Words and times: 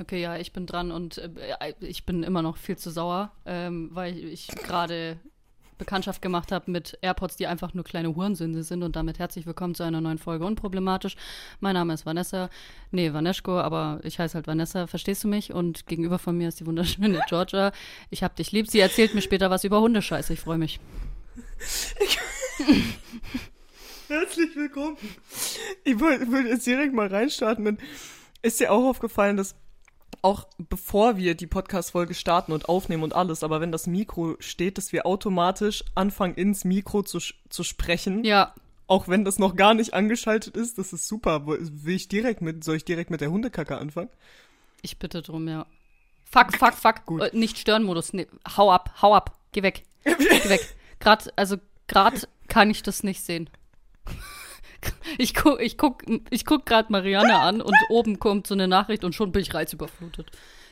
Okay, 0.00 0.22
ja, 0.22 0.36
ich 0.38 0.52
bin 0.54 0.64
dran 0.64 0.92
und 0.92 1.18
äh, 1.18 1.28
ich 1.80 2.06
bin 2.06 2.22
immer 2.22 2.40
noch 2.40 2.56
viel 2.56 2.78
zu 2.78 2.90
sauer, 2.90 3.32
ähm, 3.44 3.90
weil 3.92 4.16
ich 4.16 4.46
gerade 4.48 5.18
Bekanntschaft 5.76 6.22
gemacht 6.22 6.52
habe 6.52 6.70
mit 6.70 6.96
AirPods, 7.02 7.36
die 7.36 7.46
einfach 7.46 7.74
nur 7.74 7.84
kleine 7.84 8.14
Hurensünde 8.14 8.62
sind 8.62 8.82
und 8.82 8.96
damit 8.96 9.18
herzlich 9.18 9.44
willkommen 9.44 9.74
zu 9.74 9.82
einer 9.82 10.00
neuen 10.00 10.16
Folge 10.16 10.46
Unproblematisch. 10.46 11.16
Mein 11.60 11.74
Name 11.74 11.92
ist 11.92 12.06
Vanessa, 12.06 12.48
nee, 12.92 13.12
Vaneschko, 13.12 13.60
aber 13.60 14.00
ich 14.02 14.18
heiße 14.18 14.36
halt 14.36 14.46
Vanessa, 14.46 14.86
verstehst 14.86 15.24
du 15.24 15.28
mich? 15.28 15.52
Und 15.52 15.86
gegenüber 15.86 16.18
von 16.18 16.34
mir 16.34 16.48
ist 16.48 16.60
die 16.60 16.66
wunderschöne 16.66 17.20
Georgia. 17.28 17.70
Ich 18.08 18.22
hab 18.22 18.36
dich 18.36 18.52
lieb. 18.52 18.70
Sie 18.70 18.80
erzählt 18.80 19.14
mir 19.14 19.20
später 19.20 19.50
was 19.50 19.64
über 19.64 19.82
Hundescheiße. 19.82 20.32
Ich 20.32 20.40
freue 20.40 20.56
mich. 20.56 20.80
Herzlich 24.08 24.56
willkommen. 24.56 24.96
Ich 25.84 26.00
wollte 26.00 26.26
würd 26.28 26.46
jetzt 26.46 26.66
direkt 26.66 26.94
mal 26.94 27.08
reinstarten. 27.08 27.76
Ist 28.42 28.60
dir 28.60 28.72
auch 28.72 28.88
aufgefallen, 28.88 29.36
dass 29.36 29.54
auch 30.22 30.46
bevor 30.58 31.16
wir 31.16 31.34
die 31.34 31.46
Podcast-Folge 31.46 32.14
starten 32.14 32.52
und 32.52 32.68
aufnehmen 32.68 33.02
und 33.02 33.14
alles, 33.14 33.42
aber 33.42 33.60
wenn 33.60 33.72
das 33.72 33.86
Mikro 33.86 34.36
steht, 34.38 34.78
dass 34.78 34.92
wir 34.92 35.06
automatisch 35.06 35.84
anfangen, 35.94 36.34
ins 36.34 36.64
Mikro 36.64 37.02
zu, 37.02 37.18
zu 37.48 37.64
sprechen. 37.64 38.24
Ja. 38.24 38.54
Auch 38.86 39.08
wenn 39.08 39.24
das 39.24 39.38
noch 39.38 39.54
gar 39.54 39.74
nicht 39.74 39.94
angeschaltet 39.94 40.56
ist, 40.56 40.78
das 40.78 40.92
ist 40.92 41.06
super. 41.06 41.46
Will 41.46 41.94
ich 41.94 42.08
direkt 42.08 42.42
mit, 42.42 42.64
soll 42.64 42.76
ich 42.76 42.84
direkt 42.84 43.10
mit 43.10 43.20
der 43.20 43.30
Hundekacke 43.30 43.78
anfangen? 43.78 44.10
Ich 44.82 44.98
bitte 44.98 45.22
drum, 45.22 45.46
ja. 45.48 45.66
Fuck, 46.24 46.56
fuck, 46.56 46.74
fuck. 46.74 47.06
Gut. 47.06 47.22
Äh, 47.22 47.30
nicht 47.36 47.58
Störenmodus. 47.58 48.12
Nee, 48.12 48.26
hau 48.56 48.70
ab, 48.70 48.94
hau 49.02 49.14
ab. 49.14 49.36
Geh 49.52 49.62
weg. 49.62 49.84
Geh 50.04 50.48
weg. 50.48 50.60
Grad, 51.00 51.32
also 51.36 51.56
grad 51.88 52.28
kann 52.48 52.70
ich 52.70 52.82
das 52.82 53.02
nicht 53.02 53.22
sehen. 53.22 53.50
Ich 55.18 55.34
guck, 55.34 55.60
ich 55.60 55.76
guck, 55.76 56.04
ich 56.30 56.44
guck 56.44 56.64
gerade 56.64 56.90
Marianne 56.90 57.38
an 57.38 57.60
und 57.60 57.74
oben 57.90 58.18
kommt 58.18 58.46
so 58.46 58.54
eine 58.54 58.68
Nachricht 58.68 59.04
und 59.04 59.14
schon 59.14 59.32
bin 59.32 59.42
ich 59.42 59.52
reizüberflutet. 59.52 60.30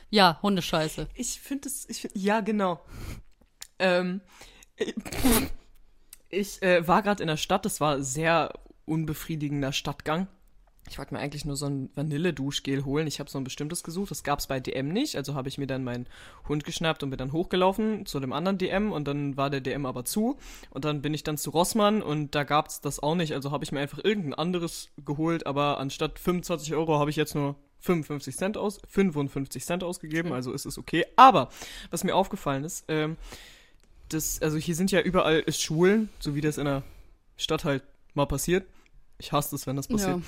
Ja, 0.09 0.39
Hundescheiße. 0.41 1.07
Ich 1.13 1.39
finde 1.39 1.67
es, 1.67 1.87
ich 1.87 2.01
find, 2.01 2.15
ja, 2.15 2.39
genau. 2.41 2.83
Ähm, 3.77 4.21
ich 6.29 6.61
äh, 6.63 6.87
war 6.87 7.03
gerade 7.03 7.21
in 7.21 7.27
der 7.27 7.37
Stadt, 7.37 7.65
das 7.65 7.79
war 7.79 8.01
sehr 8.01 8.53
unbefriedigender 8.85 9.71
Stadtgang. 9.71 10.27
Ich 10.89 10.97
wollte 10.97 11.13
mir 11.13 11.19
eigentlich 11.19 11.45
nur 11.45 11.55
so 11.55 11.67
ein 11.67 11.89
Vanille-Duschgel 11.95 12.83
holen. 12.83 13.05
Ich 13.05 13.19
habe 13.19 13.29
so 13.29 13.37
ein 13.37 13.43
bestimmtes 13.43 13.83
gesucht. 13.83 14.09
Das 14.09 14.23
gab 14.23 14.39
es 14.39 14.47
bei 14.47 14.59
DM 14.59 14.89
nicht. 14.89 15.15
Also 15.15 15.35
habe 15.35 15.47
ich 15.47 15.57
mir 15.57 15.67
dann 15.67 15.83
meinen 15.83 16.07
Hund 16.47 16.63
geschnappt 16.63 17.03
und 17.03 17.11
bin 17.11 17.17
dann 17.17 17.31
hochgelaufen 17.31 18.05
zu 18.05 18.19
dem 18.19 18.33
anderen 18.33 18.57
DM 18.57 18.91
und 18.91 19.07
dann 19.07 19.37
war 19.37 19.49
der 19.49 19.61
DM 19.61 19.85
aber 19.85 20.03
zu. 20.03 20.37
Und 20.71 20.85
dann 20.85 21.01
bin 21.01 21.13
ich 21.13 21.23
dann 21.23 21.37
zu 21.37 21.51
Rossmann 21.51 22.01
und 22.01 22.33
da 22.33 22.43
gab 22.43 22.67
es 22.67 22.81
das 22.81 23.01
auch 23.01 23.15
nicht. 23.15 23.33
Also 23.33 23.51
habe 23.51 23.63
ich 23.63 23.71
mir 23.71 23.79
einfach 23.79 24.03
irgendein 24.03 24.33
anderes 24.33 24.89
geholt. 25.05 25.45
Aber 25.45 25.79
anstatt 25.79 26.17
25 26.17 26.73
Euro 26.73 26.97
habe 26.97 27.11
ich 27.11 27.15
jetzt 27.15 27.35
nur 27.35 27.55
55 27.81 28.35
Cent 28.35 28.57
aus, 28.57 28.81
55 28.87 29.63
Cent 29.63 29.83
ausgegeben. 29.83 30.33
Also 30.33 30.51
ist 30.51 30.65
es 30.65 30.77
okay. 30.77 31.05
Aber 31.15 31.49
was 31.91 32.03
mir 32.03 32.15
aufgefallen 32.15 32.63
ist, 32.63 32.85
ähm, 32.87 33.15
das, 34.09 34.41
also 34.41 34.57
hier 34.57 34.75
sind 34.75 34.91
ja 34.91 35.01
überall 35.01 35.43
Schulen, 35.53 36.09
so 36.19 36.33
wie 36.33 36.41
das 36.41 36.57
in 36.57 36.65
der 36.65 36.81
Stadt 37.37 37.63
halt 37.63 37.83
mal 38.15 38.25
passiert. 38.25 38.65
Ich 39.19 39.31
hasse 39.31 39.55
es, 39.55 39.67
wenn 39.67 39.75
das 39.75 39.87
passiert. 39.87 40.17
Ja. 40.17 40.23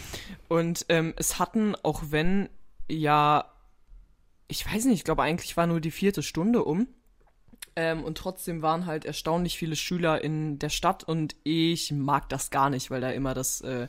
Und 0.50 0.86
ähm, 0.89 1.14
es 1.17 1.39
hatten, 1.39 1.75
auch 1.81 2.03
wenn 2.09 2.50
ja, 2.92 3.45
ich 4.47 4.66
weiß 4.66 4.86
nicht, 4.86 4.95
ich 4.95 5.03
glaube 5.03 5.23
eigentlich 5.23 5.56
war 5.58 5.67
nur 5.67 5.80
die 5.81 5.92
vierte 5.92 6.23
Stunde 6.23 6.64
um. 6.64 6.88
Ähm, 7.75 8.03
und 8.03 8.17
trotzdem 8.17 8.62
waren 8.62 8.86
halt 8.86 9.06
erstaunlich 9.06 9.58
viele 9.58 9.78
Schüler 9.78 10.22
in 10.22 10.59
der 10.59 10.69
Stadt 10.69 11.06
und 11.06 11.38
ich 11.44 11.92
mag 11.94 12.28
das 12.28 12.50
gar 12.50 12.69
nicht, 12.69 12.92
weil 12.92 13.00
da 13.00 13.12
immer 13.12 13.34
das, 13.34 13.62
äh, 13.62 13.88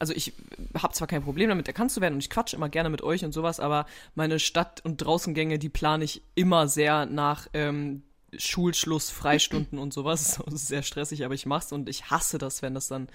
also 0.00 0.12
ich 0.12 0.32
habe 0.74 0.94
zwar 0.94 1.06
kein 1.06 1.22
Problem 1.22 1.48
damit, 1.48 1.68
erkannt 1.68 1.92
zu 1.92 2.00
werden 2.00 2.14
und 2.14 2.20
ich 2.20 2.30
quatsche 2.30 2.56
immer 2.56 2.68
gerne 2.68 2.90
mit 2.90 3.02
euch 3.02 3.24
und 3.24 3.32
sowas, 3.32 3.60
aber 3.60 3.86
meine 4.16 4.40
Stadt- 4.40 4.84
und 4.84 4.96
Draußengänge, 4.96 5.60
die 5.60 5.68
plane 5.68 6.02
ich 6.02 6.22
immer 6.34 6.66
sehr 6.66 7.06
nach 7.06 7.46
ähm, 7.52 8.02
Schulschluss, 8.36 9.10
Freistunden 9.10 9.78
und 9.78 9.92
sowas. 9.92 10.40
Das 10.44 10.54
ist 10.54 10.66
sehr 10.66 10.82
stressig, 10.82 11.24
aber 11.24 11.34
ich 11.34 11.46
mach's 11.46 11.70
und 11.70 11.88
ich 11.88 12.10
hasse 12.10 12.38
das, 12.38 12.62
wenn 12.62 12.74
das 12.74 12.88
dann 12.88 13.08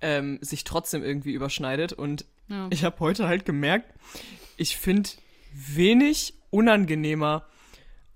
ähm, 0.00 0.38
sich 0.40 0.64
trotzdem 0.64 1.02
irgendwie 1.02 1.32
überschneidet. 1.32 1.92
Und 1.92 2.24
ja. 2.48 2.68
ich 2.70 2.84
habe 2.84 2.98
heute 3.00 3.26
halt 3.26 3.44
gemerkt, 3.44 3.92
ich 4.56 4.76
finde 4.76 5.10
wenig 5.52 6.34
unangenehmer, 6.50 7.46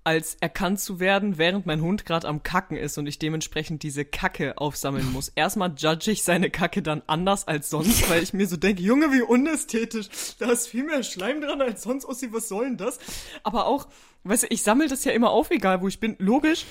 als 0.05 0.37
erkannt 0.39 0.79
zu 0.79 0.99
werden, 0.99 1.39
während 1.39 1.65
mein 1.65 1.81
Hund 1.81 2.05
gerade 2.05 2.27
am 2.27 2.43
Kacken 2.43 2.77
ist 2.77 2.99
und 2.99 3.07
ich 3.07 3.17
dementsprechend 3.17 3.81
diese 3.81 4.05
Kacke 4.05 4.55
aufsammeln 4.59 5.11
muss. 5.11 5.29
Erstmal 5.35 5.73
judge 5.75 6.11
ich 6.11 6.23
seine 6.23 6.51
Kacke 6.51 6.83
dann 6.83 7.01
anders 7.07 7.47
als 7.47 7.71
sonst, 7.71 8.07
weil 8.07 8.21
ich 8.21 8.31
mir 8.31 8.47
so 8.47 8.55
denke, 8.55 8.83
Junge, 8.83 9.11
wie 9.11 9.23
unästhetisch. 9.23 10.07
Da 10.37 10.51
ist 10.51 10.67
viel 10.67 10.83
mehr 10.83 11.01
Schleim 11.01 11.41
dran 11.41 11.59
als 11.59 11.81
sonst. 11.81 12.05
Ossi, 12.05 12.31
was 12.31 12.47
soll 12.47 12.65
denn 12.65 12.77
das? 12.77 12.99
Aber 13.41 13.65
auch, 13.65 13.87
weißt 14.25 14.43
du, 14.43 14.47
ich 14.51 14.61
sammle 14.61 14.87
das 14.87 15.03
ja 15.05 15.11
immer 15.11 15.31
auf, 15.31 15.49
egal 15.49 15.81
wo 15.81 15.87
ich 15.87 15.99
bin. 15.99 16.15
Logisch. 16.19 16.65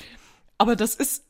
Aber 0.56 0.76
das 0.76 0.94
ist 0.94 1.24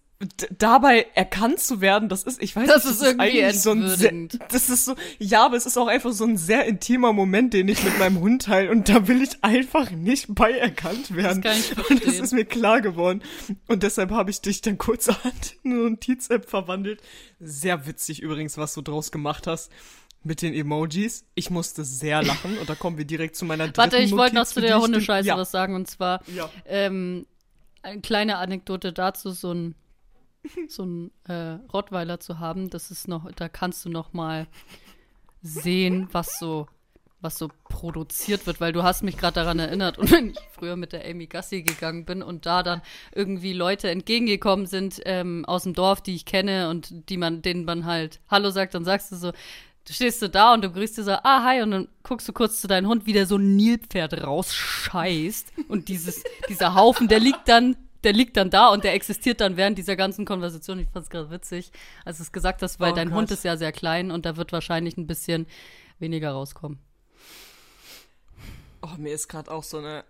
dabei 0.59 1.07
erkannt 1.15 1.61
zu 1.61 1.81
werden, 1.81 2.09
das 2.09 2.23
ist, 2.23 2.43
ich 2.43 2.55
weiß 2.55 2.69
das 2.69 2.85
nicht, 2.85 2.93
ist 2.93 3.01
das 3.01 3.09
ist 3.09 3.21
irgendwie 3.21 3.59
so 3.59 3.71
ein 3.71 3.89
sehr, 3.89 4.13
das 4.49 4.69
ist 4.69 4.85
so, 4.85 4.95
ja, 5.19 5.47
aber 5.47 5.57
es 5.57 5.67
ist 5.67 5.77
auch 5.77 5.87
einfach 5.87 6.13
so 6.13 6.25
ein 6.25 6.37
sehr 6.37 6.67
intimer 6.67 7.13
Moment, 7.13 7.55
den 7.55 7.69
ich 7.69 7.83
mit 7.83 7.99
meinem 7.99 8.21
Hund 8.21 8.43
teile 8.43 8.71
und 8.71 8.89
da 8.89 9.09
will 9.09 9.23
ich 9.23 9.43
einfach 9.43 9.91
nicht 9.91 10.35
bei 10.35 10.53
erkannt 10.53 11.15
werden. 11.15 11.43
Das 11.43 11.71
kann 11.71 11.79
ich 11.79 11.91
und 11.91 12.07
das 12.07 12.21
ist 12.21 12.33
mir 12.33 12.45
klar 12.45 12.81
geworden 12.81 13.23
und 13.67 13.83
deshalb 13.83 14.11
habe 14.11 14.31
ich 14.31 14.41
dich 14.41 14.61
dann 14.61 14.79
kurzerhand 14.79 15.57
in 15.63 15.73
eine 15.73 15.91
Notiz-App 15.91 16.49
verwandelt. 16.49 17.01
Sehr 17.41 17.87
witzig 17.87 18.21
übrigens, 18.23 18.57
was 18.59 18.75
du 18.75 18.83
draus 18.83 19.11
gemacht 19.13 19.47
hast 19.47 19.71
mit 20.23 20.43
den 20.43 20.55
Emojis. 20.55 21.27
Ich 21.35 21.51
musste 21.51 21.85
sehr 21.85 22.23
lachen 22.23 22.59
und 22.59 22.69
da 22.69 22.75
kommen 22.75 22.99
wir 22.99 23.05
direkt 23.05 23.37
zu 23.37 23.45
meiner 23.45 23.65
dritten 23.65 23.79
Warte, 23.79 23.99
ich 23.99 24.13
wollte 24.13 24.35
noch 24.35 24.47
zu 24.47 24.61
der 24.61 24.81
Hundescheiße 24.81 25.29
ja. 25.29 25.37
was 25.37 25.51
sagen 25.51 25.75
und 25.75 25.89
zwar 25.89 26.21
ja. 26.35 26.51
ähm, 26.67 27.27
eine 27.83 28.01
kleine 28.01 28.39
Anekdote 28.39 28.93
dazu, 28.93 29.31
so 29.31 29.53
ein 29.53 29.75
so 30.69 30.83
einen 30.83 31.11
äh, 31.27 31.59
Rottweiler 31.73 32.21
zu 32.21 32.39
haben, 32.39 32.71
das 32.71 32.91
ist 32.91 33.09
noch, 33.09 33.31
da 33.33 33.49
kannst 33.49 33.85
du 33.85 33.89
noch 33.89 34.13
mal 34.13 34.47
sehen, 35.43 36.09
was 36.13 36.39
so 36.39 36.67
was 37.25 37.39
so 37.39 37.51
produziert 37.65 38.47
wird, 38.47 38.61
weil 38.61 38.73
du 38.73 38.85
hast 38.85 39.03
mich 39.03 39.17
gerade 39.17 39.35
daran 39.35 39.59
erinnert 39.59 39.99
und 39.99 40.13
wenn 40.13 40.31
ich 40.31 40.39
früher 40.53 40.77
mit 40.77 40.93
der 40.93 41.05
Amy 41.09 41.27
Gassi 41.27 41.63
gegangen 41.63 42.05
bin 42.05 42.23
und 42.23 42.47
da 42.47 42.63
dann 42.63 42.83
irgendwie 43.13 43.55
Leute 43.55 43.91
entgegengekommen 43.91 44.67
sind 44.67 45.01
ähm, 45.07 45.45
aus 45.47 45.65
dem 45.65 45.73
Dorf, 45.73 46.03
die 46.03 46.15
ich 46.15 46.27
kenne 46.27 46.69
und 46.69 47.09
die 47.09 47.17
man, 47.17 47.43
denen 47.43 47.65
man 47.65 47.87
halt 47.87 48.21
Hallo 48.31 48.51
sagt, 48.51 48.75
dann 48.75 48.85
sagst 48.85 49.11
du 49.11 49.17
so, 49.17 49.33
du 49.33 49.93
stehst 49.93 50.23
du 50.23 50.29
da 50.29 50.55
und 50.55 50.63
du 50.63 50.71
grüßt 50.71 50.99
dir 50.99 51.05
so, 51.05 51.13
ah, 51.13 51.45
hi, 51.45 51.63
und 51.63 51.71
dann 51.73 51.89
guckst 52.03 52.29
du 52.29 52.33
kurz 52.33 52.61
zu 52.61 52.69
deinem 52.69 52.89
Hund, 52.89 53.07
wie 53.07 53.13
der 53.13 53.27
so 53.27 53.37
ein 53.37 53.57
Nilpferd 53.57 54.23
rausscheißt 54.23 55.53
und 55.69 55.89
dieses, 55.89 56.23
dieser 56.49 56.75
Haufen, 56.75 57.09
der 57.09 57.21
liegt 57.21 57.49
dann 57.49 57.77
der 58.05 58.13
liegt 58.13 58.37
dann 58.37 58.51
da 58.51 58.69
und 58.69 58.85
der 58.85 58.95
existiert 58.95 59.41
dann 59.41 59.57
während 59.57 59.79
dieser 59.79 59.97
ganzen 59.97 60.25
Konversation. 60.25 60.79
Ich 60.79 60.89
fand 60.91 61.05
es 61.05 61.11
gerade 61.11 61.31
witzig, 61.31 61.73
als 62.05 62.19
du 62.19 62.23
es 62.25 62.33
gesagt 62.33 62.63
hast, 62.63 62.81
weil 62.81 62.93
oh, 62.93 62.97
dein 62.97 63.09
Gott. 63.09 63.19
Hund 63.19 63.31
ist 63.31 63.45
ja 63.45 63.57
sehr 63.57 63.73
klein 63.73 64.11
und 64.11 64.27
da 64.27 64.37
wird 64.37 64.53
wahrscheinlich 64.53 64.97
ein 64.97 65.07
bisschen 65.07 65.47
weniger 65.99 66.33
rauskommen. 66.33 66.79
Oh, 68.83 68.97
mir 68.99 69.15
ist 69.15 69.29
gerade 69.29 69.51
auch 69.51 69.63
so 69.63 69.79
eine, 69.79 70.05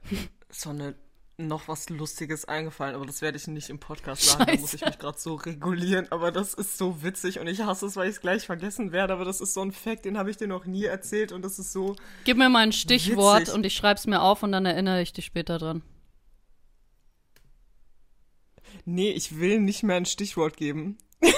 so 0.51 0.71
eine 0.71 0.95
noch 1.37 1.67
was 1.69 1.89
Lustiges 1.91 2.45
eingefallen, 2.45 2.95
aber 2.95 3.07
das 3.07 3.21
werde 3.21 3.37
ich 3.37 3.47
nicht 3.49 3.69
im 3.69 3.79
Podcast 3.79 4.23
sagen. 4.23 4.45
Scheiße. 4.45 4.57
Da 4.57 4.61
muss 4.61 4.75
ich 4.75 4.85
mich 4.85 4.99
gerade 4.99 5.19
so 5.19 5.35
regulieren. 5.35 6.07
Aber 6.11 6.31
das 6.31 6.55
ist 6.55 6.79
so 6.79 7.03
witzig 7.03 7.41
und 7.41 7.49
ich 7.49 7.63
hasse 7.63 7.87
es, 7.87 7.97
weil 7.97 8.09
ich 8.09 8.17
es 8.17 8.21
gleich 8.21 8.47
vergessen 8.47 8.93
werde. 8.93 9.13
Aber 9.13 9.25
das 9.25 9.41
ist 9.41 9.55
so 9.55 9.63
ein 9.63 9.73
Fact, 9.73 10.05
den 10.05 10.17
habe 10.17 10.31
ich 10.31 10.37
dir 10.37 10.47
noch 10.47 10.65
nie 10.65 10.85
erzählt 10.85 11.33
und 11.33 11.43
das 11.43 11.59
ist 11.59 11.73
so. 11.73 11.97
Gib 12.25 12.37
mir 12.37 12.49
mal 12.49 12.61
ein 12.61 12.73
Stichwort 12.73 13.43
witzig. 13.43 13.55
und 13.55 13.67
ich 13.67 13.75
schreibe 13.75 13.99
es 13.99 14.07
mir 14.07 14.23
auf 14.23 14.43
und 14.43 14.53
dann 14.53 14.65
erinnere 14.65 15.03
ich 15.03 15.13
dich 15.13 15.25
später 15.25 15.59
dran. 15.59 15.83
Nee, 18.85 19.11
ich 19.11 19.39
will 19.39 19.61
nicht 19.61 19.83
mehr 19.83 19.97
ein 19.97 20.07
Stichwort 20.07 20.57
geben. 20.57 20.99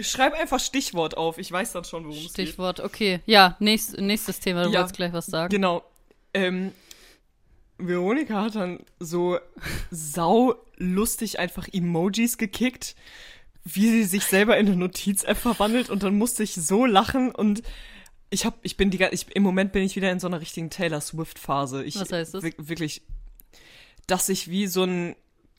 Schreib 0.00 0.34
einfach 0.34 0.60
Stichwort 0.60 1.16
auf, 1.16 1.38
ich 1.38 1.50
weiß 1.50 1.72
dann 1.72 1.84
schon, 1.84 2.04
worum 2.04 2.18
es 2.18 2.34
geht. 2.34 2.48
Stichwort, 2.48 2.80
okay. 2.80 3.20
Ja, 3.26 3.56
nächst, 3.60 3.98
nächstes 3.98 4.40
Thema, 4.40 4.64
du 4.64 4.70
ja, 4.70 4.80
wolltest 4.80 4.96
gleich 4.96 5.12
was 5.12 5.26
sagen. 5.26 5.50
Genau. 5.50 5.84
Ähm, 6.32 6.72
Veronika 7.78 8.42
hat 8.42 8.56
dann 8.56 8.80
so 8.98 9.38
sau 9.90 10.54
lustig 10.76 11.38
einfach 11.38 11.68
Emojis 11.72 12.38
gekickt, 12.38 12.96
wie 13.64 13.88
sie 13.88 14.04
sich 14.04 14.24
selber 14.24 14.56
in 14.58 14.66
eine 14.66 14.76
Notiz-App 14.76 15.36
verwandelt 15.36 15.90
und 15.90 16.02
dann 16.02 16.16
musste 16.16 16.42
ich 16.42 16.54
so 16.54 16.86
lachen 16.86 17.30
und 17.34 17.62
ich 18.30 18.44
hab, 18.44 18.58
ich 18.62 18.76
bin 18.76 18.90
die, 18.90 19.02
ich, 19.10 19.34
im 19.34 19.42
Moment 19.42 19.72
bin 19.72 19.82
ich 19.84 19.96
wieder 19.96 20.10
in 20.10 20.20
so 20.20 20.26
einer 20.26 20.40
richtigen 20.40 20.70
Taylor 20.70 21.00
Swift-Phase. 21.00 21.84
Was 21.86 22.12
heißt 22.12 22.34
das? 22.34 22.42
Wirklich, 22.42 23.02
dass 24.06 24.28
ich 24.28 24.50
wie 24.50 24.66
so 24.66 24.84
ein 24.84 25.16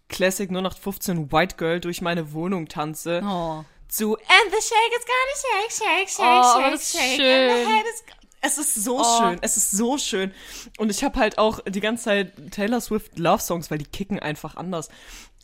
Classic 0.10 0.50
0815 0.50 1.31
White 1.31 1.56
Girl 1.57 1.80
durch 1.80 2.02
meine 2.02 2.34
Wohnung 2.34 2.68
tanze. 2.68 3.22
Oh. 3.24 3.63
Zu 3.88 4.16
And 4.16 4.52
the 4.52 4.62
shake 4.62 4.94
is 4.98 5.06
gonna 5.06 5.36
shake, 5.36 5.72
shake, 5.72 6.10
shake, 6.10 6.25
oh, 6.25 6.78
shake, 6.78 6.81
shake. 6.81 7.16
Schön. 7.18 7.50
And 7.50 7.66
the 7.66 7.72
head 7.72 7.86
is 7.86 8.04
Es 8.42 8.57
ist 8.60 8.75
so 8.75 9.00
oh. 9.00 9.19
schön, 9.19 9.40
es 9.42 9.57
ist 9.57 9.72
so 9.72 9.98
schön. 9.98 10.31
Und 10.78 10.92
ich 10.92 11.04
habe 11.04 11.19
halt 11.19 11.40
auch 11.40 11.60
die 11.68 11.80
ganze 11.80 12.04
Zeit 12.06 12.52
Taylor 12.52 12.80
Swift 12.80 13.18
Love 13.18 13.42
Songs, 13.42 13.72
weil 13.72 13.80
die 13.80 13.86
kicken 13.86 14.19
einfach 14.19 14.56
anders 14.56 14.90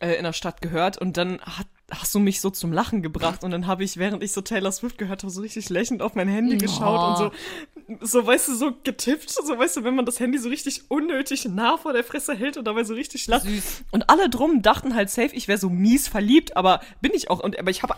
äh, 0.02 0.14
in 0.16 0.24
der 0.24 0.34
Stadt 0.34 0.62
gehört. 0.62 0.98
Und 0.98 1.18
dann 1.18 1.40
hat, 1.42 1.68
hast 1.90 2.14
du 2.14 2.20
mich 2.20 2.42
so 2.42 2.50
zum 2.50 2.74
Lachen 2.74 3.02
gebracht. 3.02 3.44
Und 3.44 3.52
dann 3.52 3.68
habe 3.68 3.84
ich, 3.84 3.98
während 3.98 4.24
ich 4.24 4.32
so 4.32 4.42
Taylor 4.42 4.72
Swift 4.72 4.98
gehört 4.98 5.24
habe, 5.24 5.32
so 5.32 5.42
richtig 5.42 5.70
lächelnd 5.70 6.02
auf 6.02 6.16
mein 6.16 6.28
Handy 6.28 6.58
geschaut 6.58 7.00
oh. 7.00 7.24
und 7.24 7.98
so, 7.98 8.06
so, 8.06 8.28
weißt 8.28 8.50
du, 8.50 8.56
so 8.56 8.72
getippt. 8.84 9.30
So, 9.30 9.58
weißt 9.58 9.78
du, 9.78 9.84
wenn 9.84 9.96
man 9.96 10.06
das 10.06 10.20
Handy 10.20 10.38
so 10.38 10.50
richtig 10.50 10.90
unnötig 10.90 11.46
nah 11.46 11.78
vor 11.78 11.94
der 11.94 12.04
Fresse 12.04 12.34
hält 12.34 12.58
und 12.58 12.66
dabei 12.66 12.84
so 12.84 12.94
richtig 12.94 13.28
lacht. 13.28 13.44
Süß. 13.44 13.84
Und 13.92 14.10
alle 14.10 14.30
drum 14.30 14.62
dachten 14.62 14.96
halt 14.96 15.10
safe, 15.10 15.36
ich 15.36 15.48
wäre 15.48 15.58
so 15.58 15.70
mies 15.70 16.08
verliebt, 16.08 16.58
aber 16.58 16.82
bin 17.02 17.12
ich 17.14 17.30
auch. 17.30 17.40
Und, 17.40 17.58
aber 17.58 17.72
ich 17.72 17.84
habe 17.84 17.96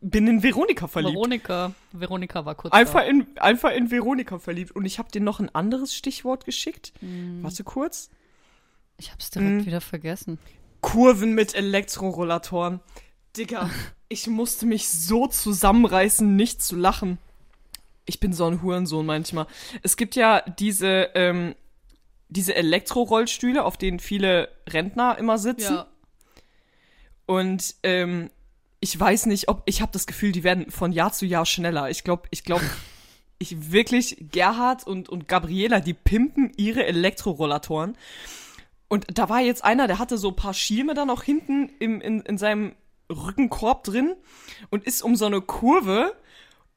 bin 0.00 0.26
in 0.28 0.42
Veronika 0.42 0.86
verliebt. 0.86 1.14
Veronika. 1.14 1.72
Veronika 1.92 2.44
war 2.44 2.54
kurz. 2.54 2.72
Einfach 2.72 3.00
da. 3.00 3.06
in, 3.06 3.26
einfach 3.38 3.72
in 3.72 3.90
Veronika 3.90 4.38
verliebt. 4.38 4.72
Und 4.72 4.84
ich 4.84 4.98
habe 4.98 5.10
dir 5.10 5.20
noch 5.20 5.40
ein 5.40 5.52
anderes 5.54 5.94
Stichwort 5.94 6.44
geschickt. 6.44 6.92
Mm. 7.00 7.42
Warte 7.42 7.64
kurz. 7.64 8.10
Ich 8.98 9.12
hab's 9.12 9.30
direkt 9.30 9.64
mm. 9.64 9.66
wieder 9.66 9.80
vergessen. 9.80 10.38
Kurven 10.86 11.34
mit 11.34 11.56
Elektrorollatoren. 11.56 12.78
Digga, 13.36 13.70
ich 14.08 14.28
musste 14.28 14.66
mich 14.66 14.88
so 14.88 15.26
zusammenreißen, 15.26 16.36
nicht 16.36 16.62
zu 16.62 16.76
lachen. 16.76 17.18
Ich 18.04 18.20
bin 18.20 18.32
so 18.32 18.46
ein 18.46 18.62
Hurensohn 18.62 19.04
manchmal. 19.04 19.48
Es 19.82 19.96
gibt 19.96 20.14
ja 20.14 20.42
diese, 20.42 21.10
ähm, 21.16 21.56
diese 22.28 22.54
Elektrorollstühle, 22.54 23.64
auf 23.64 23.76
denen 23.76 23.98
viele 23.98 24.48
Rentner 24.68 25.18
immer 25.18 25.38
sitzen. 25.38 25.74
Ja. 25.74 25.88
Und 27.26 27.74
ähm, 27.82 28.30
ich 28.78 28.98
weiß 28.98 29.26
nicht, 29.26 29.48
ob 29.48 29.64
ich 29.66 29.82
habe 29.82 29.90
das 29.90 30.06
Gefühl, 30.06 30.30
die 30.30 30.44
werden 30.44 30.70
von 30.70 30.92
Jahr 30.92 31.12
zu 31.12 31.26
Jahr 31.26 31.46
schneller. 31.46 31.90
Ich 31.90 32.04
glaube, 32.04 32.28
ich 32.30 32.44
glaube, 32.44 32.64
ich 33.38 33.72
wirklich 33.72 34.18
Gerhard 34.30 34.86
und 34.86 35.08
und 35.08 35.26
Gabriela, 35.26 35.80
die 35.80 35.94
pimpen 35.94 36.52
ihre 36.56 36.86
Elektrorollatoren. 36.86 37.98
Und 38.88 39.18
da 39.18 39.28
war 39.28 39.40
jetzt 39.40 39.64
einer, 39.64 39.86
der 39.86 39.98
hatte 39.98 40.18
so 40.18 40.28
ein 40.28 40.36
paar 40.36 40.54
Schirme 40.54 40.94
dann 40.94 41.10
auch 41.10 41.22
hinten 41.22 41.70
im, 41.78 42.00
in, 42.00 42.20
in 42.20 42.38
seinem 42.38 42.74
Rückenkorb 43.10 43.84
drin 43.84 44.14
und 44.70 44.84
ist 44.84 45.02
um 45.02 45.16
so 45.16 45.26
eine 45.26 45.40
Kurve. 45.40 46.14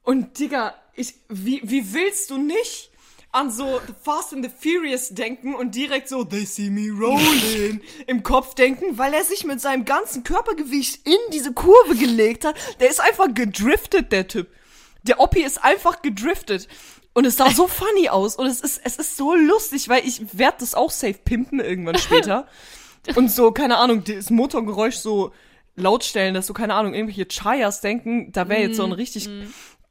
Und 0.02 0.38
Digga, 0.38 0.74
ich, 0.94 1.14
wie, 1.28 1.60
wie 1.64 1.92
willst 1.92 2.30
du 2.30 2.38
nicht 2.38 2.90
an 3.32 3.50
so 3.50 3.80
The 3.86 3.94
Fast 4.02 4.32
and 4.32 4.44
the 4.44 4.50
Furious 4.50 5.10
denken 5.10 5.54
und 5.54 5.74
direkt 5.74 6.08
so 6.08 6.24
They 6.24 6.44
see 6.44 6.68
me 6.68 6.90
rolling 6.90 7.80
im 8.06 8.22
Kopf 8.22 8.54
denken, 8.54 8.98
weil 8.98 9.14
er 9.14 9.22
sich 9.22 9.44
mit 9.44 9.60
seinem 9.60 9.84
ganzen 9.84 10.24
Körpergewicht 10.24 11.06
in 11.06 11.18
diese 11.32 11.52
Kurve 11.52 11.94
gelegt 11.94 12.44
hat. 12.44 12.56
Der 12.80 12.90
ist 12.90 13.00
einfach 13.00 13.32
gedriftet, 13.32 14.10
der 14.10 14.26
Typ. 14.26 14.48
Der 15.04 15.20
Oppi 15.20 15.42
ist 15.42 15.62
einfach 15.62 16.02
gedriftet. 16.02 16.68
Und 17.12 17.26
es 17.26 17.36
sah 17.36 17.50
so 17.50 17.66
funny 17.66 18.08
aus 18.08 18.36
und 18.36 18.46
es 18.46 18.60
ist, 18.60 18.80
es 18.84 18.96
ist 18.96 19.16
so 19.16 19.34
lustig, 19.34 19.88
weil 19.88 20.06
ich 20.06 20.38
werde 20.38 20.58
das 20.60 20.74
auch 20.74 20.90
safe 20.90 21.18
pimpen 21.24 21.60
irgendwann 21.60 21.98
später. 21.98 22.46
und 23.16 23.30
so, 23.30 23.50
keine 23.50 23.78
Ahnung, 23.78 24.04
das 24.04 24.30
Motorgeräusch 24.30 24.96
so 24.96 25.32
lautstellen, 25.74 26.34
dass 26.34 26.46
so, 26.46 26.52
keine 26.52 26.74
Ahnung, 26.74 26.94
irgendwelche 26.94 27.26
Chayas 27.26 27.80
denken, 27.80 28.30
da 28.32 28.48
wäre 28.48 28.62
jetzt 28.62 28.76
so 28.76 28.84
ein 28.84 28.90
mm, 28.90 28.94
richtig 28.94 29.28
mm 29.28 29.42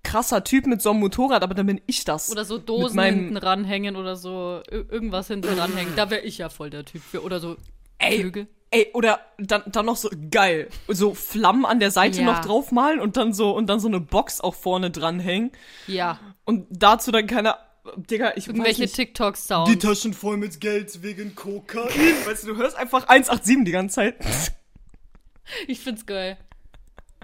krasser 0.03 0.43
Typ 0.43 0.65
mit 0.65 0.81
so 0.81 0.91
einem 0.91 0.99
Motorrad, 0.99 1.43
aber 1.43 1.53
dann 1.53 1.65
bin 1.65 1.81
ich 1.85 2.05
das. 2.05 2.31
Oder 2.31 2.45
so 2.45 2.57
Dosen 2.57 2.95
meinem... 2.95 3.19
hinten 3.19 3.37
ranhängen 3.37 3.95
oder 3.95 4.15
so 4.15 4.61
irgendwas 4.69 5.27
hinten 5.27 5.59
ranhängen. 5.59 5.93
Da 5.95 6.09
wäre 6.09 6.21
ich 6.21 6.37
ja 6.37 6.49
voll 6.49 6.69
der 6.69 6.85
Typ 6.85 7.03
für. 7.03 7.23
Oder 7.23 7.39
so 7.39 7.57
ey, 7.97 8.19
Flügel. 8.19 8.47
Ey, 8.71 8.89
oder 8.93 9.19
dann, 9.37 9.63
dann 9.67 9.85
noch 9.85 9.97
so 9.97 10.09
geil. 10.31 10.69
So 10.87 11.13
Flammen 11.13 11.65
an 11.65 11.79
der 11.79 11.91
Seite 11.91 12.21
ja. 12.21 12.25
noch 12.25 12.39
draufmalen 12.39 12.99
und 12.99 13.17
dann 13.17 13.33
so 13.33 13.51
und 13.51 13.67
dann 13.67 13.79
so 13.79 13.87
eine 13.87 13.99
Box 13.99 14.41
auch 14.41 14.55
vorne 14.55 14.91
dranhängen. 14.91 15.51
Ja. 15.87 16.19
Und 16.49 16.65
dazu 16.71 17.11
dann 17.11 17.27
keine 17.27 17.57
Digga, 17.95 18.33
ich 18.35 18.47
Irgendwelche 18.47 18.87
TikTok-Sounds. 18.87 19.69
Die 19.69 19.77
Taschen 19.77 20.15
voll 20.15 20.37
mit 20.37 20.59
Geld 20.59 21.03
wegen 21.03 21.35
Kokain. 21.35 21.85
weißt 22.25 22.43
du, 22.43 22.47
du 22.47 22.57
hörst 22.57 22.75
einfach 22.75 23.07
187 23.07 23.65
die 23.65 23.71
ganze 23.71 23.95
Zeit. 23.95 24.15
ich 25.67 25.79
find's 25.79 26.07
geil. 26.07 26.39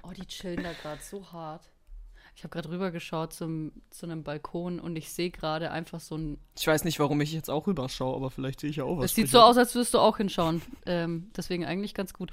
Oh, 0.03 0.11
die 0.11 0.27
chillen 0.27 0.61
da 0.61 0.73
gerade 0.73 1.01
so 1.01 1.31
hart. 1.31 1.63
Ich 2.35 2.43
habe 2.43 2.51
gerade 2.51 2.69
rübergeschaut 2.69 3.33
zum, 3.33 3.71
zu 3.89 4.05
einem 4.05 4.21
Balkon 4.21 4.79
und 4.79 4.95
ich 4.95 5.11
sehe 5.11 5.31
gerade 5.31 5.71
einfach 5.71 5.99
so 5.99 6.17
ein. 6.17 6.37
Ich 6.55 6.67
weiß 6.67 6.83
nicht, 6.83 6.99
warum 6.99 7.19
ich 7.19 7.33
jetzt 7.33 7.49
auch 7.49 7.65
rüberschaue, 7.65 8.15
aber 8.15 8.29
vielleicht 8.29 8.59
sehe 8.59 8.69
ich 8.69 8.75
ja 8.75 8.83
auch 8.83 8.99
was. 8.99 9.05
Es 9.05 9.15
sieht 9.15 9.29
so 9.31 9.39
aus, 9.39 9.57
als 9.57 9.73
würdest 9.73 9.95
du 9.95 9.97
auch 9.97 10.17
hinschauen. 10.17 10.61
Ähm, 10.85 11.31
deswegen 11.35 11.65
eigentlich 11.65 11.95
ganz 11.95 12.13
gut. 12.13 12.29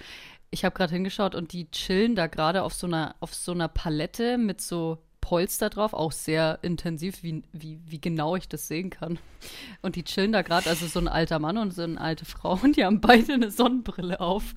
Ich 0.50 0.66
habe 0.66 0.76
gerade 0.76 0.92
hingeschaut 0.92 1.34
und 1.34 1.54
die 1.54 1.70
chillen 1.70 2.16
da 2.16 2.26
gerade 2.26 2.64
auf 2.64 2.74
so 2.74 2.86
einer 2.86 3.14
auf 3.20 3.34
so 3.34 3.52
einer 3.52 3.68
Palette 3.68 4.36
mit 4.36 4.60
so 4.60 4.98
Polster 5.22 5.70
drauf, 5.70 5.94
auch 5.94 6.12
sehr 6.12 6.58
intensiv, 6.60 7.22
wie, 7.22 7.42
wie, 7.52 7.80
wie 7.86 8.00
genau 8.00 8.36
ich 8.36 8.48
das 8.48 8.68
sehen 8.68 8.90
kann. 8.90 9.18
Und 9.80 9.96
die 9.96 10.04
chillen 10.04 10.32
da 10.32 10.42
gerade, 10.42 10.68
also 10.68 10.86
so 10.86 10.98
ein 10.98 11.08
alter 11.08 11.38
Mann 11.38 11.56
und 11.56 11.72
so 11.72 11.82
eine 11.82 11.98
alte 11.98 12.26
Frau, 12.26 12.58
und 12.62 12.76
die 12.76 12.84
haben 12.84 13.00
beide 13.00 13.32
eine 13.32 13.50
Sonnenbrille 13.50 14.20
auf. 14.20 14.52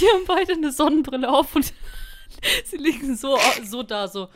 Die 0.00 0.06
haben 0.06 0.24
beide 0.26 0.54
eine 0.54 0.72
Sonnenbrille 0.72 1.30
auf 1.30 1.54
und 1.54 1.72
sie 2.64 2.76
liegen 2.76 3.16
so, 3.16 3.38
so 3.62 3.82
da, 3.82 4.08
so 4.08 4.28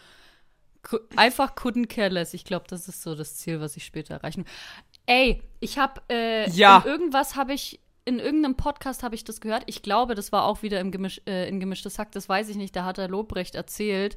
einfach 1.17 1.56
couldn't 1.56 1.89
care 1.89 2.09
less. 2.09 2.35
Ich 2.35 2.45
glaube, 2.45 2.67
das 2.69 2.87
ist 2.87 3.03
so 3.03 3.15
das 3.15 3.37
Ziel, 3.37 3.61
was 3.61 3.77
ich 3.77 3.85
später 3.85 4.15
erreichen. 4.15 4.45
Ey, 5.06 5.43
ich 5.61 5.79
habe 5.79 6.00
äh, 6.11 6.49
ja. 6.50 6.83
irgendwas 6.87 7.35
habe 7.37 7.53
ich 7.53 7.81
in 8.05 8.21
irgendeinem 8.21 8.55
Podcast 8.55 9.03
habe 9.03 9.15
ich 9.15 9.25
das 9.25 9.41
gehört. 9.41 9.65
Ich 9.67 9.83
glaube, 9.83 10.15
das 10.15 10.33
war 10.33 10.45
auch 10.45 10.62
wieder 10.62 10.81
im 10.81 10.91
Gemisch, 10.91 11.21
äh, 11.27 11.47
in 11.47 11.61
gemischtes 11.61 11.99
Hack. 11.99 12.12
Das 12.12 12.27
weiß 12.27 12.49
ich 12.49 12.56
nicht. 12.56 12.75
Da 12.75 12.85
hat 12.85 12.97
der 12.97 13.09
Lobrecht 13.09 13.55
erzählt, 13.55 14.17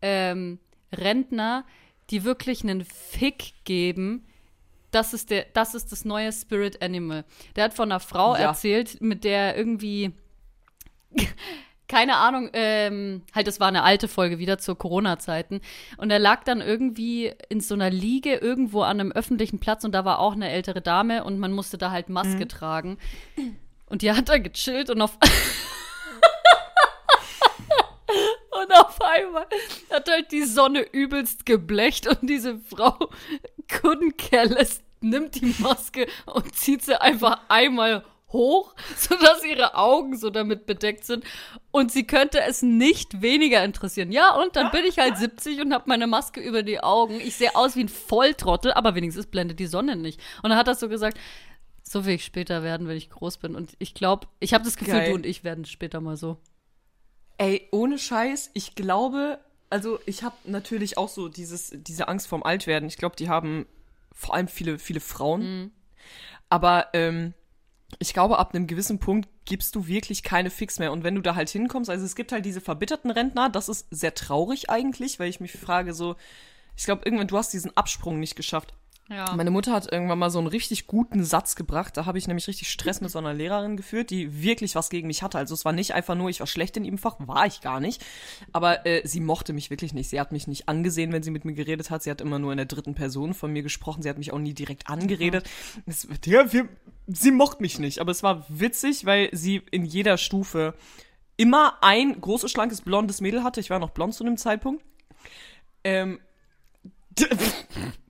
ähm, 0.00 0.58
Rentner, 0.92 1.64
die 2.10 2.24
wirklich 2.24 2.62
einen 2.62 2.84
Fick 2.84 3.54
geben. 3.64 4.26
Das 4.90 5.12
ist 5.12 5.30
der, 5.30 5.46
das 5.52 5.74
ist 5.74 5.92
das 5.92 6.04
neue 6.04 6.32
Spirit 6.32 6.82
Animal. 6.82 7.24
Der 7.56 7.64
hat 7.64 7.74
von 7.74 7.90
einer 7.90 8.00
Frau 8.00 8.34
ja. 8.34 8.42
erzählt, 8.42 9.00
mit 9.00 9.24
der 9.24 9.56
irgendwie 9.56 10.14
keine 11.88 12.16
Ahnung, 12.16 12.50
ähm, 12.52 13.22
halt, 13.34 13.46
das 13.46 13.60
war 13.60 13.68
eine 13.68 13.82
alte 13.82 14.08
Folge 14.08 14.38
wieder 14.38 14.58
zur 14.58 14.76
Corona-Zeiten. 14.76 15.60
Und 15.96 16.10
er 16.10 16.18
lag 16.18 16.44
dann 16.44 16.60
irgendwie 16.60 17.32
in 17.48 17.60
so 17.60 17.74
einer 17.74 17.90
Liege 17.90 18.34
irgendwo 18.34 18.82
an 18.82 19.00
einem 19.00 19.12
öffentlichen 19.12 19.60
Platz 19.60 19.84
und 19.84 19.92
da 19.92 20.04
war 20.04 20.18
auch 20.18 20.32
eine 20.32 20.50
ältere 20.50 20.80
Dame 20.80 21.24
und 21.24 21.38
man 21.38 21.52
musste 21.52 21.78
da 21.78 21.90
halt 21.90 22.08
Maske 22.08 22.44
mhm. 22.44 22.48
tragen. 22.48 22.98
Und 23.86 24.02
die 24.02 24.10
hat 24.12 24.28
da 24.28 24.38
gechillt 24.38 24.90
und 24.90 25.00
auf. 25.00 25.16
und 28.62 28.72
auf 28.72 29.00
einmal 29.00 29.46
hat 29.90 30.08
halt 30.08 30.32
die 30.32 30.44
Sonne 30.44 30.80
übelst 30.92 31.46
geblecht 31.46 32.06
und 32.06 32.28
diese 32.28 32.58
Frau 32.58 33.10
couldn't 33.68 34.16
care 34.16 34.46
less, 34.46 34.82
nimmt 35.00 35.34
die 35.34 35.54
Maske 35.58 36.06
und 36.26 36.54
zieht 36.54 36.82
sie 36.82 37.00
einfach 37.00 37.40
einmal 37.48 38.04
hoch, 38.32 38.74
sodass 38.96 39.44
ihre 39.44 39.74
Augen 39.74 40.16
so 40.16 40.30
damit 40.30 40.66
bedeckt 40.66 41.04
sind. 41.04 41.24
Und 41.70 41.92
sie 41.92 42.06
könnte 42.06 42.40
es 42.42 42.62
nicht 42.62 43.22
weniger 43.22 43.64
interessieren. 43.64 44.12
Ja, 44.12 44.34
und 44.34 44.56
dann 44.56 44.70
bin 44.70 44.84
ich 44.84 44.98
halt 44.98 45.16
70 45.18 45.60
und 45.60 45.72
habe 45.72 45.84
meine 45.86 46.06
Maske 46.06 46.40
über 46.40 46.62
die 46.62 46.80
Augen. 46.80 47.20
Ich 47.20 47.36
sehe 47.36 47.54
aus 47.54 47.76
wie 47.76 47.84
ein 47.84 47.88
Volltrottel, 47.88 48.72
aber 48.72 48.94
wenigstens 48.94 49.26
blendet 49.26 49.58
die 49.58 49.66
Sonne 49.66 49.96
nicht. 49.96 50.20
Und 50.42 50.50
dann 50.50 50.58
hat 50.58 50.68
er 50.68 50.74
so 50.74 50.88
gesagt, 50.88 51.18
so 51.82 52.04
will 52.04 52.14
ich 52.14 52.24
später 52.24 52.62
werden, 52.62 52.88
wenn 52.88 52.96
ich 52.96 53.10
groß 53.10 53.38
bin. 53.38 53.54
Und 53.54 53.74
ich 53.78 53.94
glaube, 53.94 54.26
ich 54.40 54.54
habe 54.54 54.64
das 54.64 54.76
Gefühl, 54.76 54.94
Geil. 54.94 55.08
du 55.10 55.14
und 55.14 55.26
ich 55.26 55.44
werden 55.44 55.64
später 55.64 56.00
mal 56.00 56.16
so. 56.16 56.38
Ey, 57.38 57.68
ohne 57.70 57.98
Scheiß, 57.98 58.50
ich 58.54 58.74
glaube, 58.74 59.38
also 59.70 59.98
ich 60.06 60.22
habe 60.22 60.36
natürlich 60.44 60.96
auch 60.96 61.08
so 61.08 61.28
dieses, 61.28 61.72
diese 61.74 62.08
Angst 62.08 62.28
vorm 62.28 62.42
Altwerden. 62.42 62.88
Ich 62.88 62.96
glaube, 62.96 63.16
die 63.16 63.28
haben 63.28 63.66
vor 64.12 64.34
allem 64.34 64.48
viele, 64.48 64.78
viele 64.78 65.00
Frauen. 65.00 65.42
Mhm. 65.42 65.70
Aber 66.48 66.88
ähm, 66.92 67.34
ich 67.98 68.12
glaube, 68.12 68.38
ab 68.38 68.54
einem 68.54 68.66
gewissen 68.66 68.98
Punkt 68.98 69.28
gibst 69.44 69.74
du 69.74 69.86
wirklich 69.86 70.22
keine 70.22 70.50
Fix 70.50 70.78
mehr. 70.78 70.92
Und 70.92 71.04
wenn 71.04 71.14
du 71.14 71.20
da 71.20 71.34
halt 71.34 71.50
hinkommst, 71.50 71.90
also 71.90 72.04
es 72.04 72.16
gibt 72.16 72.32
halt 72.32 72.44
diese 72.44 72.60
verbitterten 72.60 73.10
Rentner, 73.10 73.48
das 73.48 73.68
ist 73.68 73.86
sehr 73.90 74.14
traurig 74.14 74.70
eigentlich, 74.70 75.18
weil 75.18 75.28
ich 75.28 75.40
mich 75.40 75.52
frage 75.52 75.92
so, 75.92 76.16
ich 76.76 76.84
glaube, 76.84 77.02
irgendwann, 77.04 77.28
du 77.28 77.38
hast 77.38 77.52
diesen 77.52 77.76
Absprung 77.76 78.20
nicht 78.20 78.36
geschafft. 78.36 78.74
Ja. 79.08 79.32
Meine 79.36 79.52
Mutter 79.52 79.72
hat 79.72 79.92
irgendwann 79.92 80.18
mal 80.18 80.30
so 80.30 80.38
einen 80.40 80.48
richtig 80.48 80.88
guten 80.88 81.22
Satz 81.22 81.54
gebracht. 81.54 81.96
Da 81.96 82.06
habe 82.06 82.18
ich 82.18 82.26
nämlich 82.26 82.48
richtig 82.48 82.70
Stress 82.70 83.00
mit 83.00 83.10
so 83.10 83.20
einer 83.20 83.34
Lehrerin 83.34 83.76
geführt, 83.76 84.10
die 84.10 84.42
wirklich 84.42 84.74
was 84.74 84.90
gegen 84.90 85.06
mich 85.06 85.22
hatte. 85.22 85.38
Also 85.38 85.54
es 85.54 85.64
war 85.64 85.72
nicht 85.72 85.94
einfach 85.94 86.16
nur, 86.16 86.28
ich 86.28 86.40
war 86.40 86.48
schlecht 86.48 86.76
in 86.76 86.84
ihrem 86.84 86.98
Fach, 86.98 87.16
war 87.20 87.46
ich 87.46 87.60
gar 87.60 87.78
nicht. 87.78 88.04
Aber 88.52 88.84
äh, 88.84 89.06
sie 89.06 89.20
mochte 89.20 89.52
mich 89.52 89.70
wirklich 89.70 89.94
nicht. 89.94 90.10
Sie 90.10 90.18
hat 90.18 90.32
mich 90.32 90.48
nicht 90.48 90.68
angesehen, 90.68 91.12
wenn 91.12 91.22
sie 91.22 91.30
mit 91.30 91.44
mir 91.44 91.54
geredet 91.54 91.90
hat. 91.90 92.02
Sie 92.02 92.10
hat 92.10 92.20
immer 92.20 92.40
nur 92.40 92.52
in 92.52 92.56
der 92.56 92.66
dritten 92.66 92.94
Person 92.94 93.32
von 93.32 93.52
mir 93.52 93.62
gesprochen. 93.62 94.02
Sie 94.02 94.08
hat 94.08 94.18
mich 94.18 94.32
auch 94.32 94.40
nie 94.40 94.54
direkt 94.54 94.88
angeredet. 94.88 95.48
Es, 95.86 96.08
ja, 96.24 96.52
wir, 96.52 96.68
sie 97.06 97.30
mochte 97.30 97.62
mich 97.62 97.78
nicht. 97.78 98.00
Aber 98.00 98.10
es 98.10 98.24
war 98.24 98.44
witzig, 98.48 99.04
weil 99.04 99.28
sie 99.30 99.62
in 99.70 99.84
jeder 99.84 100.18
Stufe 100.18 100.74
immer 101.36 101.74
ein 101.80 102.20
großes, 102.20 102.50
schlankes, 102.50 102.80
blondes 102.80 103.20
Mädel 103.20 103.44
hatte. 103.44 103.60
Ich 103.60 103.70
war 103.70 103.78
noch 103.78 103.90
blond 103.90 104.14
zu 104.14 104.24
dem 104.24 104.36
Zeitpunkt. 104.36 104.84
Ähm, 105.84 106.18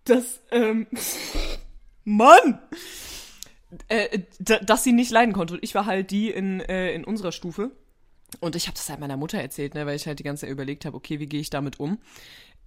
dass, 0.09 0.41
ähm, 0.51 0.87
Mann! 2.05 2.61
Äh, 3.89 4.21
dass 4.39 4.85
sie 4.85 4.93
nicht 4.93 5.11
leiden 5.11 5.35
konnte. 5.35 5.55
Und 5.55 5.65
ich 5.65 5.75
war 5.75 5.87
halt 5.87 6.11
die 6.11 6.31
in, 6.31 6.61
äh, 6.61 6.93
in 6.93 7.05
unserer 7.05 7.33
Stufe. 7.33 7.73
Und 8.41 8.57
ich 8.57 8.67
habe 8.67 8.77
das 8.77 8.89
halt 8.89 9.01
meiner 9.01 9.17
Mutter 9.17 9.39
erzählt, 9.39 9.75
ne, 9.75 9.87
weil 9.87 9.97
ich 9.97 10.07
halt 10.07 10.19
die 10.19 10.23
ganze 10.23 10.43
Zeit 10.43 10.51
überlegt 10.51 10.85
habe, 10.85 10.97
okay, 10.97 11.21
wie 11.21 11.27
gehe 11.27 11.41
ich 11.41 11.51
damit 11.51 11.79
um? 11.79 11.99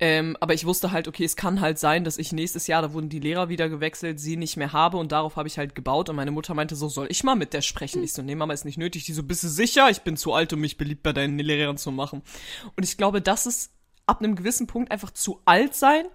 Ähm, 0.01 0.37
aber 0.39 0.53
ich 0.53 0.65
wusste 0.65 0.91
halt, 0.91 1.09
okay, 1.09 1.25
es 1.25 1.35
kann 1.35 1.59
halt 1.59 1.77
sein, 1.77 2.05
dass 2.05 2.17
ich 2.17 2.31
nächstes 2.31 2.67
Jahr, 2.67 2.81
da 2.81 2.93
wurden 2.93 3.09
die 3.09 3.19
Lehrer 3.19 3.49
wieder 3.49 3.67
gewechselt, 3.67 4.17
sie 4.19 4.37
nicht 4.37 4.55
mehr 4.55 4.71
habe 4.71 4.95
und 4.95 5.11
darauf 5.11 5.35
habe 5.35 5.49
ich 5.49 5.57
halt 5.57 5.75
gebaut 5.75 6.07
und 6.07 6.15
meine 6.15 6.31
Mutter 6.31 6.53
meinte 6.53 6.77
so, 6.77 6.87
soll 6.87 7.07
ich 7.09 7.25
mal 7.25 7.35
mit 7.35 7.51
der 7.51 7.61
sprechen? 7.61 8.01
Ich 8.01 8.13
so, 8.13 8.21
nee, 8.21 8.35
Mama, 8.35 8.53
ist 8.53 8.63
nicht 8.63 8.77
nötig. 8.77 9.03
Die 9.03 9.13
so, 9.13 9.23
bist 9.23 9.43
du 9.43 9.49
sicher? 9.49 9.89
Ich 9.89 10.01
bin 10.01 10.15
zu 10.15 10.33
alt, 10.33 10.53
um 10.53 10.61
mich 10.61 10.77
beliebt 10.77 11.03
bei 11.03 11.11
deinen 11.11 11.37
Lehrern 11.37 11.77
zu 11.77 11.91
machen. 11.91 12.21
Und 12.77 12.83
ich 12.83 12.95
glaube, 12.95 13.21
das 13.21 13.45
ist 13.45 13.73
ab 14.05 14.19
einem 14.21 14.35
gewissen 14.35 14.67
Punkt 14.67 14.89
einfach 14.91 15.11
zu 15.11 15.41
alt 15.43 15.75
sein, 15.75 16.05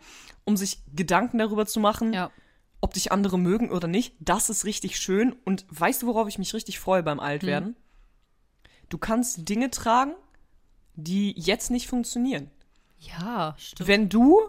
um 0.44 0.56
sich 0.56 0.82
Gedanken 0.94 1.38
darüber 1.38 1.66
zu 1.66 1.80
machen, 1.80 2.12
ja. 2.12 2.30
ob 2.80 2.94
dich 2.94 3.12
andere 3.12 3.38
mögen 3.38 3.70
oder 3.70 3.88
nicht. 3.88 4.14
Das 4.20 4.50
ist 4.50 4.64
richtig 4.64 4.98
schön. 4.98 5.34
Und 5.44 5.66
weißt 5.70 6.02
du, 6.02 6.06
worauf 6.06 6.28
ich 6.28 6.38
mich 6.38 6.54
richtig 6.54 6.78
freue 6.78 7.02
beim 7.02 7.20
Altwerden? 7.20 7.70
Hm. 7.70 7.76
Du 8.88 8.98
kannst 8.98 9.48
Dinge 9.48 9.70
tragen, 9.70 10.14
die 10.94 11.32
jetzt 11.38 11.70
nicht 11.70 11.88
funktionieren. 11.88 12.50
Ja, 12.98 13.54
stimmt. 13.58 13.88
Wenn 13.88 14.08
du 14.08 14.40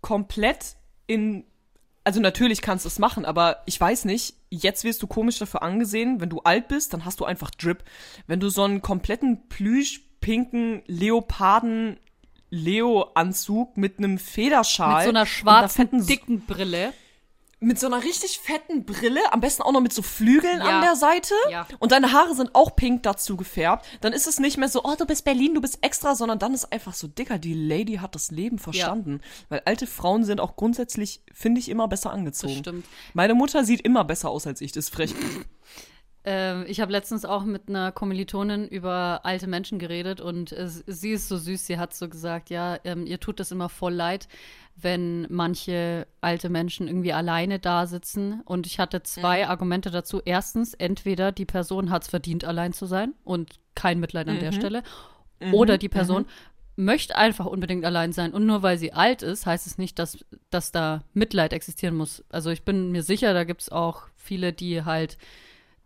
komplett 0.00 0.76
in 1.06 1.44
also 2.06 2.20
natürlich 2.20 2.62
kannst 2.62 2.84
du 2.84 2.88
es 2.88 3.00
machen, 3.00 3.24
aber 3.24 3.64
ich 3.66 3.80
weiß 3.80 4.04
nicht, 4.04 4.36
jetzt 4.48 4.84
wirst 4.84 5.02
du 5.02 5.08
komisch 5.08 5.40
dafür 5.40 5.62
angesehen, 5.62 6.20
wenn 6.20 6.28
du 6.28 6.38
alt 6.38 6.68
bist, 6.68 6.92
dann 6.92 7.04
hast 7.04 7.18
du 7.18 7.24
einfach 7.24 7.50
Drip. 7.50 7.82
Wenn 8.28 8.38
du 8.38 8.48
so 8.48 8.62
einen 8.62 8.80
kompletten 8.80 9.48
plüschpinken 9.48 10.84
Leoparden 10.86 11.98
Leo-Anzug 12.56 13.76
mit 13.76 13.98
einem 13.98 14.18
Federschal. 14.18 14.96
Mit 14.96 15.04
so 15.04 15.10
einer 15.10 15.26
schwarzen, 15.26 16.06
dicken 16.06 16.46
Brille 16.46 16.92
mit 17.58 17.80
so 17.80 17.86
einer 17.86 18.02
richtig 18.02 18.38
fetten 18.38 18.84
Brille, 18.84 19.20
am 19.32 19.40
besten 19.40 19.62
auch 19.62 19.72
noch 19.72 19.80
mit 19.80 19.92
so 19.92 20.02
Flügeln 20.02 20.58
ja. 20.58 20.64
an 20.64 20.82
der 20.82 20.94
Seite. 20.94 21.34
Ja. 21.50 21.66
Und 21.78 21.92
deine 21.92 22.12
Haare 22.12 22.34
sind 22.34 22.54
auch 22.54 22.76
pink 22.76 23.02
dazu 23.02 23.36
gefärbt. 23.36 23.86
Dann 24.02 24.12
ist 24.12 24.26
es 24.26 24.38
nicht 24.38 24.58
mehr 24.58 24.68
so, 24.68 24.84
oh, 24.84 24.94
du 24.96 25.06
bist 25.06 25.24
Berlin, 25.24 25.54
du 25.54 25.62
bist 25.62 25.78
extra, 25.80 26.14
sondern 26.14 26.38
dann 26.38 26.52
ist 26.52 26.70
einfach 26.70 26.92
so, 26.92 27.08
dicker, 27.08 27.38
die 27.38 27.54
Lady 27.54 27.94
hat 27.94 28.14
das 28.14 28.30
Leben 28.30 28.58
verstanden. 28.58 29.20
Ja. 29.22 29.46
Weil 29.48 29.62
alte 29.64 29.86
Frauen 29.86 30.24
sind 30.24 30.40
auch 30.40 30.56
grundsätzlich, 30.56 31.22
finde 31.32 31.58
ich, 31.58 31.70
immer 31.70 31.88
besser 31.88 32.12
angezogen. 32.12 32.52
Das 32.52 32.60
stimmt. 32.60 32.86
Meine 33.14 33.34
Mutter 33.34 33.64
sieht 33.64 33.80
immer 33.80 34.04
besser 34.04 34.28
aus 34.28 34.46
als 34.46 34.60
ich, 34.60 34.72
das 34.72 34.86
ist 34.86 34.94
frech. 34.94 35.14
Ähm, 36.28 36.64
ich 36.66 36.80
habe 36.80 36.90
letztens 36.90 37.24
auch 37.24 37.44
mit 37.44 37.68
einer 37.68 37.92
Kommilitonin 37.92 38.66
über 38.66 39.20
alte 39.22 39.46
Menschen 39.46 39.78
geredet 39.78 40.20
und 40.20 40.50
äh, 40.50 40.66
sie 40.68 41.12
ist 41.12 41.28
so 41.28 41.38
süß, 41.38 41.66
sie 41.66 41.78
hat 41.78 41.94
so 41.94 42.08
gesagt, 42.08 42.50
ja, 42.50 42.78
ähm, 42.82 43.06
ihr 43.06 43.20
tut 43.20 43.38
das 43.38 43.52
immer 43.52 43.68
voll 43.68 43.94
leid, 43.94 44.26
wenn 44.74 45.28
manche 45.30 46.08
alte 46.20 46.48
Menschen 46.48 46.88
irgendwie 46.88 47.12
alleine 47.12 47.60
da 47.60 47.86
sitzen. 47.86 48.42
Und 48.44 48.66
ich 48.66 48.80
hatte 48.80 49.04
zwei 49.04 49.44
mhm. 49.44 49.50
Argumente 49.50 49.92
dazu. 49.92 50.20
Erstens, 50.24 50.74
entweder 50.74 51.30
die 51.30 51.44
Person 51.44 51.90
hat 51.90 52.02
es 52.02 52.08
verdient, 52.08 52.44
allein 52.44 52.72
zu 52.72 52.86
sein 52.86 53.14
und 53.22 53.60
kein 53.76 54.00
Mitleid 54.00 54.28
an 54.28 54.36
mhm. 54.36 54.40
der 54.40 54.52
Stelle. 54.52 54.82
Mhm. 55.40 55.54
Oder 55.54 55.78
die 55.78 55.88
Person 55.88 56.26
mhm. 56.74 56.84
möchte 56.84 57.16
einfach 57.16 57.46
unbedingt 57.46 57.84
allein 57.84 58.12
sein. 58.12 58.34
Und 58.34 58.46
nur 58.46 58.64
weil 58.64 58.78
sie 58.78 58.92
alt 58.92 59.22
ist, 59.22 59.46
heißt 59.46 59.68
es 59.68 59.78
nicht, 59.78 59.96
dass, 60.00 60.18
dass 60.50 60.72
da 60.72 61.04
Mitleid 61.14 61.52
existieren 61.52 61.94
muss. 61.94 62.24
Also 62.30 62.50
ich 62.50 62.64
bin 62.64 62.90
mir 62.90 63.04
sicher, 63.04 63.32
da 63.32 63.44
gibt 63.44 63.62
es 63.62 63.70
auch 63.70 64.08
viele, 64.16 64.52
die 64.52 64.84
halt 64.84 65.18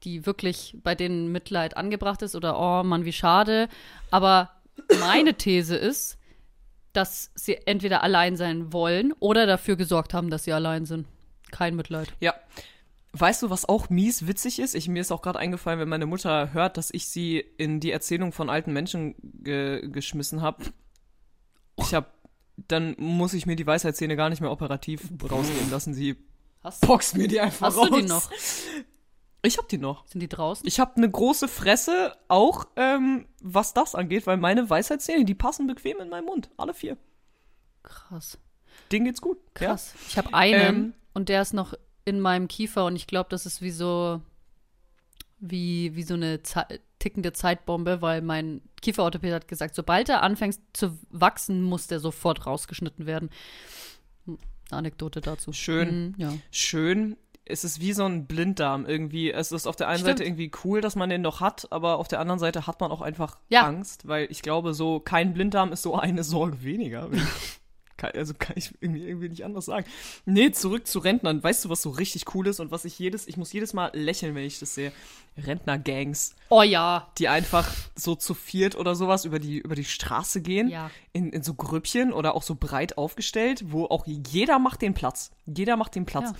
die 0.02 0.26
wirklich 0.26 0.76
bei 0.82 0.94
denen 0.94 1.30
Mitleid 1.32 1.76
angebracht 1.76 2.22
ist 2.22 2.34
oder 2.34 2.58
oh 2.58 2.82
Mann, 2.82 3.04
wie 3.04 3.12
schade. 3.12 3.68
Aber 4.10 4.50
meine 4.98 5.34
These 5.34 5.76
ist, 5.76 6.18
dass 6.92 7.30
sie 7.34 7.54
entweder 7.66 8.02
allein 8.02 8.36
sein 8.36 8.72
wollen 8.72 9.12
oder 9.20 9.46
dafür 9.46 9.76
gesorgt 9.76 10.14
haben, 10.14 10.30
dass 10.30 10.44
sie 10.44 10.52
allein 10.52 10.86
sind. 10.86 11.06
Kein 11.50 11.76
Mitleid. 11.76 12.12
Ja. 12.20 12.34
Weißt 13.12 13.42
du, 13.42 13.50
was 13.50 13.68
auch 13.68 13.90
mies 13.90 14.28
witzig 14.28 14.60
ist? 14.60 14.74
Ich, 14.74 14.88
mir 14.88 15.00
ist 15.00 15.10
auch 15.10 15.22
gerade 15.22 15.38
eingefallen, 15.38 15.80
wenn 15.80 15.88
meine 15.88 16.06
Mutter 16.06 16.52
hört, 16.52 16.76
dass 16.76 16.92
ich 16.92 17.06
sie 17.06 17.44
in 17.56 17.80
die 17.80 17.90
Erzählung 17.90 18.32
von 18.32 18.48
alten 18.48 18.72
Menschen 18.72 19.16
ge 19.42 19.88
geschmissen 19.88 20.42
habe. 20.42 20.64
Ich 21.76 21.92
habe, 21.92 22.06
dann 22.56 22.94
muss 22.98 23.34
ich 23.34 23.46
mir 23.46 23.56
die 23.56 23.66
Weisheitszähne 23.66 24.14
gar 24.14 24.30
nicht 24.30 24.40
mehr 24.40 24.52
operativ 24.52 25.08
rausgehen 25.28 25.70
lassen. 25.70 25.92
Sie 25.92 26.16
Hast 26.62 26.86
boxt 26.86 27.16
mir 27.16 27.26
die 27.26 27.40
einfach 27.40 27.68
hast 27.68 27.78
raus. 27.78 27.88
Hast 27.90 27.92
du 27.92 28.00
die 28.00 28.06
noch? 28.06 28.30
Ich 29.42 29.58
hab 29.58 29.68
die 29.68 29.78
noch. 29.78 30.06
Sind 30.06 30.20
die 30.20 30.28
draußen? 30.28 30.66
Ich 30.66 30.80
hab 30.80 30.96
eine 30.96 31.10
große 31.10 31.48
Fresse, 31.48 32.12
auch 32.28 32.66
ähm, 32.76 33.26
was 33.40 33.72
das 33.72 33.94
angeht, 33.94 34.26
weil 34.26 34.36
meine 34.36 34.68
Weisheitszähne, 34.68 35.24
die 35.24 35.34
passen 35.34 35.66
bequem 35.66 35.98
in 36.00 36.08
meinen 36.08 36.26
Mund. 36.26 36.50
Alle 36.56 36.74
vier. 36.74 36.96
Krass. 37.82 38.38
Ding 38.92 39.04
geht's 39.04 39.20
gut. 39.20 39.38
Krass. 39.54 39.94
Ja. 39.94 40.00
Ich 40.08 40.18
habe 40.18 40.34
einen 40.34 40.76
ähm, 40.76 40.94
und 41.14 41.28
der 41.28 41.42
ist 41.42 41.54
noch 41.54 41.74
in 42.04 42.20
meinem 42.20 42.48
Kiefer 42.48 42.84
und 42.84 42.96
ich 42.96 43.06
glaube, 43.06 43.30
das 43.30 43.46
ist 43.46 43.62
wie 43.62 43.70
so 43.70 44.20
wie, 45.38 45.96
wie 45.96 46.02
so 46.02 46.14
eine 46.14 46.42
Ze 46.42 46.66
tickende 46.98 47.32
Zeitbombe, 47.32 48.02
weil 48.02 48.20
mein 48.20 48.60
Kieferorthopäd 48.82 49.32
hat 49.32 49.48
gesagt, 49.48 49.74
sobald 49.74 50.10
er 50.10 50.22
anfängt 50.22 50.58
zu 50.74 50.98
wachsen, 51.08 51.62
muss 51.62 51.86
der 51.86 51.98
sofort 51.98 52.44
rausgeschnitten 52.44 53.06
werden. 53.06 53.30
Eine 54.26 54.36
Anekdote 54.70 55.22
dazu. 55.22 55.54
Schön. 55.54 56.08
Mhm, 56.08 56.14
ja. 56.18 56.32
Schön 56.50 57.16
es 57.50 57.64
ist 57.64 57.80
wie 57.80 57.92
so 57.92 58.04
ein 58.04 58.26
Blinddarm 58.26 58.86
irgendwie. 58.86 59.30
Es 59.30 59.52
ist 59.52 59.66
auf 59.66 59.76
der 59.76 59.88
einen 59.88 59.98
Stimmt. 59.98 60.18
Seite 60.18 60.24
irgendwie 60.24 60.50
cool, 60.64 60.80
dass 60.80 60.96
man 60.96 61.10
den 61.10 61.22
noch 61.22 61.40
hat, 61.40 61.70
aber 61.70 61.98
auf 61.98 62.08
der 62.08 62.20
anderen 62.20 62.38
Seite 62.38 62.66
hat 62.66 62.80
man 62.80 62.90
auch 62.90 63.00
einfach 63.00 63.36
ja. 63.48 63.66
Angst, 63.66 64.08
weil 64.08 64.26
ich 64.30 64.42
glaube, 64.42 64.74
so 64.74 65.00
kein 65.00 65.34
Blinddarm 65.34 65.72
ist 65.72 65.82
so 65.82 65.96
eine 65.96 66.24
Sorge 66.30 66.62
weniger. 66.62 67.08
also 68.14 68.34
kann 68.38 68.56
ich 68.56 68.72
irgendwie, 68.80 69.06
irgendwie 69.06 69.28
nicht 69.28 69.44
anders 69.44 69.66
sagen. 69.66 69.86
Nee, 70.24 70.50
zurück 70.52 70.86
zu 70.86 71.00
Rentnern. 71.00 71.42
Weißt 71.42 71.64
du, 71.64 71.68
was 71.68 71.82
so 71.82 71.90
richtig 71.90 72.34
cool 72.34 72.46
ist 72.46 72.60
und 72.60 72.70
was 72.70 72.84
ich 72.84 72.98
jedes, 72.98 73.26
ich 73.28 73.36
muss 73.36 73.52
jedes 73.52 73.72
Mal 73.72 73.90
lächeln, 73.92 74.34
wenn 74.34 74.44
ich 74.44 74.58
das 74.58 74.74
sehe. 74.74 74.92
Rentner-Gangs. 75.36 76.34
Oh 76.48 76.62
ja. 76.62 77.08
Die 77.18 77.28
einfach 77.28 77.70
so 77.94 78.14
zu 78.14 78.34
viert 78.34 78.76
oder 78.76 78.94
sowas 78.94 79.24
über 79.24 79.38
die, 79.38 79.58
über 79.58 79.74
die 79.74 79.84
Straße 79.84 80.40
gehen. 80.40 80.68
Ja. 80.68 80.90
In, 81.12 81.30
in 81.30 81.42
so 81.42 81.54
Grüppchen 81.54 82.12
oder 82.12 82.34
auch 82.34 82.42
so 82.42 82.54
breit 82.54 82.98
aufgestellt, 82.98 83.64
wo 83.66 83.84
auch 83.84 84.06
jeder 84.06 84.58
macht 84.58 84.82
den 84.82 84.94
Platz. 84.94 85.30
Jeder 85.46 85.76
macht 85.76 85.94
den 85.94 86.06
Platz. 86.06 86.30
Ja 86.30 86.36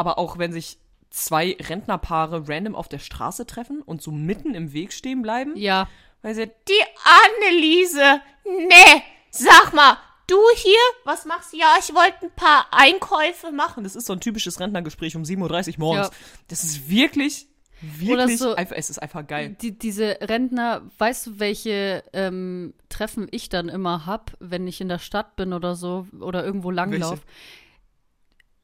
aber 0.00 0.18
auch 0.18 0.38
wenn 0.38 0.50
sich 0.50 0.78
zwei 1.10 1.58
Rentnerpaare 1.60 2.48
random 2.48 2.74
auf 2.74 2.88
der 2.88 3.00
Straße 3.00 3.44
treffen 3.44 3.82
und 3.82 4.00
so 4.00 4.10
mitten 4.10 4.54
im 4.54 4.72
Weg 4.72 4.94
stehen 4.94 5.20
bleiben. 5.20 5.54
Ja. 5.56 5.88
Weil 6.22 6.34
sie, 6.34 6.46
die 6.46 6.82
Anneliese, 7.04 8.22
nee, 8.46 9.02
sag 9.30 9.74
mal, 9.74 9.98
du 10.26 10.38
hier, 10.56 10.80
was 11.04 11.26
machst 11.26 11.52
du? 11.52 11.58
Ja, 11.58 11.74
ich 11.78 11.94
wollte 11.94 12.22
ein 12.22 12.34
paar 12.34 12.68
Einkäufe 12.70 13.52
machen. 13.52 13.84
Das 13.84 13.94
ist 13.94 14.06
so 14.06 14.14
ein 14.14 14.20
typisches 14.20 14.58
Rentnergespräch 14.58 15.16
um 15.16 15.22
7.30 15.22 15.72
Uhr 15.72 15.78
morgens. 15.80 16.06
Ja. 16.08 16.14
Das 16.48 16.64
ist 16.64 16.88
wirklich, 16.88 17.46
wirklich, 17.82 18.38
so, 18.38 18.54
einfach, 18.54 18.76
es 18.76 18.88
ist 18.88 19.02
einfach 19.02 19.26
geil. 19.26 19.56
Die, 19.60 19.78
diese 19.78 20.16
Rentner, 20.22 20.82
weißt 20.96 21.26
du, 21.26 21.38
welche 21.40 22.04
ähm, 22.14 22.72
Treffen 22.88 23.28
ich 23.30 23.50
dann 23.50 23.68
immer 23.68 24.06
hab, 24.06 24.32
wenn 24.40 24.66
ich 24.66 24.80
in 24.80 24.88
der 24.88 24.98
Stadt 24.98 25.36
bin 25.36 25.52
oder 25.52 25.74
so, 25.74 26.06
oder 26.18 26.42
irgendwo 26.42 26.70
langlaufe? 26.70 27.22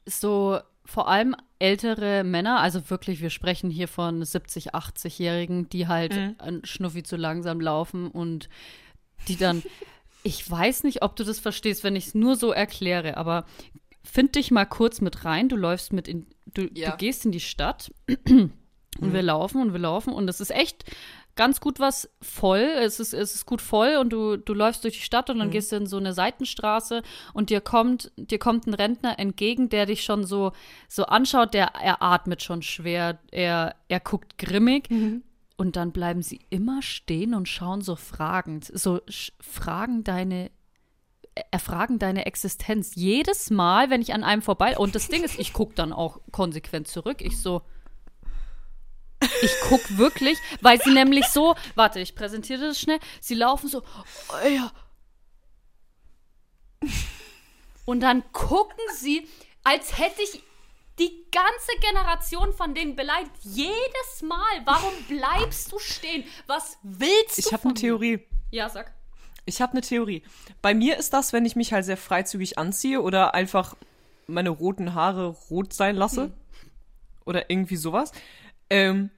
So, 0.07 0.61
vor 0.87 1.09
allem 1.09 1.37
ältere 1.59 2.25
Männer, 2.25 2.61
also 2.61 2.91
wirklich, 2.91 3.21
wir 3.21 3.31
sprechen 3.31 3.71
hier 3.71 3.89
von 3.89 4.25
70, 4.25 4.75
80-Jährigen, 4.75 5.69
die 5.69 5.89
halt 5.89 6.15
mhm. 6.15 6.65
Schnuffi 6.65 7.03
zu 7.03 7.17
langsam 7.17 7.61
laufen 7.61 8.09
und 8.09 8.49
die 9.29 9.37
dann, 9.37 9.63
ich 10.23 10.49
weiß 10.49 10.85
nicht, 10.85 11.03
ob 11.03 11.17
du 11.17 11.25
das 11.25 11.39
verstehst, 11.41 11.85
wenn 11.85 11.97
ich 11.97 12.09
es 12.09 12.15
nur 12.15 12.37
so 12.37 12.53
erkläre, 12.53 13.17
aber 13.17 13.45
find 14.05 14.37
dich 14.37 14.51
mal 14.51 14.65
kurz 14.65 15.01
mit 15.01 15.25
rein, 15.25 15.49
du 15.49 15.57
läufst 15.57 15.93
mit 15.93 16.09
in, 16.09 16.27
du, 16.47 16.69
ja. 16.75 16.93
du 16.93 16.97
gehst 16.97 17.25
in 17.25 17.33
die 17.33 17.41
Stadt 17.41 17.93
und 18.29 18.53
mhm. 19.01 19.13
wir 19.13 19.23
laufen 19.23 19.61
und 19.61 19.73
wir 19.73 19.81
laufen 19.81 20.13
und 20.13 20.29
es 20.29 20.41
ist 20.41 20.51
echt 20.51 20.85
ganz 21.37 21.61
gut 21.61 21.79
was 21.79 22.11
voll. 22.21 22.59
Es 22.59 22.99
ist, 22.99 23.13
es 23.13 23.35
ist 23.35 23.47
gut 23.47 23.61
voll 23.61 23.97
und 24.01 24.11
du, 24.11 24.37
du 24.37 24.55
läufst 24.55 24.83
durch 24.83 24.95
die 24.95 25.05
Stadt 25.05 25.31
und 25.31 25.39
dann 25.39 25.49
mhm. 25.49 25.53
gehst 25.53 25.71
du 25.71 25.77
in 25.77 25.87
so 25.87 25.99
eine 25.99 26.13
Seitenstraße 26.13 27.03
und 27.33 27.51
dir 27.51 27.61
kommt, 27.61 28.11
dir 28.17 28.39
kommt 28.39 28.67
ein 28.67 28.75
Rentner 28.75 29.19
entgegen, 29.19 29.69
der 29.69 29.87
dich 29.87 30.03
schon 30.03 30.25
so, 30.25 30.53
so 30.89 31.05
anschaut, 31.05 31.55
der, 31.55 31.75
er 31.75 32.03
atmet 32.03 32.43
schon 32.43 32.63
schwer, 32.63 33.19
er, 33.31 33.77
er 33.89 34.01
guckt 34.01 34.39
grimmig. 34.39 34.91
Mhm. 34.91 35.23
Und 35.59 35.77
dann 35.77 35.93
bleiben 35.93 36.21
sie 36.21 36.41
immer 36.51 36.83
stehen 36.83 37.33
und 37.33 37.49
schauen 37.49 37.81
so 37.81 37.97
fragend, 37.97 38.71
so 38.75 39.01
fragen 39.41 40.05
deine, 40.05 40.51
erfragen 41.51 41.99
deine 41.99 42.27
Existenz. 42.27 42.95
Jedes 42.95 43.49
Mal, 43.49 43.89
wenn 43.89 44.03
ich 44.03 44.13
an 44.13 44.23
einem 44.23 44.43
vorbei, 44.43 44.77
und 44.77 44.95
das 44.95 45.09
Ding 45.09 45.25
ist, 45.25 45.39
ich 45.39 45.55
gucke 45.55 45.75
dann 45.75 45.95
auch 45.95 46.21
konsequent 46.31 46.89
zurück. 46.89 47.23
Ich 47.23 47.41
so, 47.41 47.63
ich 49.43 49.53
guck 49.69 49.99
wirklich, 49.99 50.39
weil 50.61 50.81
sie 50.81 50.93
nämlich 50.93 51.27
so, 51.27 51.55
warte, 51.75 52.01
ich 52.01 52.15
präsentiere 52.15 52.69
das 52.69 52.81
schnell. 52.81 52.99
Sie 53.21 53.35
laufen 53.35 53.69
so, 53.69 53.83
oh 53.83 54.49
ja. 54.49 54.73
Und 57.85 58.01
dann 58.01 58.25
gucken 58.33 58.83
sie, 58.95 59.29
als 59.65 59.99
hätte 59.99 60.23
ich 60.23 60.43
die 60.99 61.27
ganze 61.31 61.73
Generation 61.81 62.53
von 62.53 62.75
denen 62.75 62.97
beleidigt. 62.97 63.33
Jedes 63.43 64.23
Mal. 64.23 64.63
Warum 64.65 64.93
bleibst 65.09 65.71
du 65.73 65.79
stehen? 65.79 66.25
Was 66.47 66.79
willst 66.83 67.39
du? 67.39 67.43
Ich 67.47 67.53
habe 67.53 67.65
eine 67.65 67.75
Theorie. 67.75 68.21
Ja, 68.51 68.69
sag. 68.69 68.93
Ich 69.45 69.61
habe 69.61 69.73
eine 69.73 69.83
Theorie. 69.83 70.23
Bei 70.63 70.75
mir 70.75 70.97
ist 70.97 71.13
das, 71.13 71.33
wenn 71.33 71.45
ich 71.45 71.55
mich 71.55 71.73
halt 71.73 71.85
sehr 71.85 71.97
freizügig 71.97 72.59
anziehe 72.59 73.01
oder 73.01 73.35
einfach 73.35 73.77
meine 74.27 74.51
roten 74.51 74.95
Haare 74.95 75.29
rot 75.51 75.73
sein 75.73 75.97
lasse. 75.97 76.25
Hm. 76.25 76.35
Oder 77.27 77.51
irgendwie 77.51 77.77
sowas. 77.77 78.13
Ähm, 78.71 79.11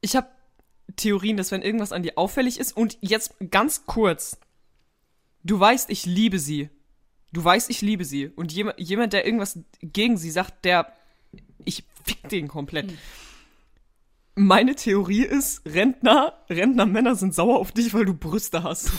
ich 0.00 0.16
habe 0.16 0.28
Theorien, 0.96 1.36
dass 1.36 1.50
wenn 1.50 1.62
irgendwas 1.62 1.92
an 1.92 2.02
dir 2.02 2.16
auffällig 2.16 2.58
ist 2.58 2.76
und 2.76 2.98
jetzt 3.00 3.34
ganz 3.50 3.86
kurz, 3.86 4.38
du 5.44 5.58
weißt, 5.58 5.90
ich 5.90 6.06
liebe 6.06 6.38
sie. 6.38 6.70
Du 7.32 7.44
weißt, 7.44 7.70
ich 7.70 7.82
liebe 7.82 8.04
sie. 8.04 8.28
Und 8.28 8.52
jemand, 8.52 8.78
jemand 8.80 9.12
der 9.12 9.26
irgendwas 9.26 9.58
gegen 9.80 10.16
sie 10.16 10.30
sagt, 10.30 10.64
der, 10.64 10.92
ich 11.64 11.84
fick 12.04 12.28
den 12.28 12.48
komplett. 12.48 12.90
Hm. 12.90 12.98
Meine 14.36 14.74
Theorie 14.74 15.24
ist, 15.24 15.62
Rentner, 15.66 16.44
Rentnermänner 16.50 17.16
sind 17.16 17.34
sauer 17.34 17.58
auf 17.58 17.72
dich, 17.72 17.94
weil 17.94 18.04
du 18.04 18.14
Brüste 18.14 18.62
hast. 18.62 18.90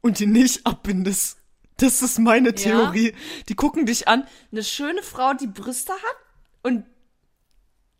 Und 0.00 0.18
die 0.18 0.26
nicht 0.26 0.66
abbindest. 0.66 1.38
Das 1.78 2.02
ist 2.02 2.18
meine 2.18 2.54
Theorie. 2.54 3.10
Ja. 3.10 3.16
Die 3.48 3.54
gucken 3.54 3.86
dich 3.86 4.08
an. 4.08 4.24
Eine 4.52 4.62
schöne 4.62 5.02
Frau, 5.02 5.32
die 5.34 5.46
Brüste 5.46 5.92
hat 5.92 6.16
und 6.62 6.84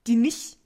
die 0.07 0.17
nicht 0.17 0.58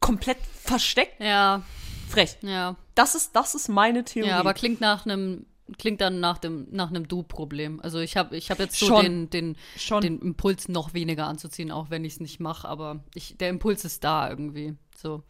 komplett 0.00 0.38
versteckt. 0.62 1.20
Ja. 1.20 1.62
Frech. 2.08 2.38
Ja. 2.42 2.76
Das 2.94 3.14
ist, 3.14 3.36
das 3.36 3.54
ist 3.54 3.68
meine 3.68 4.04
Theorie. 4.04 4.30
Ja, 4.30 4.38
aber 4.38 4.54
klingt 4.54 4.80
nach 4.80 5.04
einem 5.04 5.46
klingt 5.76 6.00
dann 6.00 6.18
nach 6.18 6.38
dem 6.38 6.66
nach 6.70 6.88
einem 6.88 7.08
Du-Problem. 7.08 7.80
Also 7.80 7.98
ich 8.00 8.16
habe 8.16 8.36
ich 8.36 8.50
habe 8.50 8.62
jetzt 8.62 8.78
so 8.78 8.86
Schon. 8.86 9.02
den 9.02 9.30
den 9.30 9.56
Schon. 9.76 10.00
den 10.00 10.18
Impuls 10.20 10.68
noch 10.68 10.94
weniger 10.94 11.26
anzuziehen, 11.26 11.70
auch 11.70 11.90
wenn 11.90 12.04
ich 12.04 12.14
es 12.14 12.20
nicht 12.20 12.40
mache, 12.40 12.66
aber 12.66 13.04
ich, 13.14 13.36
der 13.36 13.50
Impuls 13.50 13.84
ist 13.84 14.02
da 14.02 14.30
irgendwie. 14.30 14.76
So. 14.96 15.22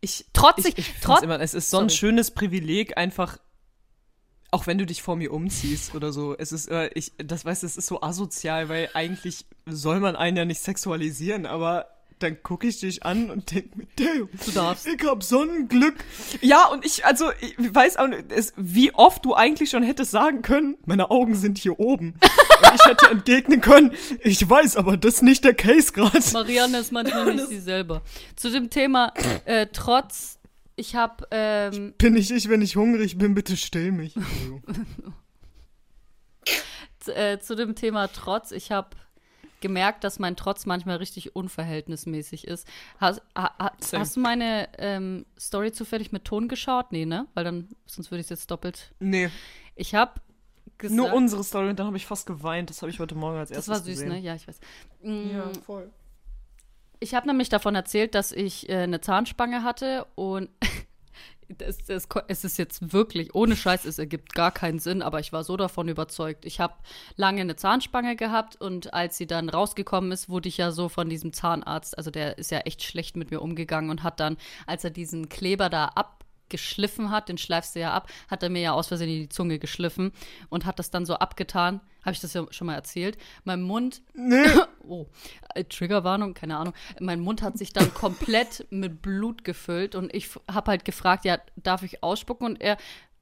Ich 0.00 0.26
trotzig. 0.32 0.78
Ich, 0.78 0.88
ich 0.88 0.94
trotz 1.02 1.22
immer, 1.22 1.38
es 1.40 1.52
ist 1.52 1.70
so 1.70 1.76
sorry. 1.76 1.86
ein 1.86 1.90
schönes 1.90 2.30
Privileg 2.30 2.96
einfach 2.96 3.38
auch 4.54 4.68
wenn 4.68 4.78
du 4.78 4.86
dich 4.86 5.02
vor 5.02 5.16
mir 5.16 5.32
umziehst 5.32 5.96
oder 5.96 6.12
so, 6.12 6.36
es 6.38 6.52
ist, 6.52 6.68
äh, 6.68 6.88
ich, 6.94 7.12
das 7.18 7.44
weißt, 7.44 7.64
es 7.64 7.76
ist 7.76 7.88
so 7.88 8.02
asozial, 8.02 8.68
weil 8.68 8.88
eigentlich 8.94 9.46
soll 9.66 9.98
man 9.98 10.14
einen 10.14 10.36
ja 10.36 10.44
nicht 10.44 10.60
sexualisieren, 10.60 11.44
aber 11.44 11.88
dann 12.18 12.42
gucke 12.42 12.66
ich 12.66 12.80
dich 12.80 13.04
an 13.04 13.30
und 13.30 13.50
denke 13.50 13.76
mir, 13.76 13.86
damn, 13.96 14.28
du 14.44 14.50
darfst. 14.52 14.86
Ich 14.86 15.02
hab 15.04 15.22
Sonnenglück. 15.22 15.96
Ja, 16.40 16.66
und 16.68 16.84
ich, 16.84 17.04
also, 17.04 17.30
ich 17.40 17.56
weiß 17.58 17.96
auch 17.96 18.06
nicht, 18.06 18.30
es, 18.30 18.52
wie 18.56 18.94
oft 18.94 19.24
du 19.24 19.34
eigentlich 19.34 19.70
schon 19.70 19.82
hättest 19.82 20.10
sagen 20.10 20.42
können, 20.42 20.76
meine 20.86 21.10
Augen 21.10 21.34
sind 21.34 21.58
hier 21.58 21.78
oben. 21.78 22.14
und 22.62 22.74
ich 22.74 22.84
hätte 22.86 23.10
entgegnen 23.10 23.60
können, 23.60 23.92
ich 24.22 24.48
weiß, 24.48 24.76
aber 24.76 24.96
das 24.96 25.14
ist 25.14 25.22
nicht 25.22 25.44
der 25.44 25.54
Case 25.54 25.92
gerade. 25.92 26.20
Marianne 26.32 26.78
ist 26.78 26.92
manchmal 26.92 27.34
nicht 27.34 27.48
sie 27.48 27.60
selber. 27.60 28.02
Zu 28.36 28.50
dem 28.50 28.70
Thema, 28.70 29.12
äh, 29.44 29.66
trotz 29.72 30.38
ich 30.76 30.94
habe. 30.94 31.26
Ähm, 31.30 31.94
bin 31.98 32.16
ich 32.16 32.30
ich, 32.30 32.48
wenn 32.48 32.62
ich 32.62 32.76
hungrig 32.76 33.18
bin, 33.18 33.34
bitte 33.34 33.56
still 33.56 33.92
mich. 33.92 34.14
zu, 37.04 37.14
äh, 37.14 37.38
zu 37.38 37.54
dem 37.54 37.74
Thema 37.74 38.08
Trotz, 38.08 38.50
ich 38.50 38.72
habe 38.72 38.96
gemerkt, 39.64 40.04
dass 40.04 40.18
mein 40.18 40.36
Trotz 40.36 40.66
manchmal 40.66 40.98
richtig 40.98 41.34
unverhältnismäßig 41.34 42.46
ist. 42.46 42.68
Hast, 43.00 43.22
ha, 43.34 43.72
hast 43.94 44.16
du 44.16 44.20
meine 44.20 44.68
ähm, 44.76 45.24
Story 45.40 45.72
zufällig 45.72 46.12
mit 46.12 46.26
Ton 46.26 46.48
geschaut? 46.48 46.92
Nee, 46.92 47.06
ne? 47.06 47.26
Weil 47.32 47.44
dann, 47.44 47.68
sonst 47.86 48.10
würde 48.10 48.20
ich 48.20 48.26
es 48.26 48.30
jetzt 48.30 48.50
doppelt. 48.50 48.92
Nee. 49.00 49.30
Ich 49.74 49.94
habe 49.94 50.20
gesagt. 50.76 50.94
Nur 50.94 51.14
unsere 51.14 51.42
Story 51.42 51.70
und 51.70 51.78
dann 51.78 51.86
habe 51.86 51.96
ich 51.96 52.04
fast 52.04 52.26
geweint. 52.26 52.68
Das 52.68 52.82
habe 52.82 52.90
ich 52.90 53.00
heute 53.00 53.14
Morgen 53.14 53.38
als 53.38 53.50
erstes 53.50 53.66
gesehen. 53.66 53.72
Das 53.72 53.80
war 53.80 53.86
süß, 53.86 54.04
gesehen. 54.04 54.08
ne? 54.10 54.18
Ja, 54.20 54.34
ich 54.34 54.46
weiß. 54.46 54.60
Mm, 55.02 55.30
ja, 55.30 55.50
voll. 55.64 55.90
Ich 57.00 57.14
habe 57.14 57.26
nämlich 57.26 57.48
davon 57.48 57.74
erzählt, 57.74 58.14
dass 58.14 58.32
ich 58.32 58.68
äh, 58.68 58.82
eine 58.82 59.00
Zahnspange 59.00 59.62
hatte 59.62 60.06
und 60.14 60.50
das, 61.48 61.78
das, 61.78 62.08
es 62.28 62.44
ist 62.44 62.58
jetzt 62.58 62.92
wirklich, 62.92 63.34
ohne 63.34 63.56
Scheiß, 63.56 63.84
es 63.84 63.98
ergibt 63.98 64.34
gar 64.34 64.50
keinen 64.50 64.78
Sinn, 64.78 65.02
aber 65.02 65.20
ich 65.20 65.32
war 65.32 65.44
so 65.44 65.56
davon 65.56 65.88
überzeugt. 65.88 66.44
Ich 66.44 66.60
habe 66.60 66.74
lange 67.16 67.40
eine 67.40 67.56
Zahnspange 67.56 68.16
gehabt 68.16 68.60
und 68.60 68.94
als 68.94 69.16
sie 69.16 69.26
dann 69.26 69.48
rausgekommen 69.48 70.12
ist, 70.12 70.28
wurde 70.28 70.48
ich 70.48 70.58
ja 70.58 70.70
so 70.70 70.88
von 70.88 71.08
diesem 71.08 71.32
Zahnarzt, 71.32 71.96
also 71.96 72.10
der 72.10 72.38
ist 72.38 72.50
ja 72.50 72.58
echt 72.60 72.82
schlecht 72.82 73.16
mit 73.16 73.30
mir 73.30 73.40
umgegangen 73.40 73.90
und 73.90 74.02
hat 74.02 74.20
dann, 74.20 74.36
als 74.66 74.84
er 74.84 74.90
diesen 74.90 75.28
Kleber 75.28 75.68
da 75.68 75.86
ab 75.86 76.24
geschliffen 76.48 77.10
hat, 77.10 77.28
den 77.28 77.38
schleifst 77.38 77.74
du 77.74 77.80
ja 77.80 77.92
ab, 77.92 78.08
hat 78.30 78.42
er 78.42 78.50
mir 78.50 78.60
ja 78.60 78.72
aus 78.72 78.88
Versehen 78.88 79.08
in 79.08 79.20
die 79.22 79.28
Zunge 79.28 79.58
geschliffen 79.58 80.12
und 80.50 80.66
hat 80.66 80.78
das 80.78 80.90
dann 80.90 81.06
so 81.06 81.14
abgetan. 81.14 81.80
Habe 82.02 82.12
ich 82.12 82.20
das 82.20 82.34
ja 82.34 82.46
schon 82.50 82.66
mal 82.66 82.74
erzählt? 82.74 83.16
Mein 83.44 83.62
Mund. 83.62 84.02
Nee. 84.12 84.44
oh, 84.88 85.06
äh, 85.54 85.64
Triggerwarnung, 85.64 86.34
keine 86.34 86.56
Ahnung. 86.56 86.74
Mein 87.00 87.20
Mund 87.20 87.42
hat 87.42 87.58
sich 87.58 87.72
dann 87.72 87.92
komplett 87.94 88.66
mit 88.70 89.02
Blut 89.02 89.44
gefüllt 89.44 89.94
und 89.94 90.14
ich 90.14 90.30
habe 90.50 90.70
halt 90.70 90.84
gefragt, 90.84 91.24
ja, 91.24 91.38
darf 91.56 91.82
ich 91.82 92.02
ausspucken? 92.02 92.46
Und 92.46 92.60
er, 92.60 92.76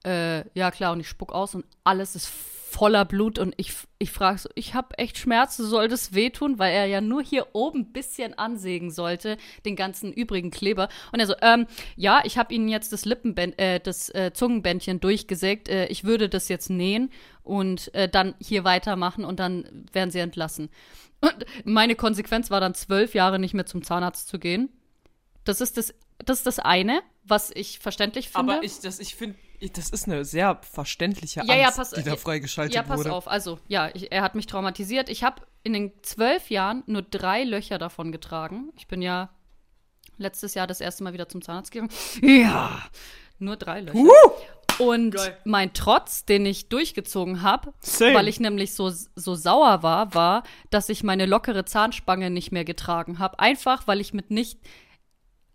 äh, 0.05 0.45
ja 0.55 0.71
klar, 0.71 0.93
und 0.93 1.01
ich 1.01 1.09
spuck 1.09 1.33
aus 1.33 1.55
und 1.55 1.65
alles 1.85 2.17
ist 2.17 2.31
voller 2.73 3.05
Blut 3.05 3.39
und 3.39 3.55
ich, 3.59 3.73
ich 3.99 4.11
frage 4.11 4.39
so, 4.39 4.49
ich 4.55 4.75
habe 4.75 4.99
echt 4.99 5.19
Schmerzen, 5.19 5.67
soll 5.67 5.89
das 5.89 6.15
wehtun? 6.15 6.59
Weil 6.59 6.73
er 6.73 6.87
ja 6.87 7.01
nur 7.01 7.23
hier 7.23 7.49
oben 7.53 7.81
ein 7.81 7.93
bisschen 7.93 8.35
ansägen 8.35 8.91
sollte, 8.91 9.37
den 9.67 9.77
ganzen 9.77 10.13
übrigen 10.13 10.51
Kleber. 10.51 10.89
Und 11.13 11.21
er 11.21 11.27
so, 11.27 11.35
ähm, 11.43 11.67
ja, 11.97 12.23
ich 12.25 12.39
habe 12.39 12.55
Ihnen 12.55 12.69
jetzt 12.69 12.93
das 12.93 13.05
Lippenbänd, 13.05 13.59
äh, 13.59 13.79
das 13.79 14.09
äh, 14.15 14.33
Zungenbändchen 14.33 15.01
durchgesägt, 15.01 15.69
äh, 15.69 15.87
ich 15.87 16.05
würde 16.05 16.29
das 16.29 16.49
jetzt 16.49 16.71
nähen 16.71 17.11
und 17.43 17.95
äh, 17.95 18.09
dann 18.09 18.35
hier 18.41 18.65
weitermachen 18.65 19.25
und 19.25 19.39
dann 19.39 19.87
werden 19.93 20.11
Sie 20.11 20.21
entlassen. 20.21 20.71
Und 21.21 21.47
meine 21.65 21.95
Konsequenz 21.95 22.51
war 22.51 22.61
dann 22.61 22.75
zwölf 22.75 23.15
Jahre 23.15 23.39
nicht 23.39 23.55
mehr 23.55 23.67
zum 23.67 23.85
Zahnarzt 23.85 24.29
zu 24.29 24.39
gehen. 24.39 24.71
Das 25.45 25.61
ist 25.61 25.77
das, 25.77 25.95
das 26.19 26.39
ist 26.39 26.47
das 26.47 26.59
eine, 26.59 27.03
was 27.25 27.51
ich 27.55 27.79
verständlich 27.79 28.31
finde. 28.31 28.55
Aber 28.55 28.65
ich, 28.65 28.81
das, 28.81 28.99
ich 28.99 29.15
finde 29.15 29.37
das 29.71 29.91
ist 29.91 30.09
eine 30.09 30.25
sehr 30.25 30.59
verständliche 30.63 31.41
Angst, 31.41 31.53
ja, 31.53 31.59
ja, 31.59 31.71
pass, 31.71 31.91
die 31.91 32.03
da 32.03 32.17
freigeschaltet 32.17 32.75
wurde. 32.75 32.89
Ja, 32.89 32.89
pass 32.89 32.99
wurde. 33.05 33.13
auf. 33.13 33.29
Also, 33.29 33.59
ja, 33.69 33.91
ich, 33.95 34.11
er 34.11 34.23
hat 34.23 34.35
mich 34.35 34.47
traumatisiert. 34.47 35.09
Ich 35.09 35.23
habe 35.23 35.43
in 35.63 35.73
den 35.73 35.93
zwölf 36.03 36.51
Jahren 36.51 36.83
nur 36.87 37.03
drei 37.03 37.45
Löcher 37.45 37.79
davon 37.79 38.13
getragen. 38.13 38.73
Ich 38.77 38.89
bin 38.89 39.03
ja 39.03 39.31
letztes 40.19 40.55
Jahr 40.55 40.67
das 40.67 40.81
erste 40.81 41.05
Mal 41.05 41.13
wieder 41.13 41.29
zum 41.29 41.43
Zahnarzt 41.43 41.71
gegangen. 41.71 41.91
Ja, 42.23 42.83
nur 43.39 43.57
drei 43.57 43.81
Löcher. 43.81 43.99
Uh! 43.99 44.09
Und 44.79 45.13
Geil. 45.13 45.37
mein 45.45 45.75
Trotz, 45.75 46.25
den 46.25 46.47
ich 46.47 46.69
durchgezogen 46.69 47.43
habe, 47.43 47.75
weil 47.99 48.27
ich 48.27 48.41
nämlich 48.41 48.75
so, 48.75 48.91
so 49.15 49.35
sauer 49.35 49.83
war, 49.83 50.15
war, 50.15 50.45
dass 50.71 50.89
ich 50.89 51.03
meine 51.03 51.27
lockere 51.27 51.67
Zahnspange 51.67 52.31
nicht 52.31 52.53
mehr 52.53 52.65
getragen 52.65 53.19
habe. 53.19 53.39
Einfach, 53.39 53.87
weil 53.87 54.01
ich 54.01 54.15
mit 54.15 54.31
nicht 54.31 54.59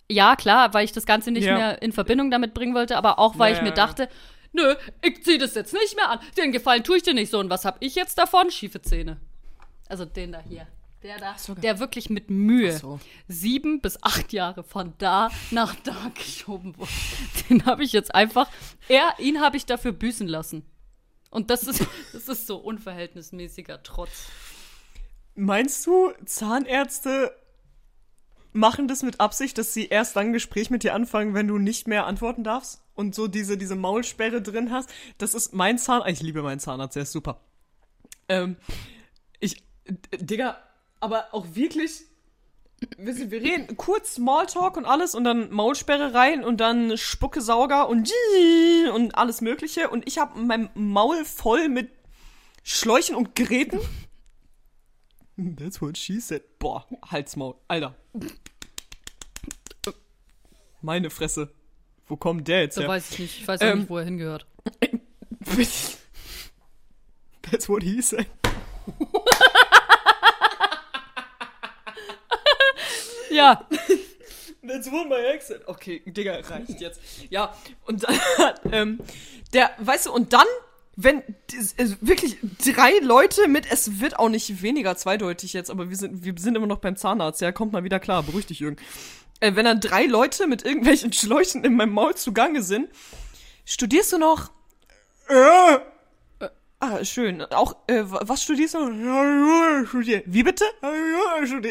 ja, 0.10 0.36
klar, 0.36 0.74
weil 0.74 0.86
ich 0.86 0.92
das 0.92 1.06
Ganze 1.06 1.32
nicht 1.32 1.46
ja. 1.46 1.58
mehr 1.58 1.82
in 1.82 1.92
Verbindung 1.92 2.32
damit 2.32 2.54
bringen 2.54 2.74
wollte, 2.74 2.98
aber 2.98 3.20
auch 3.20 3.38
weil 3.38 3.54
ja, 3.54 3.58
ich 3.58 3.64
mir 3.64 3.74
dachte, 3.74 4.10
nö, 4.54 4.76
ich 5.02 5.24
zieh 5.24 5.38
das 5.38 5.56
jetzt 5.56 5.74
nicht 5.74 5.96
mehr 5.96 6.10
an. 6.10 6.20
Den 6.38 6.52
Gefallen 6.52 6.84
tue 6.84 6.98
ich 6.98 7.04
dir 7.04 7.14
nicht 7.14 7.30
so. 7.30 7.40
Und 7.40 7.50
was 7.50 7.66
hab 7.66 7.78
ich 7.82 7.96
jetzt 7.96 8.18
davon? 8.18 8.50
Schiefe 8.50 8.82
Zähne. 8.82 9.18
Also 9.90 10.06
den 10.06 10.32
da 10.32 10.42
hier. 10.42 10.68
Der 11.04 11.20
da, 11.20 11.38
so, 11.38 11.54
der 11.54 11.80
wirklich 11.80 12.10
mit 12.10 12.32
Mühe 12.32 12.76
so. 12.76 13.00
sieben 13.28 13.82
bis 13.82 14.02
acht 14.02 14.34
Jahre 14.34 14.64
von 14.64 14.94
da 14.98 15.30
nach 15.52 15.76
da 15.76 16.12
geschoben 16.16 16.76
wurde. 16.78 16.92
Den 17.50 17.66
habe 17.66 17.84
ich 17.84 17.92
jetzt 17.92 18.16
einfach, 18.16 18.50
er, 18.88 19.14
ihn 19.20 19.40
habe 19.40 19.58
ich 19.58 19.66
dafür 19.68 19.92
büßen 19.92 20.28
lassen. 20.28 20.66
Und 21.30 21.52
das 21.52 21.64
ist, 21.64 21.86
das 22.14 22.28
ist 22.28 22.48
so 22.48 22.58
unverhältnismäßiger 22.58 23.84
Trotz. 23.84 24.28
Meinst 25.36 25.86
du, 25.86 26.14
Zahnärzte 26.26 27.32
machen 28.58 28.88
das 28.88 29.04
mit 29.04 29.20
Absicht, 29.20 29.58
dass 29.58 29.74
sie 29.74 29.88
erst 29.88 30.16
dann 30.16 30.28
ein 30.28 30.34
Gespräch 30.34 30.70
mit 30.70 30.84
dir 30.84 30.94
anfangen, 30.94 31.34
wenn 31.34 31.48
du 31.48 31.58
nicht 31.58 31.88
mehr 31.88 32.06
antworten 32.06 32.44
darfst 32.44 32.82
und 32.96 33.16
so 33.16 33.28
diese, 33.28 33.58
diese 33.58 33.76
Maulsperre 33.76 34.42
drin 34.42 34.72
hast. 34.72 34.90
Das 35.18 35.34
ist 35.34 35.54
mein 35.54 35.78
Zahnarzt. 35.78 36.12
Ich 36.12 36.22
liebe 36.22 36.42
meinen 36.42 36.60
Zahnarzt, 36.60 36.96
der 36.96 37.04
ist 37.04 37.12
super. 37.12 37.40
Ähm, 38.28 38.58
ich, 39.40 39.64
Digga, 40.20 40.58
aber 41.00 41.34
auch 41.34 41.46
wirklich, 41.54 42.06
wir, 42.98 43.32
wir 43.32 43.42
reden 43.42 43.78
kurz 43.78 44.16
Smalltalk 44.16 44.76
und 44.76 44.86
alles 44.86 45.16
und 45.16 45.24
dann 45.24 45.52
Maulsperre 45.52 46.14
rein 46.14 46.44
und 46.44 46.58
dann 46.58 46.98
Spuckesauger 46.98 47.88
und 47.88 48.12
und 48.94 49.16
alles 49.16 49.42
Mögliche 49.42 49.90
und 49.90 50.08
ich 50.08 50.18
habe 50.18 50.40
mein 50.40 50.70
Maul 50.74 51.24
voll 51.26 51.70
mit 51.70 51.92
Schläuchen 52.64 53.16
und 53.16 53.36
Geräten 53.36 53.80
That's 55.38 55.80
what 55.82 55.98
she 55.98 56.20
said. 56.20 56.42
Boah, 56.58 56.86
Halsmaul. 57.12 57.56
Alter. 57.68 57.96
Meine 60.82 61.10
Fresse. 61.12 61.52
Wo 62.08 62.16
kommt 62.18 62.48
der 62.48 62.62
jetzt 62.62 62.78
her? 62.78 62.84
Da 62.84 62.90
weiß 62.90 63.12
ich 63.12 63.20
nicht. 63.20 63.42
Ich 63.42 63.48
weiß 63.48 63.62
ähm, 63.62 63.80
nicht, 63.80 63.90
wo 63.90 63.98
er 64.00 64.06
hingehört. 64.06 64.48
That's 67.44 67.70
what 67.70 67.84
he 67.84 68.02
said. 68.02 68.26
ja. 73.30 73.68
That's 74.64 74.92
what 74.92 75.08
my 75.08 75.22
ex 75.34 75.48
said. 75.48 75.62
Okay, 75.68 76.02
Digga, 76.06 76.40
reicht 76.40 76.82
jetzt. 76.82 77.00
Ja, 77.30 77.56
und 77.86 78.04
dann, 78.04 78.20
ähm, 78.72 79.00
der, 79.54 79.70
weißt 79.78 80.08
du, 80.08 80.14
und 80.14 80.34
dann 80.34 80.48
wenn 81.00 81.22
wirklich 82.02 82.38
drei 82.58 82.92
Leute 83.04 83.48
mit, 83.48 83.72
es 83.72 84.00
wird 84.00 84.18
auch 84.18 84.30
nicht 84.30 84.64
weniger 84.64 84.98
zweideutig 84.98 85.54
jetzt, 85.54 85.70
aber 85.70 85.90
wir 85.90 85.96
sind, 85.96 86.26
wir 86.26 86.34
sind 86.38 86.56
immer 86.56 86.66
noch 86.66 86.80
beim 86.80 86.96
Zahnarzt, 86.98 87.40
ja, 87.40 87.52
kommt 87.52 87.72
mal 87.72 87.84
wieder 87.84 88.00
klar, 88.00 88.24
beruhig 88.24 88.48
dich, 88.48 88.60
Jürgen. 88.60 88.78
Äh, 89.40 89.56
wenn 89.56 89.66
dann 89.66 89.80
drei 89.80 90.08
Leute 90.08 90.48
mit 90.48 90.66
irgendwelchen 90.66 91.14
Schläuchen 91.14 91.64
in 91.64 91.76
meinem 91.76 91.94
Maul 91.94 92.16
zugange 92.16 92.64
sind, 92.64 92.90
studierst 93.64 94.12
du 94.14 94.18
noch? 94.18 94.50
Äh, 95.30 95.78
Ah, 96.80 97.04
schön. 97.04 97.42
Auch, 97.42 97.76
äh, 97.88 98.04
was 98.06 98.44
studierst 98.44 98.76
du? 98.76 98.80
Wie 98.80 100.44
bitte? 100.44 100.64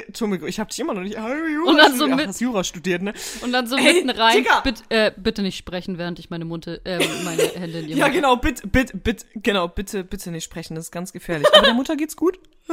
Entschuldigung, 0.08 0.48
ich 0.48 0.58
hab 0.58 0.68
dich 0.68 0.80
immer 0.80 0.94
noch 0.94 1.02
nicht. 1.02 1.16
Und 1.16 1.76
dann 1.76 1.96
so 1.96 2.08
mit, 2.08 2.28
Ach, 2.28 2.40
Jura 2.40 2.64
studiert, 2.64 3.02
ne? 3.02 3.14
Und 3.40 3.52
dann 3.52 3.68
so 3.68 3.76
Ey, 3.76 4.02
mitten 4.04 4.10
rein. 4.10 4.44
Bitte, 4.64 4.82
äh, 4.88 5.12
bitte 5.16 5.42
nicht 5.42 5.58
sprechen, 5.58 5.96
während 5.96 6.18
ich 6.18 6.28
meine 6.28 6.44
Munde, 6.44 6.80
äh, 6.84 6.98
meine 7.22 7.42
Hände 7.42 7.78
in 7.80 7.88
ihr 7.90 7.96
Ja, 7.96 8.08
genau, 8.08 8.36
bitte, 8.36 8.66
bitte, 8.66 8.96
bitte, 8.96 9.26
genau, 9.36 9.68
bitte, 9.68 10.02
bitte 10.02 10.32
nicht 10.32 10.42
sprechen, 10.42 10.74
das 10.74 10.86
ist 10.86 10.90
ganz 10.90 11.12
gefährlich. 11.12 11.46
Aber 11.54 11.66
der 11.66 11.74
Mutter 11.74 11.94
geht's 11.94 12.16
gut? 12.16 12.40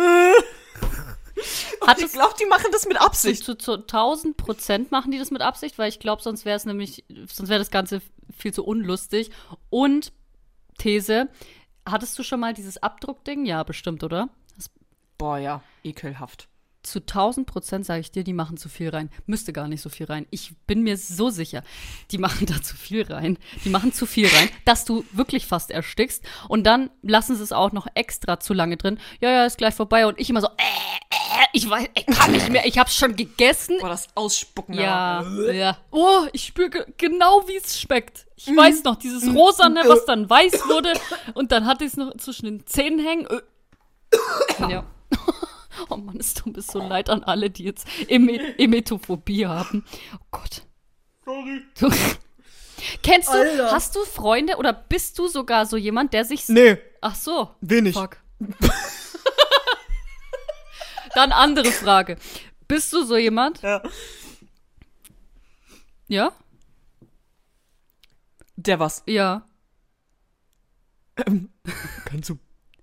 Hat 1.86 2.00
ich 2.00 2.12
glaube, 2.14 2.34
die 2.40 2.48
machen 2.48 2.70
das 2.72 2.88
mit 2.88 3.00
Absicht. 3.00 3.44
Zu, 3.44 3.56
zu, 3.56 3.78
zu 3.78 3.82
1000 3.82 4.38
Prozent 4.38 4.92
machen 4.92 5.12
die 5.12 5.20
das 5.20 5.30
mit 5.30 5.42
Absicht, 5.42 5.78
weil 5.78 5.90
ich 5.90 6.00
glaube, 6.00 6.24
sonst 6.24 6.46
wäre 6.46 6.58
es 6.58 6.66
nämlich, 6.66 7.04
sonst 7.32 7.50
wäre 7.50 7.60
das 7.60 7.70
Ganze 7.70 8.02
viel 8.36 8.54
zu 8.54 8.64
unlustig. 8.66 9.30
Und 9.70 10.14
These, 10.80 11.28
Hattest 11.86 12.18
du 12.18 12.24
schon 12.24 12.40
mal 12.40 12.54
dieses 12.54 12.82
Abdruckding? 12.82 13.46
Ja, 13.46 13.64
bestimmt, 13.64 14.04
oder? 14.04 14.30
Das 14.56 14.70
Boah, 15.18 15.38
ja, 15.38 15.62
ekelhaft. 15.84 16.48
Zu 16.82 17.00
1000 17.00 17.48
Prozent 17.48 17.86
sage 17.86 18.02
ich 18.02 18.12
dir, 18.12 18.26
die 18.26 18.34
machen 18.34 18.58
zu 18.58 18.68
viel 18.68 18.90
rein. 18.90 19.10
Müsste 19.26 19.54
gar 19.54 19.70
nicht 19.70 19.82
so 19.82 19.88
viel 19.88 20.06
rein. 20.06 20.26
Ich 20.32 20.54
bin 20.68 20.84
mir 20.84 20.98
so 20.98 21.30
sicher, 21.30 21.64
die 22.12 22.18
machen 22.18 22.46
da 22.48 22.62
zu 22.62 22.76
viel 22.76 23.04
rein. 23.04 23.38
Die 23.64 23.70
machen 23.70 23.94
zu 23.94 24.06
viel 24.06 24.28
rein, 24.28 24.50
dass 24.66 24.84
du 24.84 25.06
wirklich 25.12 25.46
fast 25.46 25.72
erstickst. 25.72 26.26
Und 26.50 26.66
dann 26.66 26.90
lassen 27.02 27.38
sie 27.38 27.44
es 27.44 27.54
auch 27.54 27.72
noch 27.72 27.88
extra 27.96 28.40
zu 28.40 28.54
lange 28.54 28.76
drin. 28.76 29.00
Ja, 29.22 29.32
ja, 29.32 29.46
ist 29.46 29.58
gleich 29.58 29.76
vorbei. 29.76 30.08
Und 30.08 30.20
ich 30.20 30.30
immer 30.30 30.42
so, 30.42 30.48
äh, 30.48 30.52
äh, 30.52 30.93
ich 31.54 31.70
weiß, 31.70 31.88
ich 31.94 32.06
kann 32.08 32.32
nicht 32.32 32.50
mehr. 32.50 32.66
Ich 32.66 32.80
hab's 32.80 32.96
schon 32.96 33.16
gegessen. 33.16 33.78
Boah, 33.80 33.90
das 33.90 34.08
Ausspucken. 34.16 34.74
Ja, 34.74 35.24
ja. 35.52 35.78
Oh, 35.92 36.26
ich 36.34 36.46
spüre 36.46 36.88
genau, 36.98 37.48
wie 37.48 37.58
es 37.58 37.80
schmeckt. 37.80 38.26
Ich 38.36 38.48
mhm. 38.48 38.58
weiß 38.58 38.84
noch, 38.84 38.96
dieses 38.96 39.34
Rosane, 39.34 39.84
was 39.86 40.06
dann 40.06 40.28
weiß 40.28 40.68
wurde. 40.68 40.94
Und 41.36 41.52
dann 41.52 41.68
hatte 41.68 41.86
ich 41.86 41.92
es 41.92 41.98
noch 41.98 42.18
zwischen 42.18 42.46
den 42.46 42.66
Zähnen 42.66 43.00
hängen. 43.00 43.28
ja. 44.68 44.84
Oh 45.90 45.98
Mann, 45.98 46.18
es 46.20 46.36
tut 46.36 46.56
mir 46.56 46.62
so 46.62 46.80
leid 46.80 47.10
an 47.10 47.24
alle, 47.24 47.50
die 47.50 47.64
jetzt 47.64 47.88
em 48.08 48.30
Emetophobie 48.30 49.48
haben. 49.48 49.84
Oh 50.14 50.26
Gott. 50.30 50.62
Sorry. 51.26 51.64
Du, 51.80 51.90
kennst 53.02 53.30
du, 53.30 53.34
Alter. 53.34 53.72
hast 53.72 53.96
du 53.96 54.06
Freunde 54.06 54.58
oder 54.58 54.72
bist 54.72 55.18
du 55.18 55.28
sogar 55.28 55.66
so 55.66 55.76
jemand, 55.76 56.14
der 56.14 56.26
sich. 56.26 56.48
Nee. 56.48 56.78
Ach 57.02 57.16
so. 57.16 57.50
Wenig. 57.62 57.96
Fuck. 57.96 58.18
Dann 61.16 61.32
andere 61.32 61.72
Frage. 61.72 62.18
Bist 62.68 62.94
du 62.94 63.04
so 63.04 63.18
jemand? 63.18 63.62
Ja. 63.62 63.82
Ja? 66.08 66.32
Der 68.56 68.80
was? 68.80 69.04
Ja. 69.08 69.48
Ähm, 71.26 71.50
kannst 72.06 72.30
du 72.30 72.40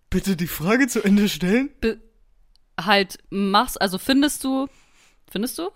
bitte 0.08 0.36
die 0.36 0.46
Frage 0.46 0.88
zu 0.88 1.02
Ende 1.02 1.28
stellen? 1.28 1.70
Be 1.80 2.00
halt 2.80 3.18
machst, 3.28 3.80
also 3.80 3.98
findest 3.98 4.42
du, 4.42 4.66
findest 5.30 5.58
du? 5.58 5.70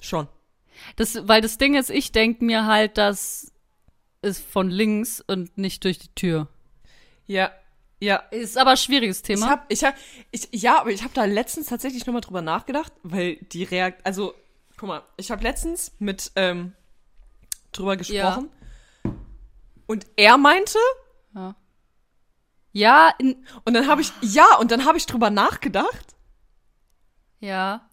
Schon. 0.00 0.28
Das, 0.96 1.28
weil 1.28 1.40
das 1.40 1.58
Ding 1.58 1.74
ist, 1.74 1.90
ich 1.90 2.10
denke 2.10 2.44
mir 2.44 2.66
halt, 2.66 2.98
das 2.98 3.52
ist 4.22 4.44
von 4.44 4.68
links 4.68 5.22
und 5.26 5.56
nicht 5.58 5.84
durch 5.84 5.98
die 5.98 6.14
Tür. 6.14 6.48
Ja, 7.26 7.52
ja. 8.00 8.16
Ist 8.30 8.56
aber 8.56 8.72
ein 8.72 8.76
schwieriges 8.76 9.22
Thema. 9.22 9.46
Ich 9.46 9.50
hab, 9.50 9.72
ich 9.72 9.84
hab, 9.84 9.94
ich, 10.30 10.48
ja, 10.52 10.80
aber 10.80 10.90
ich 10.90 11.02
habe 11.02 11.14
da 11.14 11.24
letztens 11.24 11.66
tatsächlich 11.66 12.06
nochmal 12.06 12.20
drüber 12.20 12.42
nachgedacht, 12.42 12.92
weil 13.02 13.36
die 13.36 13.64
Reakt, 13.64 14.04
also, 14.06 14.34
guck 14.76 14.88
mal, 14.88 15.02
ich 15.16 15.30
habe 15.30 15.42
letztens 15.42 15.92
mit, 15.98 16.32
ähm, 16.36 16.72
drüber 17.72 17.96
gesprochen. 17.96 18.50
Ja. 19.04 19.14
Und 19.86 20.06
er 20.16 20.36
meinte. 20.38 20.78
Ja. 21.34 21.54
Ja. 22.72 23.14
und 23.64 23.74
dann 23.74 23.88
habe 23.88 24.02
ich, 24.02 24.12
ja, 24.20 24.56
und 24.58 24.70
dann 24.70 24.84
habe 24.84 24.98
ich 24.98 25.06
drüber 25.06 25.30
nachgedacht. 25.30 26.14
Ja. 27.40 27.87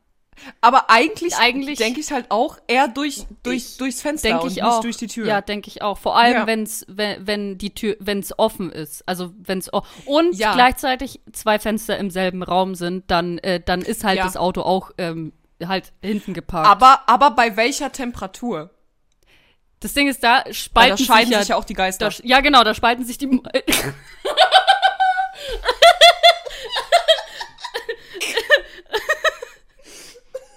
Aber 0.62 0.90
eigentlich, 0.90 1.36
eigentlich 1.38 1.78
denke 1.78 2.00
ich 2.00 2.12
halt 2.12 2.30
auch 2.30 2.58
eher 2.68 2.88
durch, 2.88 3.26
durch, 3.44 3.78
durchs 3.78 4.02
Fenster 4.02 4.30
denk 4.30 4.46
ich 4.46 4.58
und 4.58 4.64
auch. 4.64 4.72
nicht 4.74 4.84
durch 4.84 4.98
die 4.98 5.08
Tür. 5.08 5.28
Ja, 5.28 5.42
denke 5.42 5.70
ich 5.70 5.82
auch. 5.82 5.98
Vor 5.98 6.18
allem, 6.18 6.34
ja. 6.34 6.48
wenn's, 6.48 6.86
wenn, 6.88 7.26
wenn 7.26 7.58
die 7.58 7.74
Tür, 7.74 7.96
wenn 8.00 8.20
es 8.20 8.38
offen 8.38 8.72
ist. 8.72 9.08
Also 9.08 9.34
wenn 9.38 9.60
es 9.60 9.70
und 10.06 10.36
ja. 10.36 10.54
gleichzeitig 10.54 11.22
zwei 11.32 11.60
Fenster 11.60 11.98
im 11.98 12.10
selben 12.10 12.44
Raum 12.44 12.76
sind, 12.76 13.10
dann, 13.10 13.38
äh, 13.40 13.60
dann 13.60 13.82
ist 13.82 14.04
halt 14.04 14.18
ja. 14.18 14.26
das 14.26 14.38
Auto 14.38 14.62
auch 14.62 14.92
ähm, 14.98 15.34
halt 15.64 15.94
hinten 16.02 16.34
geparkt. 16.34 16.70
Aber, 16.70 17.02
aber 17.08 17.32
bei 17.32 17.56
welcher 17.56 17.92
Temperatur? 17.92 18.72
Das 19.80 19.94
Ding 19.94 20.08
ist, 20.08 20.24
da 20.24 20.44
spalten 20.52 20.98
da 20.98 21.04
scheiden 21.04 21.28
sich, 21.28 21.34
ja, 21.34 21.40
sich 21.40 21.50
ja 21.50 21.56
auch 21.58 21.66
die 21.66 21.74
Geister. 21.74 22.10
Da, 22.10 22.16
ja, 22.24 22.40
genau, 22.42 22.64
da 22.64 22.74
spalten 22.74 23.06
sich 23.06 23.18
die. 23.18 23.28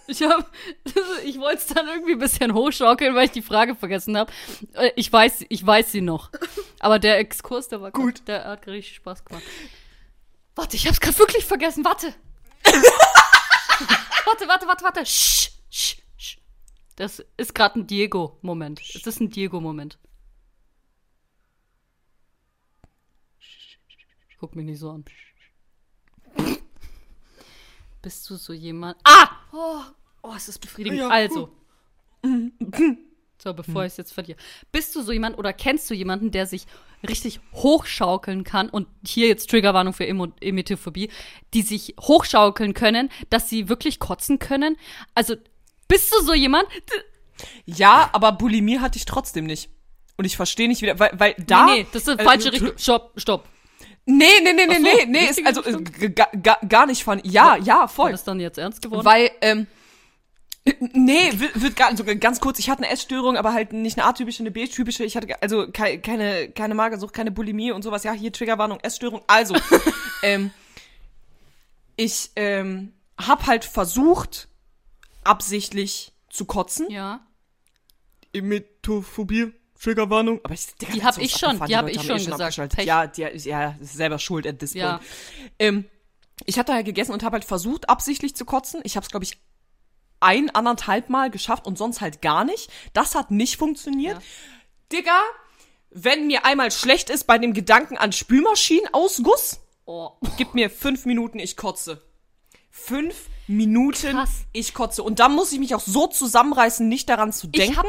ich 0.09 0.23
hab, 0.23 0.51
ich 1.25 1.39
wollte 1.39 1.59
es 1.59 1.67
dann 1.67 1.87
irgendwie 1.87 2.13
ein 2.13 2.19
bisschen 2.19 2.55
hochschaukeln, 2.55 3.15
weil 3.15 3.27
ich 3.27 3.31
die 3.31 3.43
Frage 3.43 3.75
vergessen 3.75 4.17
habe. 4.17 4.33
Äh, 4.73 4.91
ich 4.97 5.13
weiß, 5.13 5.45
ich 5.49 5.65
weiß 5.65 5.93
sie 5.93 6.01
noch. 6.01 6.31
Aber 6.81 6.99
der 6.99 7.19
Exkurs, 7.19 7.69
der 7.69 7.81
war 7.81 7.93
gut. 7.93 8.27
Der 8.27 8.45
hat 8.45 8.67
richtig 8.67 8.97
Spaß 8.97 9.25
gemacht. 9.25 9.45
Warte, 10.57 10.77
ich 10.77 10.87
hab's 10.87 11.01
gerade 11.01 11.19
wirklich 11.19 11.45
vergessen. 11.45 11.85
Warte. 11.85 12.15
warte, 14.25 14.49
warte, 14.49 14.67
warte, 14.67 14.85
warte. 14.85 15.07
Sch, 15.07 15.51
sch. 15.71 15.97
Das 16.97 17.25
ist 17.37 17.55
gerade 17.55 17.79
ein 17.79 17.87
Diego-Moment. 17.87 18.81
Es 18.81 19.07
ist 19.07 19.21
ein 19.21 19.31
Diego-Moment. 19.31 19.99
Guck 24.41 24.57
mich 24.57 24.65
nicht 24.65 24.81
so 24.81 24.91
an. 24.91 25.05
Bist 28.03 28.29
du 28.31 28.37
so 28.37 28.53
jemand? 28.53 28.97
Ah! 29.05 29.29
Oh, 29.53 29.83
oh 30.23 30.33
es 30.37 30.49
ist 30.49 30.59
befriedigend. 30.59 31.01
Ja. 31.01 31.09
Also. 31.09 31.51
So, 33.41 33.55
bevor 33.55 33.85
ich 33.85 33.93
es 33.93 33.97
jetzt 33.97 34.13
verliere. 34.13 34.37
Bist 34.73 34.97
du 34.97 35.01
so 35.01 35.13
jemand 35.13 35.39
oder 35.39 35.53
kennst 35.53 35.89
du 35.89 35.95
jemanden, 35.95 36.33
der 36.33 36.47
sich 36.47 36.67
richtig 37.09 37.39
hochschaukeln 37.53 38.43
kann? 38.43 38.69
Und 38.69 38.89
hier 39.07 39.29
jetzt 39.29 39.49
Triggerwarnung 39.49 39.93
für 39.93 40.09
Emetophobie, 40.09 41.09
die 41.55 41.63
sich 41.63 41.95
hochschaukeln 42.01 42.75
können, 42.75 43.11
dass 43.31 43.49
sie 43.49 43.69
wirklich 43.69 44.01
kotzen 44.01 44.41
können? 44.41 44.77
Also, 45.15 45.37
bist 45.87 46.13
du 46.13 46.21
so 46.25 46.35
jemand? 46.35 46.67
Ja, 47.65 48.11
aber 48.13 48.33
Bulimie 48.33 48.81
hatte 48.81 48.99
ich 48.99 49.05
trotzdem 49.05 49.47
nicht. 49.47 49.71
Und 50.17 50.25
ich 50.25 50.37
verstehe 50.37 50.67
nicht 50.67 50.83
wieder, 50.83 50.99
weil, 50.99 51.13
weil 51.15 51.37
da. 51.39 51.67
Nee, 51.67 51.83
nee, 51.83 51.87
das 51.93 52.03
ist 52.03 52.09
eine 52.09 52.25
falsche 52.25 52.49
äh, 52.49 52.51
Richtung. 52.51 52.73
Stopp, 52.77 53.13
stopp. 53.17 53.49
Nee, 54.05 54.25
nee, 54.43 54.53
nee, 54.53 54.67
nee, 54.67 54.75
so, 54.75 54.83
nee, 54.83 55.07
nee, 55.07 55.27
ist, 55.27 55.47
also 55.47 55.63
äh, 55.65 56.11
gar, 56.11 56.59
gar 56.67 56.87
nicht 56.87 57.05
von. 57.05 57.21
Ja, 57.23 57.57
ja, 57.57 57.87
voll. 57.87 58.11
Ist 58.11 58.21
das 58.21 58.25
dann 58.25 58.41
jetzt 58.41 58.59
ernst 58.59 58.83
geworden? 58.83 59.05
Weil, 59.05 59.31
ähm, 59.43 59.69
Nee, 60.93 61.33
wird, 61.55 61.77
gar, 61.77 61.89
also 61.89 62.05
ganz 62.05 62.41
kurz, 62.41 62.59
ich 62.59 62.69
hatte 62.69 62.83
eine 62.83 62.93
Essstörung, 62.93 63.37
aber 63.37 63.53
halt 63.53 63.73
nicht 63.73 63.99
eine 63.99 64.07
A-typische, 64.07 64.43
eine 64.43 64.51
B-typische. 64.51 65.05
Ich 65.05 65.17
hatte 65.17 65.41
also 65.43 65.71
keine, 65.71 66.01
keine, 66.01 66.51
keine 66.51 66.75
Magersucht, 66.75 67.15
keine 67.15 67.31
Bulimie 67.31 67.73
und 67.73 67.83
sowas. 67.83 68.05
Ja, 68.05 68.13
hier 68.13 68.33
Triggerwarnung, 68.33 68.81
Essstörung. 68.81 69.23
Also, 69.27 69.55
ähm, 70.23 70.51
ich 71.97 72.31
ähm, 72.37 72.93
hab 73.17 73.47
halt 73.47 73.65
versucht, 73.65 74.49
absichtlich 75.25 76.13
zu 76.29 76.45
kotzen. 76.45 76.91
Ja. 76.91 77.21
Emetophobie, 78.33 79.53
Triggerwarnung. 79.81 80.41
Aber 80.43 80.55
ich, 80.55 80.75
Digga, 80.77 80.93
die 80.93 81.05
habe 81.05 81.23
ich 81.23 81.33
schon, 81.33 81.61
die 81.67 81.77
habe 81.77 81.91
ich 81.91 82.03
schon 82.03 82.17
gesagt. 82.25 82.75
Pech. 82.75 82.87
Ja, 82.87 83.07
die, 83.07 83.23
ja, 83.23 83.77
selber 83.81 84.19
schuld 84.19 84.47
at 84.47 84.59
this 84.59 84.75
ja. 84.75 84.99
point. 84.99 85.11
Ähm, 85.59 85.85
ich 86.45 86.59
hatte 86.59 86.73
halt 86.73 86.87
gegessen 86.87 87.13
und 87.13 87.23
habe 87.23 87.35
halt 87.35 87.45
versucht, 87.45 87.89
absichtlich 87.89 88.37
zu 88.37 88.45
kotzen. 88.45 88.81
Ich 88.85 88.97
habe 88.97 89.05
es, 89.05 89.11
glaube 89.11 89.25
ich, 89.25 89.39
ein, 90.21 90.51
anderthalb 90.51 91.09
Mal 91.09 91.31
geschafft 91.31 91.67
und 91.67 91.79
sonst 91.79 92.01
halt 92.01 92.23
gar 92.23 92.45
nicht. 92.45 92.71
Das 92.93 93.15
hat 93.15 93.31
nicht 93.31 93.57
funktioniert. 93.57 94.17
Ja. 94.17 94.23
Digga, 94.93 95.21
wenn 95.91 96.27
mir 96.27 96.45
einmal 96.45 96.71
schlecht 96.71 97.11
ist 97.11 97.25
bei 97.25 97.39
dem 97.39 97.53
Gedanken 97.53 97.97
an 97.97 98.13
Spülmaschinenausguss, 98.13 99.61
oh. 99.87 100.11
gib 100.37 100.55
mir 100.55 100.71
fünf 100.71 101.07
Minuten, 101.07 101.39
ich 101.39 101.57
kotze. 101.57 102.03
Fünf 102.71 103.29
Minuten 103.49 104.13
Krass. 104.13 104.31
ich 104.53 104.75
kotze. 104.75 105.03
Und 105.03 105.21
dann 105.21 105.35
muss 105.35 105.53
ich 105.53 105.59
mich 105.59 105.75
auch 105.75 105.81
so 105.81 106.07
zusammenreißen, 106.07 106.87
nicht 106.87 107.09
daran 107.09 107.33
zu 107.33 107.47
denken. 107.47 107.87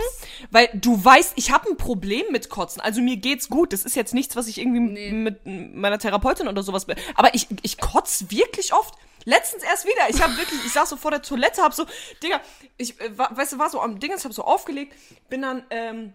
Weil 0.52 0.70
du 0.74 1.04
weißt, 1.04 1.34
ich 1.36 1.52
habe 1.52 1.70
ein 1.70 1.78
Problem 1.78 2.26
mit 2.32 2.50
Kotzen. 2.50 2.82
Also 2.82 3.02
mir 3.02 3.18
geht's 3.18 3.50
gut. 3.50 3.74
Das 3.74 3.84
ist 3.84 3.96
jetzt 3.96 4.14
nichts, 4.14 4.36
was 4.36 4.48
ich 4.48 4.58
irgendwie 4.58 4.80
nee. 4.80 5.12
mit 5.12 5.46
meiner 5.46 6.00
Therapeutin 6.00 6.48
oder 6.48 6.64
sowas. 6.64 6.88
Aber 7.16 7.36
ich, 7.36 7.48
ich 7.62 7.78
kotze 7.78 8.32
wirklich 8.32 8.74
oft. 8.74 8.96
Letztens 9.26 9.64
erst 9.64 9.86
wieder. 9.86 10.10
Ich 10.10 10.22
habe 10.22 10.38
wirklich, 10.38 10.66
ich 10.66 10.72
saß 10.72 10.90
so 10.90 10.96
vor 10.96 11.12
der 11.12 11.22
Toilette, 11.22 11.62
hab 11.62 11.74
so, 11.74 11.86
Digga, 12.24 12.40
ich, 12.78 13.00
äh, 13.02 13.18
weißt 13.18 13.54
du, 13.54 13.60
war 13.60 13.70
so 13.70 13.82
am 13.82 14.00
Dingens, 14.00 14.24
hab 14.24 14.34
so 14.34 14.44
aufgelegt, 14.44 14.96
bin 15.30 15.42
dann 15.42 15.64
ähm, 15.72 16.14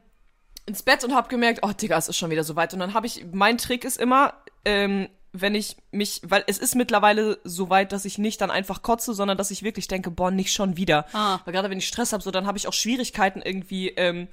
ins 0.64 0.82
Bett 0.82 1.04
und 1.04 1.14
hab 1.14 1.28
gemerkt, 1.28 1.60
oh 1.62 1.72
Digga, 1.72 1.98
es 1.98 2.08
ist 2.08 2.16
schon 2.16 2.30
wieder 2.30 2.44
so 2.44 2.56
weit. 2.56 2.72
Und 2.72 2.80
dann 2.80 2.94
habe 2.94 3.06
ich, 3.06 3.26
mein 3.30 3.58
Trick 3.58 3.84
ist 3.84 3.98
immer, 3.98 4.32
ähm, 4.64 5.08
wenn 5.34 5.54
ich 5.54 5.76
mich, 5.90 6.22
weil 6.24 6.44
es 6.46 6.58
ist 6.58 6.76
mittlerweile 6.76 7.38
so 7.44 7.68
weit, 7.68 7.92
dass 7.92 8.04
ich 8.04 8.18
nicht 8.18 8.40
dann 8.40 8.50
einfach 8.50 8.82
kotze, 8.82 9.12
sondern 9.12 9.36
dass 9.36 9.50
ich 9.50 9.62
wirklich 9.62 9.88
denke, 9.88 10.10
boah, 10.10 10.30
nicht 10.30 10.52
schon 10.52 10.76
wieder. 10.76 11.06
Ah. 11.12 11.40
Weil 11.44 11.52
gerade 11.52 11.70
wenn 11.70 11.78
ich 11.78 11.88
Stress 11.88 12.12
habe, 12.12 12.22
so 12.22 12.30
dann 12.30 12.46
habe 12.46 12.56
ich 12.56 12.68
auch 12.68 12.72
Schwierigkeiten 12.72 13.42
irgendwie, 13.42 13.88
ähm, 13.88 14.28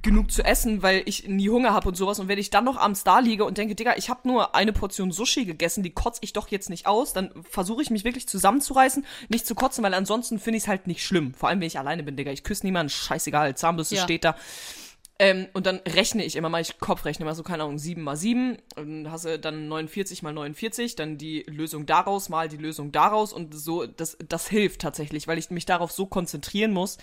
genug 0.00 0.30
zu 0.32 0.42
essen, 0.42 0.82
weil 0.82 1.02
ich 1.04 1.28
nie 1.28 1.50
Hunger 1.50 1.74
habe 1.74 1.88
und 1.88 1.96
sowas. 1.96 2.18
Und 2.18 2.28
wenn 2.28 2.38
ich 2.38 2.48
dann 2.48 2.64
noch 2.64 2.78
abends 2.78 3.04
da 3.04 3.18
liege 3.18 3.44
und 3.44 3.58
denke, 3.58 3.74
Digga, 3.74 3.94
ich 3.96 4.08
habe 4.08 4.26
nur 4.26 4.54
eine 4.54 4.72
Portion 4.72 5.12
Sushi 5.12 5.44
gegessen, 5.44 5.82
die 5.82 5.90
kotze 5.90 6.20
ich 6.22 6.32
doch 6.32 6.48
jetzt 6.48 6.70
nicht 6.70 6.86
aus, 6.86 7.12
dann 7.12 7.30
versuche 7.42 7.82
ich 7.82 7.90
mich 7.90 8.04
wirklich 8.04 8.26
zusammenzureißen, 8.26 9.04
nicht 9.28 9.46
zu 9.46 9.54
kotzen, 9.54 9.84
weil 9.84 9.92
ansonsten 9.92 10.38
finde 10.38 10.56
ich 10.56 10.62
es 10.64 10.68
halt 10.68 10.86
nicht 10.86 11.04
schlimm. 11.04 11.34
Vor 11.34 11.50
allem, 11.50 11.60
wenn 11.60 11.66
ich 11.66 11.78
alleine 11.78 12.02
bin, 12.02 12.16
Digga. 12.16 12.30
Ich 12.30 12.42
küsse 12.42 12.64
niemanden, 12.64 12.88
scheißegal, 12.88 13.54
Zahnbürste 13.54 13.96
ja. 13.96 14.02
steht 14.02 14.24
da. 14.24 14.34
Ähm, 15.22 15.46
und 15.52 15.66
dann 15.66 15.76
rechne 15.86 16.24
ich 16.24 16.34
immer 16.34 16.48
mal, 16.48 16.60
ich 16.60 16.80
Kopfrechne 16.80 17.24
mal 17.24 17.36
so, 17.36 17.44
keine 17.44 17.62
Ahnung, 17.62 17.78
7 17.78 18.02
mal 18.02 18.16
7, 18.16 18.58
und 18.74 19.08
hast 19.08 19.24
du 19.24 19.38
dann 19.38 19.68
49 19.68 20.24
mal 20.24 20.32
49, 20.32 20.96
dann 20.96 21.16
die 21.16 21.44
Lösung 21.46 21.86
daraus 21.86 22.28
mal 22.28 22.48
die 22.48 22.56
Lösung 22.56 22.90
daraus 22.90 23.32
und 23.32 23.54
so, 23.54 23.86
das, 23.86 24.18
das 24.28 24.48
hilft 24.48 24.80
tatsächlich, 24.80 25.28
weil 25.28 25.38
ich 25.38 25.48
mich 25.50 25.64
darauf 25.64 25.92
so 25.92 26.06
konzentrieren 26.06 26.72
muss, 26.72 26.98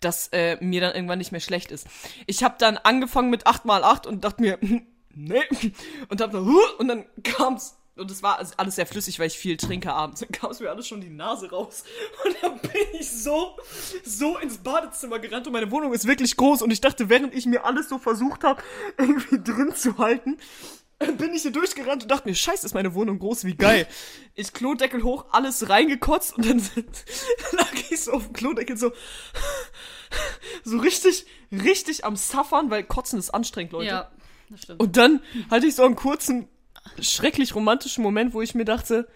dass 0.00 0.26
äh, 0.32 0.56
mir 0.60 0.80
dann 0.80 0.92
irgendwann 0.92 1.18
nicht 1.18 1.30
mehr 1.30 1.40
schlecht 1.40 1.70
ist. 1.70 1.86
Ich 2.26 2.42
habe 2.42 2.56
dann 2.58 2.78
angefangen 2.78 3.30
mit 3.30 3.46
8 3.46 3.64
mal 3.64 3.84
8 3.84 4.08
und 4.08 4.24
dachte 4.24 4.42
mir, 4.42 4.58
nee, 5.14 5.42
und 6.08 6.20
hab 6.20 6.32
dann, 6.32 6.52
und 6.78 6.88
dann 6.88 7.04
kam's 7.22 7.76
und 7.96 8.10
es 8.10 8.22
war 8.22 8.40
alles 8.56 8.76
sehr 8.76 8.86
flüssig, 8.86 9.18
weil 9.18 9.26
ich 9.26 9.38
viel 9.38 9.56
trinke 9.56 9.92
abends. 9.92 10.20
Dann 10.20 10.30
kam 10.30 10.50
es 10.50 10.60
mir 10.60 10.70
alles 10.70 10.88
schon 10.88 11.00
die 11.00 11.10
Nase 11.10 11.50
raus. 11.50 11.84
Und 12.24 12.36
dann 12.40 12.58
bin 12.58 12.70
ich 12.98 13.10
so, 13.10 13.56
so 14.04 14.38
ins 14.38 14.58
Badezimmer 14.58 15.18
gerannt 15.18 15.46
und 15.46 15.52
meine 15.52 15.70
Wohnung 15.70 15.92
ist 15.92 16.06
wirklich 16.06 16.36
groß. 16.36 16.62
Und 16.62 16.70
ich 16.70 16.80
dachte, 16.80 17.08
während 17.10 17.34
ich 17.34 17.44
mir 17.46 17.64
alles 17.64 17.88
so 17.88 17.98
versucht 17.98 18.44
habe, 18.44 18.62
irgendwie 18.96 19.42
drin 19.42 19.74
zu 19.74 19.98
halten, 19.98 20.38
bin 21.18 21.34
ich 21.34 21.42
hier 21.42 21.50
durchgerannt 21.50 22.04
und 22.04 22.10
dachte 22.10 22.28
mir, 22.28 22.34
scheiße, 22.34 22.64
ist 22.64 22.74
meine 22.74 22.94
Wohnung 22.94 23.18
groß, 23.18 23.44
wie 23.44 23.56
geil. 23.56 23.86
Ich 24.34 24.52
Klodeckel 24.52 25.02
hoch, 25.02 25.26
alles 25.30 25.68
reingekotzt 25.68 26.36
und 26.36 26.48
dann 26.48 26.58
lag 27.52 27.74
ich 27.90 28.00
so 28.00 28.12
auf 28.12 28.24
dem 28.24 28.32
Klodeckel 28.32 28.76
so, 28.76 28.92
so 30.64 30.78
richtig, 30.78 31.26
richtig 31.50 32.04
am 32.04 32.16
Suffern, 32.16 32.70
weil 32.70 32.84
Kotzen 32.84 33.18
ist 33.18 33.30
anstrengend, 33.30 33.72
Leute. 33.72 33.86
Ja, 33.88 34.10
das 34.48 34.62
stimmt. 34.62 34.80
Und 34.80 34.96
dann 34.96 35.22
hatte 35.50 35.66
ich 35.66 35.74
so 35.74 35.84
einen 35.84 35.96
kurzen, 35.96 36.48
schrecklich 37.00 37.54
romantischen 37.54 38.02
Moment, 38.02 38.34
wo 38.34 38.42
ich 38.42 38.54
mir 38.54 38.64
dachte, 38.64 39.08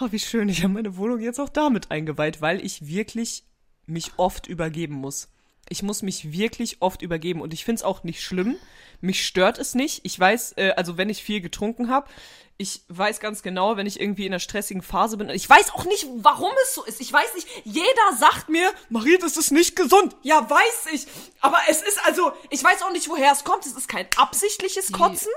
oh, 0.00 0.08
wie 0.10 0.18
schön, 0.18 0.48
ich 0.48 0.62
habe 0.62 0.74
meine 0.74 0.96
Wohnung 0.96 1.20
jetzt 1.20 1.40
auch 1.40 1.48
damit 1.48 1.90
eingeweiht, 1.90 2.40
weil 2.40 2.64
ich 2.64 2.86
wirklich 2.86 3.44
mich 3.86 4.12
oft 4.16 4.46
übergeben 4.46 4.94
muss. 4.94 5.28
Ich 5.68 5.82
muss 5.82 6.02
mich 6.02 6.32
wirklich 6.32 6.78
oft 6.80 7.02
übergeben 7.02 7.40
und 7.40 7.52
ich 7.52 7.64
finde 7.64 7.80
es 7.80 7.84
auch 7.84 8.02
nicht 8.02 8.22
schlimm. 8.22 8.56
Mich 9.00 9.24
stört 9.24 9.58
es 9.58 9.74
nicht. 9.74 10.00
Ich 10.04 10.18
weiß, 10.18 10.54
äh, 10.56 10.72
also 10.76 10.96
wenn 10.96 11.08
ich 11.08 11.22
viel 11.22 11.40
getrunken 11.40 11.88
habe, 11.88 12.08
ich 12.56 12.82
weiß 12.88 13.20
ganz 13.20 13.42
genau, 13.42 13.76
wenn 13.76 13.86
ich 13.86 14.00
irgendwie 14.00 14.26
in 14.26 14.32
einer 14.32 14.40
stressigen 14.40 14.82
Phase 14.82 15.16
bin. 15.16 15.30
Ich 15.30 15.48
weiß 15.48 15.72
auch 15.72 15.84
nicht, 15.86 16.06
warum 16.16 16.52
es 16.64 16.74
so 16.74 16.84
ist. 16.84 17.00
Ich 17.00 17.10
weiß 17.10 17.34
nicht, 17.34 17.48
jeder 17.64 18.16
sagt 18.18 18.50
mir, 18.50 18.70
Marie, 18.90 19.16
das 19.18 19.38
ist 19.38 19.50
nicht 19.50 19.76
gesund. 19.76 20.14
Ja, 20.22 20.48
weiß 20.50 20.92
ich. 20.92 21.06
Aber 21.40 21.56
es 21.68 21.80
ist 21.80 21.98
also, 22.04 22.32
ich 22.50 22.62
weiß 22.62 22.82
auch 22.82 22.92
nicht, 22.92 23.08
woher 23.08 23.32
es 23.32 23.44
kommt. 23.44 23.64
Es 23.64 23.72
ist 23.72 23.88
kein 23.88 24.06
absichtliches 24.16 24.92
Kotzen. 24.92 25.32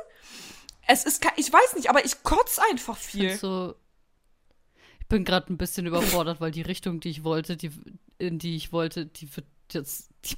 Es 0.88 1.06
ist 1.06 1.22
kein, 1.22 1.34
ich 1.38 1.52
weiß 1.52 1.76
nicht, 1.76 1.90
aber 1.90 2.04
ich 2.06 2.24
kotze 2.24 2.62
einfach 2.70 2.98
viel. 2.98 3.36
So, 3.38 3.76
ich 5.00 5.08
bin 5.08 5.24
gerade 5.24 5.52
ein 5.52 5.58
bisschen 5.58 5.86
überfordert, 5.86 6.42
weil 6.42 6.52
die 6.52 6.62
Richtung, 6.62 7.00
die 7.00 7.10
ich 7.10 7.24
wollte, 7.24 7.56
die, 7.56 7.72
in 8.18 8.40
die 8.40 8.56
ich 8.56 8.72
wollte, 8.72 9.06
die 9.06 9.34
wird 9.36 9.46
jetzt, 9.72 10.12
die, 10.26 10.36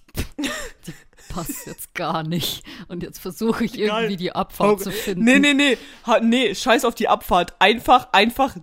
die 0.87 0.93
passt 1.29 1.65
jetzt 1.65 1.93
gar 1.93 2.23
nicht. 2.23 2.63
Und 2.87 3.03
jetzt 3.03 3.19
versuche 3.19 3.65
ich 3.65 3.77
irgendwie 3.77 4.07
Geil. 4.07 4.15
die 4.17 4.31
Abfahrt 4.33 4.73
okay. 4.73 4.83
zu 4.83 4.91
finden. 4.91 5.23
Nee, 5.23 5.39
nee, 5.39 5.53
nee. 5.53 5.77
Ha, 6.05 6.19
nee, 6.19 6.53
scheiß 6.53 6.85
auf 6.85 6.95
die 6.95 7.07
Abfahrt. 7.07 7.55
Einfach, 7.59 8.09
einfach 8.11 8.55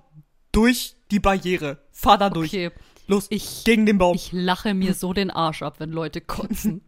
durch 0.53 0.97
die 1.11 1.21
Barriere. 1.21 1.83
Fahr 1.90 2.18
da 2.18 2.31
durch. 2.31 2.51
Okay. 2.51 2.71
Los, 3.07 3.27
ich, 3.31 3.64
gegen 3.64 3.85
den 3.87 3.99
Baum. 3.99 4.14
Ich 4.14 4.31
lache 4.33 4.75
mir 4.75 4.95
so 4.95 5.12
den 5.12 5.31
Arsch 5.31 5.62
ab, 5.62 5.81
wenn 5.81 5.90
Leute 5.90 6.21
kotzen. 6.21 6.83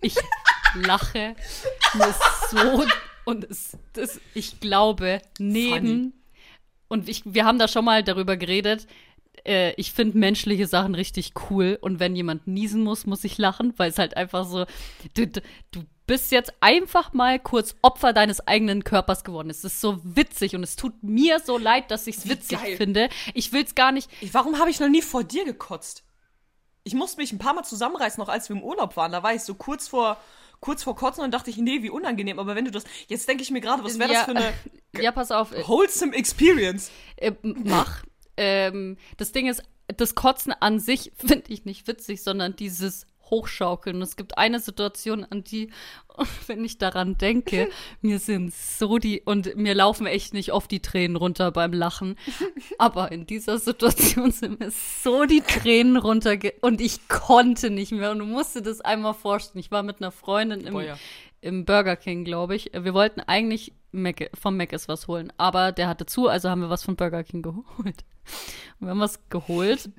ich 0.00 0.14
lache 0.74 1.34
mir 1.94 2.14
so 2.50 2.84
und 3.28 3.44
es, 3.44 3.76
das, 3.92 4.22
ich 4.32 4.58
glaube, 4.58 5.20
neben 5.38 5.86
Funny. 5.86 6.12
und 6.88 7.10
ich, 7.10 7.22
wir 7.26 7.44
haben 7.44 7.58
da 7.58 7.68
schon 7.68 7.84
mal 7.84 8.02
darüber 8.02 8.38
geredet, 8.38 8.86
äh, 9.44 9.74
ich 9.74 9.92
finde 9.92 10.16
menschliche 10.16 10.66
Sachen 10.66 10.94
richtig 10.94 11.34
cool 11.50 11.78
und 11.82 12.00
wenn 12.00 12.16
jemand 12.16 12.46
niesen 12.46 12.82
muss, 12.82 13.04
muss 13.04 13.24
ich 13.24 13.36
lachen, 13.36 13.74
weil 13.76 13.90
es 13.90 13.98
halt 13.98 14.16
einfach 14.16 14.46
so, 14.46 14.64
du, 15.12 15.26
du, 15.26 15.42
du 15.72 15.82
bist 16.06 16.32
jetzt 16.32 16.54
einfach 16.60 17.12
mal 17.12 17.38
kurz 17.38 17.76
Opfer 17.82 18.14
deines 18.14 18.48
eigenen 18.48 18.82
Körpers 18.82 19.24
geworden. 19.24 19.50
Es 19.50 19.62
ist 19.62 19.82
so 19.82 20.00
witzig 20.04 20.56
und 20.56 20.62
es 20.62 20.76
tut 20.76 21.02
mir 21.02 21.38
so 21.38 21.58
leid, 21.58 21.90
dass 21.90 22.06
ich 22.06 22.16
es 22.16 22.30
witzig 22.30 22.58
geil. 22.62 22.76
finde. 22.78 23.10
Ich 23.34 23.52
will 23.52 23.62
es 23.62 23.74
gar 23.74 23.92
nicht. 23.92 24.08
Warum 24.32 24.58
habe 24.58 24.70
ich 24.70 24.80
noch 24.80 24.88
nie 24.88 25.02
vor 25.02 25.22
dir 25.22 25.44
gekotzt? 25.44 26.02
Ich 26.82 26.94
musste 26.94 27.20
mich 27.20 27.30
ein 27.30 27.38
paar 27.38 27.52
Mal 27.52 27.64
zusammenreißen, 27.64 28.18
noch 28.18 28.30
als 28.30 28.48
wir 28.48 28.56
im 28.56 28.62
Urlaub 28.62 28.96
waren. 28.96 29.12
Da 29.12 29.22
war 29.22 29.34
ich 29.34 29.42
so 29.42 29.54
kurz 29.54 29.86
vor 29.86 30.16
kurz 30.60 30.82
vor 30.82 30.96
Kotzen 30.96 31.24
und 31.24 31.32
dachte 31.32 31.50
ich, 31.50 31.56
nee, 31.56 31.82
wie 31.82 31.90
unangenehm. 31.90 32.38
Aber 32.38 32.56
wenn 32.56 32.64
du 32.64 32.70
das, 32.70 32.84
jetzt 33.06 33.28
denke 33.28 33.42
ich 33.42 33.50
mir 33.50 33.60
gerade, 33.60 33.84
was 33.84 33.98
wäre 33.98 34.12
ja, 34.12 34.24
das 34.24 34.24
für 34.24 34.36
eine 34.36 34.52
ja, 35.02 35.12
pass 35.12 35.30
auf. 35.30 35.52
wholesome 35.66 36.14
Experience? 36.14 36.90
Äh, 37.16 37.32
mach 37.42 38.02
ähm, 38.38 38.96
das 39.16 39.32
Ding 39.32 39.48
ist, 39.48 39.62
das 39.88 40.14
Kotzen 40.14 40.52
an 40.52 40.78
sich 40.78 41.12
finde 41.16 41.44
ich 41.48 41.64
nicht 41.64 41.88
witzig, 41.88 42.22
sondern 42.22 42.56
dieses 42.56 43.06
Hochschaukeln. 43.30 44.02
Es 44.02 44.16
gibt 44.16 44.38
eine 44.38 44.60
Situation, 44.60 45.24
an 45.24 45.44
die, 45.44 45.70
wenn 46.46 46.64
ich 46.64 46.78
daran 46.78 47.18
denke, 47.18 47.68
mir 48.00 48.18
sind 48.18 48.54
so 48.54 48.98
die, 48.98 49.22
und 49.22 49.56
mir 49.56 49.74
laufen 49.74 50.06
echt 50.06 50.34
nicht 50.34 50.52
oft 50.52 50.70
die 50.70 50.80
Tränen 50.80 51.16
runter 51.16 51.50
beim 51.50 51.72
Lachen. 51.72 52.16
Aber 52.78 53.12
in 53.12 53.26
dieser 53.26 53.58
Situation 53.58 54.30
sind 54.30 54.60
mir 54.60 54.70
so 54.70 55.24
die 55.24 55.40
Tränen 55.40 55.96
runter 55.96 56.36
und 56.60 56.80
ich 56.80 57.08
konnte 57.08 57.70
nicht 57.70 57.92
mehr. 57.92 58.10
Und 58.10 58.20
du 58.20 58.26
musst 58.26 58.54
das 58.64 58.80
einmal 58.80 59.14
vorstellen. 59.14 59.60
Ich 59.60 59.70
war 59.70 59.82
mit 59.82 60.00
einer 60.00 60.12
Freundin 60.12 60.60
im, 60.60 60.74
oh 60.74 60.80
ja. 60.80 60.98
im 61.40 61.64
Burger 61.64 61.96
King, 61.96 62.24
glaube 62.24 62.56
ich. 62.56 62.70
Wir 62.72 62.94
wollten 62.94 63.20
eigentlich 63.20 63.72
Mac, 63.92 64.30
vom 64.34 64.56
Mac 64.56 64.72
ist 64.72 64.88
was 64.88 65.08
holen. 65.08 65.32
Aber 65.36 65.72
der 65.72 65.88
hatte 65.88 66.06
zu, 66.06 66.28
also 66.28 66.50
haben 66.50 66.60
wir 66.60 66.70
was 66.70 66.84
von 66.84 66.96
Burger 66.96 67.24
King 67.24 67.42
geholt. 67.42 67.64
Und 67.78 68.86
wir 68.86 68.90
haben 68.90 69.00
was 69.00 69.28
geholt. 69.28 69.90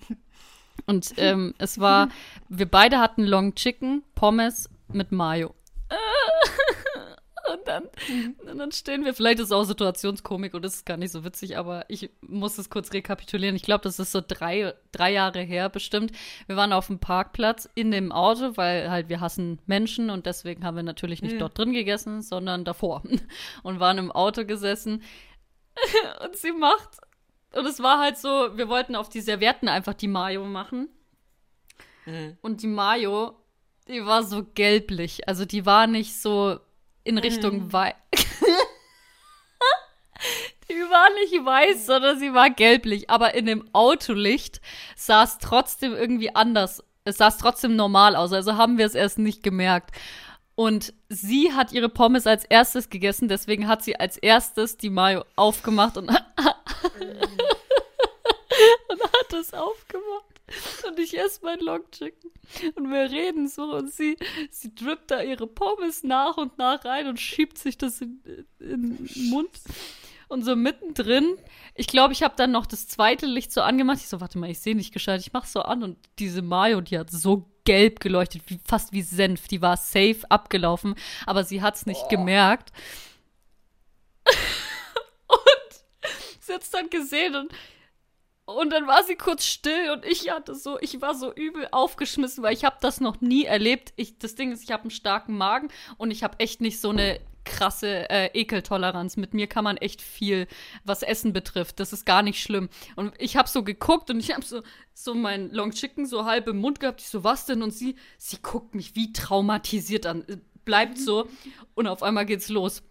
Und 0.86 1.14
ähm, 1.18 1.54
es 1.58 1.80
war, 1.80 2.10
wir 2.50 2.66
beide 2.66 3.00
hatten 3.00 3.24
Long 3.24 3.56
Chicken, 3.56 4.04
Pommes 4.16 4.70
mit 4.92 5.12
Mayo. 5.12 5.54
Und 7.54 7.68
dann, 7.68 7.84
und 8.52 8.58
dann 8.60 8.72
stehen 8.72 9.06
wir, 9.06 9.14
vielleicht 9.14 9.40
ist 9.40 9.48
es 9.48 9.52
auch 9.52 9.64
Situationskomik 9.64 10.54
und 10.54 10.64
das 10.64 10.76
ist 10.76 10.86
gar 10.86 10.98
nicht 10.98 11.12
so 11.12 11.24
witzig, 11.24 11.58
aber 11.58 11.86
ich 11.88 12.12
muss 12.22 12.58
es 12.60 12.70
kurz 12.70 12.94
rekapitulieren. 12.94 13.56
Ich 13.56 13.64
glaube, 13.64 13.84
das 13.84 13.98
ist 13.98 14.12
so 14.12 14.22
drei, 14.26 14.76
drei 14.92 15.12
Jahre 15.12 15.42
her 15.42 15.70
bestimmt. 15.70 16.12
Wir 16.46 16.58
waren 16.58 16.74
auf 16.74 16.88
dem 16.88 17.00
Parkplatz 17.00 17.68
in 17.74 17.90
dem 17.90 18.12
Auto, 18.12 18.56
weil 18.56 18.92
halt 18.92 19.10
wir 19.10 19.20
hassen 19.20 19.60
Menschen 19.66 20.12
und 20.12 20.28
deswegen 20.28 20.64
haben 20.64 20.76
wir 20.76 20.84
natürlich 20.84 21.24
nicht 21.24 21.36
mhm. 21.36 21.40
dort 21.40 21.58
drin 21.58 21.74
gegessen, 21.74 22.22
sondern 22.22 22.66
davor. 22.66 23.02
Und 23.64 23.80
waren 23.80 23.98
im 23.98 24.12
Auto 24.12 24.46
gesessen 24.46 25.02
und 26.24 26.36
sie 26.36 26.52
macht, 26.52 26.98
und 27.54 27.66
es 27.66 27.82
war 27.82 28.00
halt 28.00 28.18
so, 28.18 28.58
wir 28.58 28.70
wollten 28.70 28.96
auf 28.96 29.10
die 29.10 29.22
Servietten 29.22 29.68
einfach 29.68 29.94
die 29.94 30.08
Mayo 30.08 30.46
machen. 30.46 30.90
Mhm. 32.06 32.38
Und 32.42 32.62
die 32.62 32.68
Mayo, 32.68 33.36
die 33.88 34.06
war 34.06 34.24
so 34.24 34.46
gelblich. 34.54 35.28
Also 35.28 35.46
die 35.46 35.66
war 35.66 35.88
nicht 35.88 36.22
so 36.22 36.60
in 37.04 37.18
Richtung 37.18 37.66
mhm. 37.66 37.74
weiß. 37.74 37.96
die 40.70 40.76
war 40.76 41.10
nicht 41.22 41.46
weiß, 41.46 41.86
sondern 41.88 42.20
sie 42.20 42.34
war 42.34 42.52
gelblich. 42.52 43.10
Aber 43.10 43.34
in 43.34 43.48
dem 43.48 43.68
Autolicht 43.74 44.62
sah 44.96 45.24
es 45.24 45.40
trotzdem 45.40 45.94
irgendwie 45.94 46.36
anders. 46.36 46.84
Es 47.04 47.18
sah 47.18 47.32
trotzdem 47.32 47.76
normal 47.76 48.16
aus. 48.16 48.32
Also 48.32 48.58
haben 48.58 48.78
wir 48.78 48.86
es 48.86 48.94
erst 48.94 49.18
nicht 49.18 49.42
gemerkt. 49.42 49.92
Und 50.60 50.94
sie 51.08 51.54
hat 51.54 51.72
ihre 51.72 51.88
Pommes 51.88 52.28
als 52.28 52.44
erstes 52.44 52.90
gegessen, 52.90 53.30
deswegen 53.30 53.70
hat 53.70 53.82
sie 53.82 53.98
als 53.98 54.18
erstes 54.18 54.76
die 54.76 54.90
Mayo 54.90 55.24
aufgemacht 55.38 55.96
und, 55.96 56.12
und 58.90 59.04
hat 59.04 59.34
es 59.34 59.54
aufgemacht. 59.54 60.30
Und 60.88 61.00
ich 61.00 61.18
esse 61.18 61.40
mein 61.44 61.60
Long 61.60 61.84
Chicken. 61.92 62.32
Und 62.76 62.92
wir 62.92 63.12
reden 63.12 63.48
so 63.48 63.76
und 63.76 63.94
sie, 63.94 64.18
sie 64.50 64.74
drippt 64.74 65.12
da 65.12 65.22
ihre 65.22 65.48
Pommes 65.48 66.04
nach 66.04 66.38
und 66.38 66.58
nach 66.58 66.84
rein 66.86 67.08
und 67.08 67.20
schiebt 67.20 67.58
sich 67.58 67.78
das 67.78 68.02
in, 68.02 68.22
in 68.60 68.98
den 68.98 69.30
Mund. 69.30 69.50
Und 70.28 70.44
so 70.44 70.56
mittendrin, 70.56 71.38
ich 71.74 71.88
glaube, 71.88 72.14
ich 72.14 72.22
habe 72.22 72.36
dann 72.38 72.52
noch 72.52 72.68
das 72.68 72.88
zweite 72.88 73.26
Licht 73.26 73.52
so 73.52 73.62
angemacht. 73.62 73.98
Ich 73.98 74.08
so, 74.08 74.22
warte 74.22 74.38
mal, 74.38 74.50
ich 74.50 74.60
sehe 74.60 74.76
nicht 74.76 74.94
gescheit. 74.94 75.22
Ich 75.22 75.34
mach 75.34 75.46
so 75.46 75.62
an 75.62 75.84
und 75.84 75.98
diese 76.20 76.44
Mayo, 76.44 76.82
die 76.82 77.00
hat 77.00 77.10
so 77.10 77.50
gelb 77.66 78.00
geleuchtet, 78.00 78.44
wie, 78.48 78.60
fast 78.64 78.94
wie 78.94 79.02
Senf. 79.02 79.48
Die 79.48 79.62
war 79.62 79.78
safe 79.78 80.20
abgelaufen, 80.30 80.96
aber 81.26 81.44
sie 81.44 81.62
hat's 81.62 81.86
nicht 81.86 82.04
oh. 82.06 82.10
gemerkt. 82.10 82.72
hat's 86.50 86.72
dann 86.72 86.90
gesehen 86.90 87.36
und 87.36 87.54
Und 88.46 88.72
dann 88.72 88.88
war 88.88 89.04
sie 89.04 89.16
kurz 89.16 89.46
still 89.46 89.92
und 89.92 90.04
ich 90.06 90.32
hatte 90.32 90.56
so, 90.56 90.80
ich 90.80 91.00
war 91.02 91.14
so 91.14 91.32
übel 91.32 91.68
aufgeschmissen, 91.72 92.44
weil 92.44 92.54
ich 92.54 92.66
habe 92.66 92.78
das 92.82 93.00
noch 93.00 93.22
nie 93.22 93.46
erlebt. 93.46 93.94
Ich, 93.96 94.18
das 94.18 94.34
Ding 94.34 94.52
ist, 94.52 94.64
ich 94.64 94.72
habe 94.72 94.84
einen 94.84 94.92
starken 94.92 95.38
Magen 95.38 95.68
und 95.98 96.10
ich 96.10 96.24
habe 96.24 96.40
echt 96.40 96.60
nicht 96.60 96.82
so 96.82 96.90
eine 96.90 97.20
krasse 97.46 98.10
äh, 98.10 98.32
Ekeltoleranz. 98.34 99.18
Mit 99.18 99.36
mir 99.36 99.46
kann 99.46 99.64
man 99.64 99.78
echt 99.78 100.02
viel, 100.02 100.48
was 100.84 101.04
Essen 101.04 101.32
betrifft. 101.32 101.80
Das 101.80 101.94
ist 101.94 102.06
gar 102.06 102.24
nicht 102.24 102.42
schlimm. 102.42 102.70
Und 102.96 103.14
ich 103.20 103.38
habe 103.38 103.48
so 103.48 103.64
geguckt 103.64 104.10
und 104.10 104.20
ich 104.20 104.34
habe 104.34 104.44
so, 104.44 104.64
so 104.96 105.14
mein 105.14 105.52
Long 105.52 105.70
Chicken 105.72 106.08
so 106.08 106.26
halb 106.26 106.48
im 106.48 106.58
Mund 106.58 106.80
gehabt. 106.80 107.02
Ich 107.02 107.10
so, 107.10 107.24
was 107.24 107.46
denn? 107.46 107.62
Und 107.62 107.72
sie, 107.72 107.96
sie 108.18 108.38
guckt 108.42 108.74
mich 108.74 108.96
wie 108.96 109.14
traumatisiert 109.14 110.08
an. 110.08 110.26
Bleibt 110.66 110.98
so. 110.98 111.28
Und 111.76 111.86
auf 111.86 112.02
einmal 112.02 112.26
geht's 112.26 112.50
los. 112.50 112.82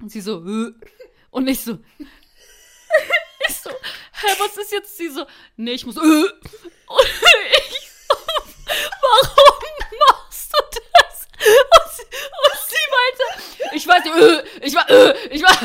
Und 0.00 0.10
sie 0.10 0.20
so, 0.20 0.46
äh. 0.46 0.72
und 1.30 1.48
ich 1.48 1.60
so, 1.60 1.78
so, 3.62 3.70
hä, 3.70 4.34
was 4.38 4.56
ist 4.56 4.72
jetzt? 4.72 4.96
Sie 4.96 5.08
so, 5.08 5.26
nee, 5.56 5.72
ich 5.72 5.86
muss, 5.86 5.96
äh. 5.96 6.00
Und 6.00 7.08
ich 7.68 7.90
so, 8.08 8.16
warum 9.02 9.62
machst 10.08 10.52
du 10.52 10.58
das? 10.72 11.28
Und 11.44 11.88
sie, 11.96 12.04
und 12.42 12.58
sie 12.68 12.84
meinte, 12.96 13.24
ich 13.74 13.86
weiß, 13.86 14.04
äh, 14.06 14.66
ich 14.66 14.74
war, 14.74 14.90
äh, 14.90 15.14
ich 15.30 15.42
war. 15.42 15.56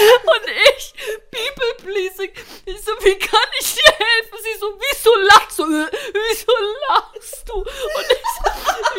Und 0.00 0.48
ich, 0.76 0.94
people 1.30 1.74
pleasing, 1.82 2.32
ich 2.64 2.80
so, 2.82 2.92
wie 3.00 3.18
kann 3.18 3.48
ich 3.58 3.74
dir 3.74 3.92
helfen? 3.92 4.38
Sie 4.42 4.58
so, 4.58 4.78
wieso 4.78 5.14
lachst 5.16 5.58
du? 5.58 5.64
Äh, 5.64 5.90
wieso 6.12 6.52
lachst 6.88 7.48
du? 7.48 7.54
Und 7.54 7.66
ich 8.10 8.24
so, 8.36 8.44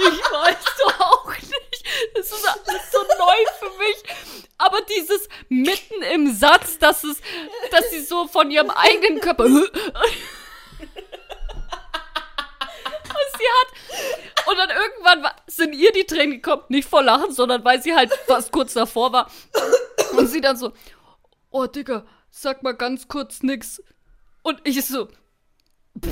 ich 0.09 0.21
weiß 0.31 0.65
doch 0.79 0.99
auch 0.99 1.29
nicht. 1.29 1.70
Das 2.15 2.31
ist 2.31 2.45
alles 2.47 2.91
so 2.91 2.99
neu 2.99 3.35
für 3.59 3.77
mich. 3.77 4.03
Aber 4.57 4.79
dieses 4.81 5.27
mitten 5.49 6.01
im 6.13 6.33
Satz, 6.33 6.77
dass 6.77 7.03
es, 7.03 7.17
dass 7.71 7.89
sie 7.89 8.01
so 8.01 8.27
von 8.27 8.51
ihrem 8.51 8.69
eigenen 8.69 9.19
Körper. 9.19 9.47
Hat. 13.51 14.47
Und 14.47 14.57
dann 14.57 14.69
irgendwann 14.69 15.31
sind 15.47 15.73
ihr 15.73 15.91
die 15.91 16.05
Tränen 16.05 16.31
gekommen, 16.33 16.63
nicht 16.69 16.87
vor 16.87 17.03
Lachen, 17.03 17.31
sondern 17.31 17.63
weil 17.63 17.81
sie 17.81 17.95
halt 17.95 18.11
fast 18.27 18.51
kurz 18.51 18.73
davor 18.73 19.11
war. 19.11 19.31
Und 20.17 20.27
sie 20.27 20.41
dann 20.41 20.57
so, 20.57 20.73
oh 21.49 21.65
Digga, 21.65 22.05
sag 22.29 22.63
mal 22.63 22.73
ganz 22.73 23.07
kurz 23.07 23.43
nix. 23.43 23.81
Und 24.41 24.59
ich 24.63 24.83
so, 24.85 25.07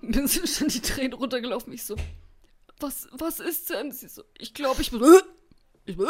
mir 0.00 0.28
sind 0.28 0.48
schon 0.48 0.68
die 0.68 0.80
Tränen 0.80 1.12
runtergelaufen. 1.14 1.72
Ich 1.72 1.84
so, 1.84 1.96
was, 2.82 3.08
was 3.12 3.40
ist 3.40 3.70
denn? 3.70 3.92
Sie 3.92 4.08
so, 4.08 4.22
ich 4.38 4.54
glaube, 4.54 4.82
ich 4.82 4.90
bin, 4.90 5.02
ich 5.84 5.96
bin, 5.96 6.08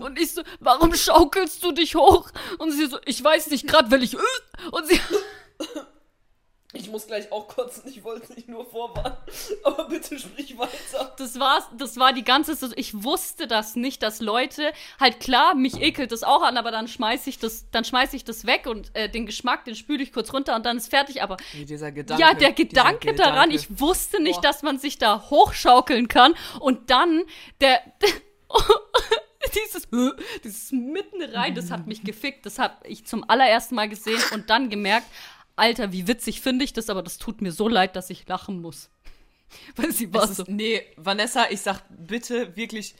und 0.00 0.18
ich 0.18 0.32
so, 0.32 0.42
warum 0.60 0.94
schaukelst 0.94 1.62
du 1.62 1.72
dich 1.72 1.94
hoch? 1.94 2.30
Und 2.58 2.72
sie 2.72 2.86
so, 2.86 2.98
ich 3.04 3.22
weiß 3.22 3.50
nicht, 3.50 3.66
gerade 3.66 3.90
will 3.90 4.02
ich, 4.02 4.16
und 4.16 4.86
sie, 4.86 5.00
ich 6.74 6.90
muss 6.90 7.06
gleich 7.06 7.30
auch 7.32 7.48
kotzen, 7.48 7.84
ich 7.86 8.02
wollte 8.04 8.32
nicht 8.34 8.48
nur 8.48 8.64
vorwarnen. 8.64 9.16
Aber 9.64 9.88
bitte 9.88 10.18
sprich 10.18 10.58
weiter. 10.58 11.14
Das 11.16 11.38
war's, 11.38 11.64
das 11.76 11.96
war 11.96 12.12
die 12.12 12.24
ganze 12.24 12.54
Ich 12.76 13.04
wusste 13.04 13.46
das 13.46 13.76
nicht, 13.76 14.02
dass 14.02 14.20
Leute, 14.20 14.72
halt 15.00 15.20
klar, 15.20 15.54
mich 15.54 15.80
ekelt 15.80 16.12
das 16.12 16.22
auch 16.22 16.42
an, 16.42 16.56
aber 16.56 16.70
dann 16.70 16.88
schmeiß 16.88 17.26
ich 17.26 17.38
das, 17.38 17.70
dann 17.70 17.84
schmeiß 17.84 18.12
ich 18.14 18.24
das 18.24 18.46
weg 18.46 18.66
und 18.66 18.94
äh, 18.94 19.08
den 19.08 19.26
Geschmack, 19.26 19.64
den 19.64 19.74
spüle 19.74 20.02
ich 20.02 20.12
kurz 20.12 20.32
runter 20.32 20.56
und 20.56 20.66
dann 20.66 20.76
ist 20.76 20.88
fertig. 20.88 21.22
Aber 21.22 21.36
Wie 21.52 21.64
dieser 21.64 21.92
Gedanke, 21.92 22.22
ja, 22.22 22.34
der 22.34 22.52
Gedanke 22.52 23.14
daran, 23.14 23.50
Gedanke. 23.50 23.54
ich 23.54 23.80
wusste 23.80 24.22
nicht, 24.22 24.36
Boah. 24.36 24.42
dass 24.42 24.62
man 24.62 24.78
sich 24.78 24.98
da 24.98 25.30
hochschaukeln 25.30 26.08
kann 26.08 26.34
und 26.60 26.90
dann 26.90 27.22
der, 27.60 27.80
der 28.02 28.10
dieses, 29.54 29.88
dieses 30.42 30.72
mitten 30.72 31.22
rein, 31.22 31.54
das 31.54 31.70
hat 31.70 31.86
mich 31.86 32.02
gefickt. 32.02 32.46
Das 32.46 32.58
habe 32.58 32.74
ich 32.86 33.06
zum 33.06 33.28
allerersten 33.28 33.74
Mal 33.74 33.88
gesehen 33.88 34.20
und 34.32 34.50
dann 34.50 34.70
gemerkt, 34.70 35.06
Alter, 35.56 35.92
wie 35.92 36.08
witzig 36.08 36.40
finde 36.40 36.64
ich 36.64 36.72
das, 36.72 36.90
aber 36.90 37.02
das 37.02 37.18
tut 37.18 37.40
mir 37.40 37.52
so 37.52 37.68
leid, 37.68 37.96
dass 37.96 38.10
ich 38.10 38.26
lachen 38.26 38.60
muss. 38.60 38.90
Weil 39.76 39.92
sie 39.92 40.12
war 40.12 40.26
so. 40.26 40.44
nee, 40.46 40.82
Vanessa, 40.96 41.46
ich 41.50 41.60
sag 41.60 41.82
bitte 41.90 42.56
wirklich 42.56 42.94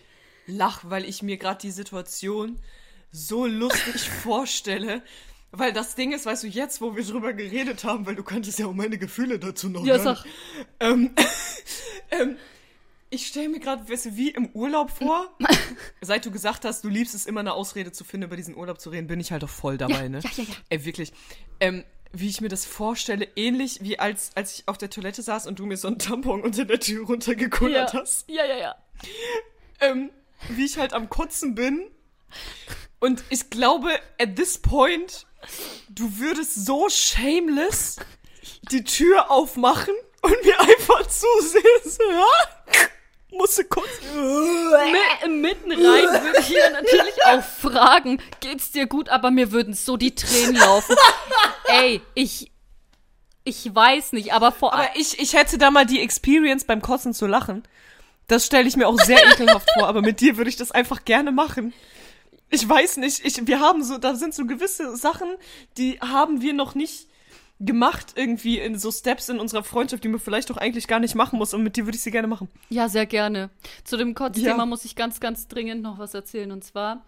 lach, 0.46 0.82
weil 0.84 1.04
ich 1.06 1.22
mir 1.22 1.38
gerade 1.38 1.60
die 1.60 1.70
Situation 1.70 2.60
so 3.10 3.46
lustig 3.46 4.08
vorstelle. 4.22 5.02
Weil 5.52 5.72
das 5.72 5.94
Ding 5.94 6.12
ist, 6.12 6.26
weißt 6.26 6.42
du, 6.42 6.48
jetzt, 6.48 6.80
wo 6.80 6.96
wir 6.96 7.04
drüber 7.04 7.32
geredet 7.32 7.84
haben, 7.84 8.06
weil 8.06 8.16
du 8.16 8.24
kanntest 8.24 8.58
ja 8.58 8.66
auch 8.66 8.74
meine 8.74 8.98
Gefühle 8.98 9.38
dazu 9.38 9.68
noch. 9.68 9.86
Ja, 9.86 10.00
sag. 10.00 10.24
Ähm, 10.80 11.14
ähm, 12.10 12.36
ich 13.08 13.28
stelle 13.28 13.48
mir 13.48 13.60
gerade, 13.60 13.88
weißt 13.88 14.06
du, 14.06 14.16
wie 14.16 14.30
im 14.30 14.48
Urlaub 14.48 14.90
vor. 14.90 15.32
Seit 16.00 16.26
du 16.26 16.32
gesagt 16.32 16.64
hast, 16.64 16.82
du 16.82 16.88
liebst 16.88 17.14
es 17.14 17.26
immer 17.26 17.40
eine 17.40 17.52
Ausrede 17.52 17.92
zu 17.92 18.02
finden, 18.02 18.26
über 18.26 18.36
diesen 18.36 18.56
Urlaub 18.56 18.80
zu 18.80 18.90
reden, 18.90 19.06
bin 19.06 19.20
ich 19.20 19.30
halt 19.30 19.44
auch 19.44 19.48
voll 19.48 19.78
dabei, 19.78 20.02
ja, 20.02 20.08
ne? 20.08 20.20
Ja, 20.22 20.30
ja, 20.36 20.42
ja. 20.42 20.54
Ey, 20.70 20.84
wirklich. 20.84 21.12
Ähm, 21.60 21.84
wie 22.14 22.28
ich 22.28 22.40
mir 22.40 22.48
das 22.48 22.64
vorstelle, 22.64 23.28
ähnlich 23.36 23.80
wie 23.82 23.98
als, 23.98 24.30
als 24.34 24.54
ich 24.54 24.68
auf 24.68 24.78
der 24.78 24.88
Toilette 24.88 25.22
saß 25.22 25.46
und 25.46 25.58
du 25.58 25.66
mir 25.66 25.76
so 25.76 25.88
einen 25.88 25.98
Tampon 25.98 26.42
unter 26.42 26.64
der 26.64 26.80
Tür 26.80 27.06
runtergekullert 27.06 27.92
ja. 27.92 28.00
hast. 28.00 28.28
Ja, 28.28 28.44
ja, 28.44 28.56
ja. 28.56 28.76
Ähm, 29.80 30.10
wie 30.48 30.64
ich 30.64 30.78
halt 30.78 30.92
am 30.92 31.10
Kotzen 31.10 31.54
bin. 31.54 31.90
Und 33.00 33.24
ich 33.30 33.50
glaube, 33.50 33.90
at 34.20 34.36
this 34.36 34.58
point, 34.58 35.26
du 35.88 36.18
würdest 36.18 36.64
so 36.64 36.88
shameless 36.88 37.96
die 38.70 38.84
Tür 38.84 39.30
aufmachen 39.30 39.94
und 40.22 40.44
mir 40.44 40.58
einfach 40.60 41.06
zusehen. 41.06 41.62
So, 41.84 42.02
ja? 42.02 42.88
Musste 43.36 43.64
kurz. 43.64 43.88
mitten 45.28 45.72
rein 45.72 46.22
würde 46.24 46.40
ich 46.40 46.46
hier 46.46 46.70
natürlich 46.70 47.24
auch 47.26 47.42
fragen, 47.42 48.20
geht's 48.40 48.70
dir 48.70 48.86
gut? 48.86 49.08
Aber 49.08 49.30
mir 49.30 49.52
würden 49.52 49.74
so 49.74 49.96
die 49.96 50.14
Tränen 50.14 50.56
laufen. 50.56 50.96
Ey, 51.66 52.00
ich. 52.14 52.50
Ich 53.46 53.74
weiß 53.74 54.12
nicht, 54.12 54.32
aber 54.32 54.52
vor 54.52 54.72
allem. 54.72 54.86
Aber 54.86 54.98
ich, 54.98 55.18
ich 55.18 55.34
hätte 55.34 55.58
da 55.58 55.70
mal 55.70 55.84
die 55.84 56.00
Experience 56.00 56.64
beim 56.64 56.80
Kotzen 56.80 57.12
zu 57.12 57.26
lachen. 57.26 57.62
Das 58.26 58.46
stelle 58.46 58.66
ich 58.66 58.76
mir 58.76 58.88
auch 58.88 58.98
sehr 58.98 59.22
ekelhaft 59.32 59.68
vor, 59.74 59.86
aber 59.86 60.00
mit 60.00 60.20
dir 60.20 60.38
würde 60.38 60.48
ich 60.48 60.56
das 60.56 60.70
einfach 60.70 61.04
gerne 61.04 61.30
machen. 61.30 61.74
Ich 62.48 62.66
weiß 62.66 62.96
nicht, 62.98 63.24
ich, 63.24 63.46
wir 63.46 63.60
haben 63.60 63.84
so, 63.84 63.98
da 63.98 64.14
sind 64.14 64.34
so 64.34 64.46
gewisse 64.46 64.96
Sachen, 64.96 65.28
die 65.76 66.00
haben 66.00 66.40
wir 66.40 66.54
noch 66.54 66.74
nicht 66.74 67.08
gemacht, 67.64 68.12
irgendwie 68.16 68.58
in 68.58 68.78
so 68.78 68.90
Steps 68.90 69.28
in 69.28 69.40
unserer 69.40 69.62
Freundschaft, 69.62 70.04
die 70.04 70.08
man 70.08 70.20
vielleicht 70.20 70.50
doch 70.50 70.56
eigentlich 70.56 70.86
gar 70.86 71.00
nicht 71.00 71.14
machen 71.14 71.38
muss. 71.38 71.54
Und 71.54 71.62
mit 71.62 71.76
dir 71.76 71.84
würde 71.86 71.96
ich 71.96 72.02
sie 72.02 72.10
gerne 72.10 72.28
machen. 72.28 72.48
Ja, 72.68 72.88
sehr 72.88 73.06
gerne. 73.06 73.50
Zu 73.84 73.96
dem 73.96 74.14
Kotzthema 74.14 74.58
ja. 74.58 74.66
muss 74.66 74.84
ich 74.84 74.96
ganz, 74.96 75.20
ganz 75.20 75.48
dringend 75.48 75.82
noch 75.82 75.98
was 75.98 76.14
erzählen. 76.14 76.52
Und 76.52 76.64
zwar, 76.64 77.04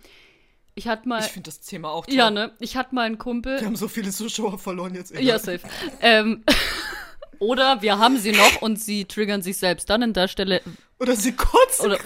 ich 0.74 0.88
hatte 0.88 1.08
mal. 1.08 1.20
Ich 1.20 1.26
finde 1.26 1.48
das 1.48 1.60
Thema 1.60 1.90
auch 1.90 2.06
toll. 2.06 2.14
Ja, 2.14 2.30
ne? 2.30 2.52
Ich 2.60 2.76
hatte 2.76 2.94
mal 2.94 3.02
einen 3.02 3.18
Kumpel. 3.18 3.60
Wir 3.60 3.66
haben 3.66 3.76
so 3.76 3.88
viele 3.88 4.10
Zuschauer 4.10 4.58
verloren 4.58 4.94
jetzt. 4.94 5.12
Egal. 5.12 5.24
Ja, 5.24 5.38
safe. 5.38 5.60
ähm, 6.00 6.44
oder 7.38 7.82
wir 7.82 7.98
haben 7.98 8.18
sie 8.18 8.32
noch 8.32 8.62
und 8.62 8.80
sie 8.80 9.04
triggern 9.04 9.42
sich 9.42 9.58
selbst 9.58 9.90
dann 9.90 10.02
an 10.02 10.12
der 10.12 10.28
Stelle. 10.28 10.62
Oder 10.98 11.16
sie 11.16 11.32
kotzen 11.32 11.86
oder, 11.86 11.98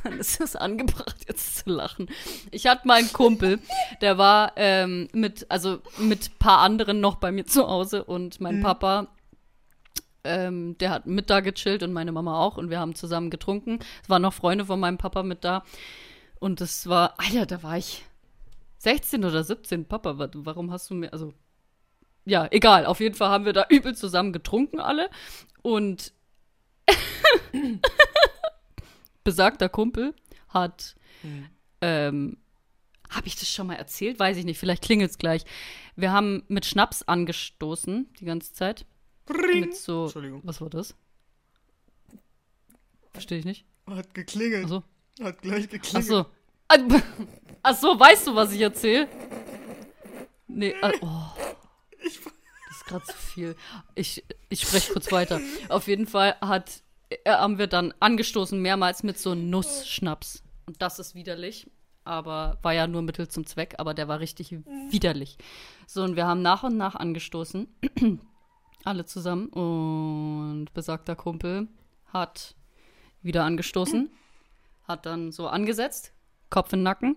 dann 0.04 0.18
ist 0.18 0.40
es 0.40 0.56
angebracht, 0.56 1.16
jetzt 1.28 1.58
zu 1.58 1.70
lachen. 1.70 2.08
Ich 2.50 2.66
hatte 2.66 2.86
meinen 2.86 3.12
Kumpel, 3.12 3.58
der 4.00 4.18
war 4.18 4.52
ähm, 4.56 5.08
mit, 5.12 5.50
also 5.50 5.80
mit 5.98 6.38
paar 6.38 6.58
anderen 6.58 7.00
noch 7.00 7.16
bei 7.16 7.32
mir 7.32 7.46
zu 7.46 7.66
Hause 7.66 8.04
und 8.04 8.40
mein 8.40 8.58
mhm. 8.58 8.62
Papa, 8.62 9.08
ähm, 10.24 10.76
der 10.78 10.90
hat 10.90 11.06
mit 11.06 11.30
da 11.30 11.40
gechillt 11.40 11.82
und 11.82 11.92
meine 11.92 12.12
Mama 12.12 12.38
auch 12.38 12.56
und 12.56 12.70
wir 12.70 12.78
haben 12.78 12.94
zusammen 12.94 13.30
getrunken. 13.30 13.78
Es 14.02 14.10
waren 14.10 14.22
noch 14.22 14.34
Freunde 14.34 14.66
von 14.66 14.80
meinem 14.80 14.98
Papa 14.98 15.22
mit 15.22 15.44
da 15.44 15.64
und 16.38 16.60
es 16.60 16.88
war, 16.88 17.14
Alter, 17.18 17.46
da 17.46 17.62
war 17.62 17.78
ich 17.78 18.04
16 18.78 19.24
oder 19.24 19.44
17. 19.44 19.86
Papa, 19.86 20.30
warum 20.34 20.70
hast 20.70 20.90
du 20.90 20.94
mir, 20.94 21.12
also 21.12 21.32
ja, 22.24 22.46
egal. 22.50 22.86
Auf 22.86 23.00
jeden 23.00 23.14
Fall 23.14 23.30
haben 23.30 23.44
wir 23.44 23.52
da 23.52 23.66
übel 23.68 23.94
zusammen 23.94 24.32
getrunken 24.32 24.78
alle. 24.78 25.10
Und 25.62 26.12
besagter 29.24 29.68
Kumpel 29.68 30.14
hat, 30.48 30.94
hm. 31.22 31.46
ähm, 31.80 32.36
habe 33.10 33.26
ich 33.26 33.36
das 33.36 33.48
schon 33.48 33.66
mal 33.66 33.74
erzählt? 33.74 34.18
Weiß 34.18 34.36
ich 34.36 34.44
nicht, 34.44 34.58
vielleicht 34.58 34.82
klingelt 34.82 35.10
es 35.10 35.18
gleich. 35.18 35.44
Wir 35.96 36.12
haben 36.12 36.44
mit 36.48 36.64
Schnaps 36.64 37.02
angestoßen 37.02 38.08
die 38.20 38.24
ganze 38.24 38.52
Zeit. 38.52 38.86
Ring. 39.28 39.60
Mit 39.60 39.76
so, 39.76 40.04
Entschuldigung. 40.04 40.42
Was 40.44 40.60
war 40.60 40.70
das? 40.70 40.94
Verstehe 43.12 43.38
ich 43.38 43.44
nicht. 43.44 43.64
Hat 43.86 44.14
geklingelt. 44.14 44.64
Ach 44.66 44.68
so. 44.68 45.24
Hat 45.24 45.42
gleich 45.42 45.68
geklingelt. 45.68 45.96
Ach 45.96 46.02
so. 46.02 46.26
Ach 47.62 47.76
so, 47.76 47.98
weißt 47.98 48.28
du, 48.28 48.34
was 48.34 48.52
ich 48.52 48.60
erzähle? 48.60 49.08
Nee, 50.46 50.74
äh, 50.80 50.92
oh. 51.00 51.26
Ich, 52.04 52.20
das 52.20 52.76
ist 52.76 52.86
gerade 52.86 53.04
zu 53.04 53.16
viel. 53.16 53.56
Ich, 53.94 54.24
ich 54.48 54.62
spreche 54.62 54.92
kurz 54.92 55.10
weiter. 55.12 55.40
Auf 55.68 55.88
jeden 55.88 56.06
Fall 56.06 56.36
hat 56.40 56.70
äh, 56.70 56.80
haben 57.26 57.58
wir 57.58 57.66
dann 57.66 57.94
angestoßen, 58.00 58.60
mehrmals 58.60 59.02
mit 59.02 59.18
so 59.18 59.34
Nussschnaps. 59.34 60.42
Und 60.66 60.80
das 60.80 60.98
ist 60.98 61.14
widerlich. 61.14 61.70
Aber 62.04 62.58
war 62.62 62.72
ja 62.72 62.86
nur 62.86 63.02
Mittel 63.02 63.28
zum 63.28 63.46
Zweck, 63.46 63.74
aber 63.78 63.94
der 63.94 64.08
war 64.08 64.20
richtig 64.20 64.56
widerlich. 64.90 65.36
So, 65.86 66.02
und 66.02 66.16
wir 66.16 66.26
haben 66.26 66.42
nach 66.42 66.62
und 66.62 66.76
nach 66.76 66.94
angestoßen. 66.94 67.68
Alle 68.84 69.04
zusammen. 69.04 69.48
Und 69.48 70.72
besagter 70.72 71.14
Kumpel 71.14 71.68
hat 72.06 72.54
wieder 73.22 73.44
angestoßen. 73.44 74.10
Hat 74.88 75.06
dann 75.06 75.30
so 75.30 75.48
angesetzt. 75.48 76.12
Kopf 76.48 76.72
in 76.72 76.80
den 76.80 76.84
Nacken. 76.84 77.16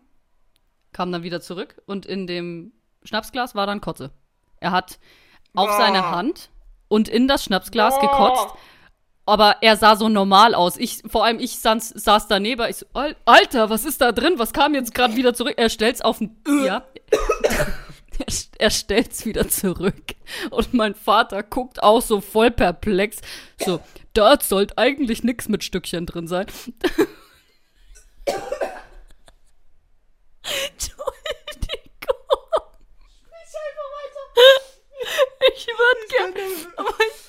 kam 0.92 1.12
dann 1.12 1.24
wieder 1.24 1.42
zurück 1.42 1.82
und 1.88 2.06
in 2.06 2.28
dem 2.28 2.72
Schnapsglas 3.04 3.56
war 3.56 3.66
dann 3.66 3.82
Kotze. 3.82 4.12
Er 4.58 4.72
hat 4.72 5.00
auf 5.56 5.70
oh. 5.74 5.78
seine 5.78 6.12
Hand 6.12 6.52
und 6.88 7.08
in 7.08 7.28
das 7.28 7.44
Schnapsglas 7.44 7.96
oh. 7.98 8.02
gekotzt. 8.02 8.56
Aber 9.26 9.58
er 9.62 9.78
sah 9.78 9.96
so 9.96 10.10
normal 10.10 10.54
aus. 10.54 10.78
Ich, 10.78 11.02
vor 11.06 11.24
allem 11.24 11.40
ich 11.40 11.60
saß, 11.60 11.90
saß 11.90 12.28
daneben. 12.28 12.70
Ich 12.70 12.78
so, 12.78 12.86
Alter, 13.26 13.70
was 13.70 13.86
ist 13.86 14.02
da 14.02 14.12
drin? 14.12 14.34
Was 14.38 14.52
kam 14.52 14.76
jetzt 14.76 14.94
gerade 14.94 15.16
wieder 15.16 15.34
zurück? 15.34 15.54
Er 15.58 15.70
stellt's 15.70 16.02
auf 16.02 16.18
den. 16.18 16.36
ja. 16.66 16.86
er, 18.20 18.34
er 18.58 18.70
stellt's 18.70 19.26
wieder 19.26 19.48
zurück. 19.48 20.16
Und 20.50 20.74
mein 20.74 20.94
Vater 20.94 21.42
guckt 21.42 21.82
auch 21.82 22.02
so 22.02 22.20
voll 22.20 22.52
perplex. 22.52 23.22
So, 23.64 23.80
da 24.14 24.38
sollte 24.42 24.78
eigentlich 24.78 25.24
nix 25.24 25.48
mit 25.48 25.64
Stückchen 25.64 26.06
drin 26.06 26.28
sein. 26.28 26.48
Ich 35.56 35.68
würde 35.68 36.08
gerne, 36.10 36.74
aber 36.78 36.90
ich 36.90 36.98
muss 36.98 36.98
lachen. 36.98 37.23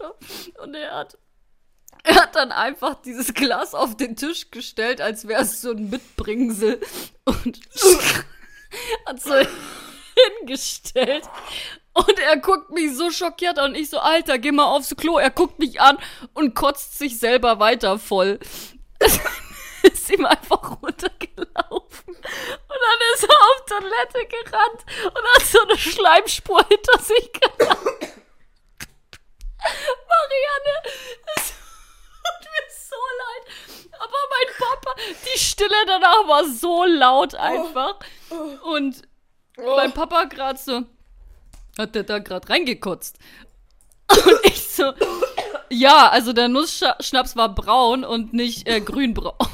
Anschauen. 0.00 0.14
Und 0.62 0.74
er 0.74 0.94
hat, 0.94 1.18
er 2.04 2.14
hat 2.16 2.36
dann 2.36 2.52
einfach 2.52 3.00
dieses 3.02 3.34
Glas 3.34 3.74
auf 3.74 3.96
den 3.96 4.16
Tisch 4.16 4.50
gestellt, 4.50 5.00
als 5.00 5.26
wäre 5.28 5.42
es 5.42 5.60
so 5.60 5.70
ein 5.70 5.90
Mitbringsel. 5.90 6.80
Und 7.24 7.60
hat 9.06 9.20
so 9.20 9.34
hingestellt. 10.40 11.28
Und 11.94 12.18
er 12.18 12.38
guckt 12.38 12.70
mich 12.70 12.96
so 12.96 13.10
schockiert 13.10 13.58
an 13.58 13.70
und 13.70 13.76
ich 13.76 13.90
so, 13.90 13.98
Alter, 13.98 14.38
geh 14.38 14.50
mal 14.50 14.64
aufs 14.64 14.96
Klo. 14.96 15.18
Er 15.18 15.30
guckt 15.30 15.58
mich 15.58 15.80
an 15.80 15.98
und 16.32 16.54
kotzt 16.54 16.98
sich 16.98 17.18
selber 17.18 17.58
weiter 17.58 17.98
voll. 17.98 18.38
ist 19.82 20.10
ihm 20.10 20.24
einfach 20.24 20.80
runtergelaufen. 20.82 22.14
Und 22.14 22.16
dann 22.16 23.00
ist 23.14 23.24
er 23.24 23.36
auf 23.36 23.64
Toilette 23.66 24.26
gerannt 24.28 24.84
und 25.04 25.24
hat 25.34 25.42
so 25.42 25.60
eine 25.60 25.76
Schleimspur 25.76 26.64
hinter 26.68 26.98
sich 26.98 27.32
gelassen. 27.32 28.11
Marianne, 29.62 30.74
es 31.36 31.48
tut 31.48 32.40
mir 32.42 32.64
so 32.68 32.96
leid. 33.18 33.44
Aber 33.98 34.20
mein 34.30 34.48
Papa, 34.58 34.90
die 35.24 35.38
Stille 35.38 35.86
danach 35.86 36.26
war 36.28 36.44
so 36.48 36.84
laut 36.84 37.34
einfach. 37.34 37.98
Und 38.64 39.02
mein 39.56 39.92
Papa 39.92 40.24
gerade 40.24 40.58
so, 40.58 40.82
hat 41.78 41.94
der 41.94 42.02
da 42.02 42.18
gerade 42.18 42.48
reingekotzt? 42.48 43.18
Und 44.10 44.40
ich 44.44 44.68
so, 44.68 44.92
ja, 45.70 46.08
also 46.08 46.32
der 46.32 46.48
Nussschnaps 46.48 47.36
war 47.36 47.54
braun 47.54 48.04
und 48.04 48.32
nicht 48.34 48.68
äh, 48.68 48.80
grünbraun. 48.80 49.34
Oh 49.40 49.46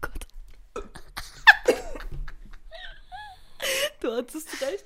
Gott. 0.00 0.26
Du 4.00 4.12
hattest 4.14 4.60
recht. 4.60 4.84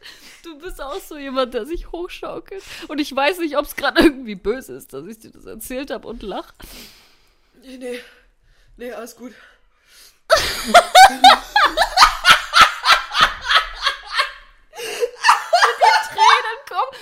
Du 0.49 0.59
bist 0.59 0.81
auch 0.81 0.99
so 0.99 1.19
jemand, 1.19 1.53
der 1.53 1.67
sich 1.67 1.93
hochschaukelt. 1.93 2.63
Und 2.89 3.01
ich 3.01 3.15
weiß 3.15 3.39
nicht, 3.41 3.59
ob 3.59 3.67
es 3.67 3.77
gerade 3.77 4.03
irgendwie 4.03 4.35
böse 4.35 4.73
ist, 4.75 4.95
dass 4.95 5.07
ich 5.07 5.19
dir 5.19 5.31
das 5.31 5.45
erzählt 5.45 5.91
habe 5.91 6.09
und 6.09 6.23
lach. 6.23 6.55
Nee, 7.63 7.77
nee. 7.77 8.01
Nee, 8.79 8.93
alles 8.93 9.15
gut. 9.15 9.35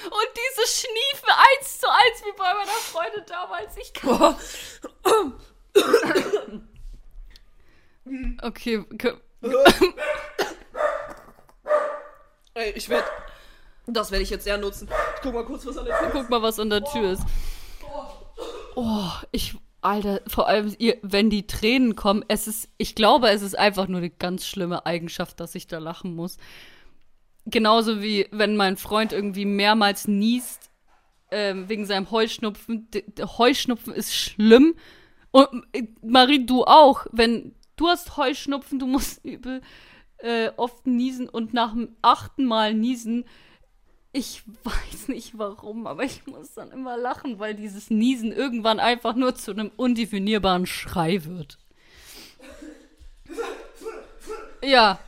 und 0.04 0.28
diese 0.34 0.66
Schniefe 0.66 1.28
eins 1.28 1.78
zu 1.78 1.88
eins 1.88 2.24
wie 2.24 2.32
bei 2.36 2.52
meiner 2.52 2.70
Freundin 2.72 3.24
damals. 3.26 3.76
Ich 3.76 3.92
kann. 3.92 4.36
okay. 8.42 8.84
Ey, 12.54 12.70
ich 12.70 12.88
werde. 12.88 13.06
Das 13.86 14.10
werde 14.10 14.22
ich 14.22 14.30
jetzt 14.30 14.46
eher 14.46 14.58
nutzen. 14.58 14.88
Ich 15.16 15.22
guck 15.22 15.34
mal 15.34 15.44
kurz, 15.44 15.66
was 15.66 15.78
an 15.78 15.84
der 15.84 15.98
Tür 15.98 16.06
ist. 16.06 16.12
Guck 16.12 16.30
mal, 16.30 16.42
was 16.42 16.58
an 16.58 16.70
der 16.70 16.84
Tür 16.84 17.12
ist. 17.12 17.22
Oh, 18.74 19.08
ich. 19.32 19.56
Alter, 19.82 20.20
vor 20.26 20.48
allem, 20.48 20.74
ihr, 20.78 20.96
wenn 21.02 21.30
die 21.30 21.46
Tränen 21.46 21.94
kommen, 21.94 22.24
es 22.26 22.48
ist, 22.48 22.68
ich 22.76 22.96
glaube, 22.96 23.28
es 23.28 23.42
ist 23.42 23.56
einfach 23.56 23.86
nur 23.86 23.98
eine 23.98 24.10
ganz 24.10 24.44
schlimme 24.44 24.84
Eigenschaft, 24.84 25.38
dass 25.38 25.54
ich 25.54 25.68
da 25.68 25.78
lachen 25.78 26.16
muss 26.16 26.38
genauso 27.46 28.02
wie 28.02 28.26
wenn 28.30 28.56
mein 28.56 28.76
Freund 28.76 29.12
irgendwie 29.12 29.44
mehrmals 29.44 30.06
niest 30.08 30.70
ähm, 31.30 31.68
wegen 31.68 31.86
seinem 31.86 32.10
Heuschnupfen. 32.10 32.90
D 32.90 33.04
Heuschnupfen 33.20 33.94
ist 33.94 34.14
schlimm. 34.14 34.74
Und 35.30 35.48
äh, 35.72 35.84
Marie, 36.02 36.44
du 36.44 36.64
auch. 36.64 37.06
Wenn 37.12 37.54
du 37.76 37.88
hast 37.88 38.16
Heuschnupfen, 38.16 38.78
du 38.78 38.86
musst 38.86 39.24
übel 39.24 39.62
äh, 40.18 40.50
oft 40.56 40.86
niesen 40.86 41.28
und 41.28 41.54
nach 41.54 41.72
dem 41.72 41.96
achten 42.02 42.44
Mal 42.44 42.74
niesen. 42.74 43.24
Ich 44.16 44.42
weiß 44.64 45.08
nicht 45.08 45.36
warum, 45.36 45.86
aber 45.86 46.04
ich 46.04 46.26
muss 46.26 46.54
dann 46.54 46.70
immer 46.70 46.96
lachen, 46.96 47.38
weil 47.38 47.54
dieses 47.54 47.90
Niesen 47.90 48.32
irgendwann 48.32 48.80
einfach 48.80 49.14
nur 49.14 49.34
zu 49.34 49.50
einem 49.50 49.70
undefinierbaren 49.76 50.66
Schrei 50.66 51.24
wird. 51.24 51.58
Ja, 54.62 54.98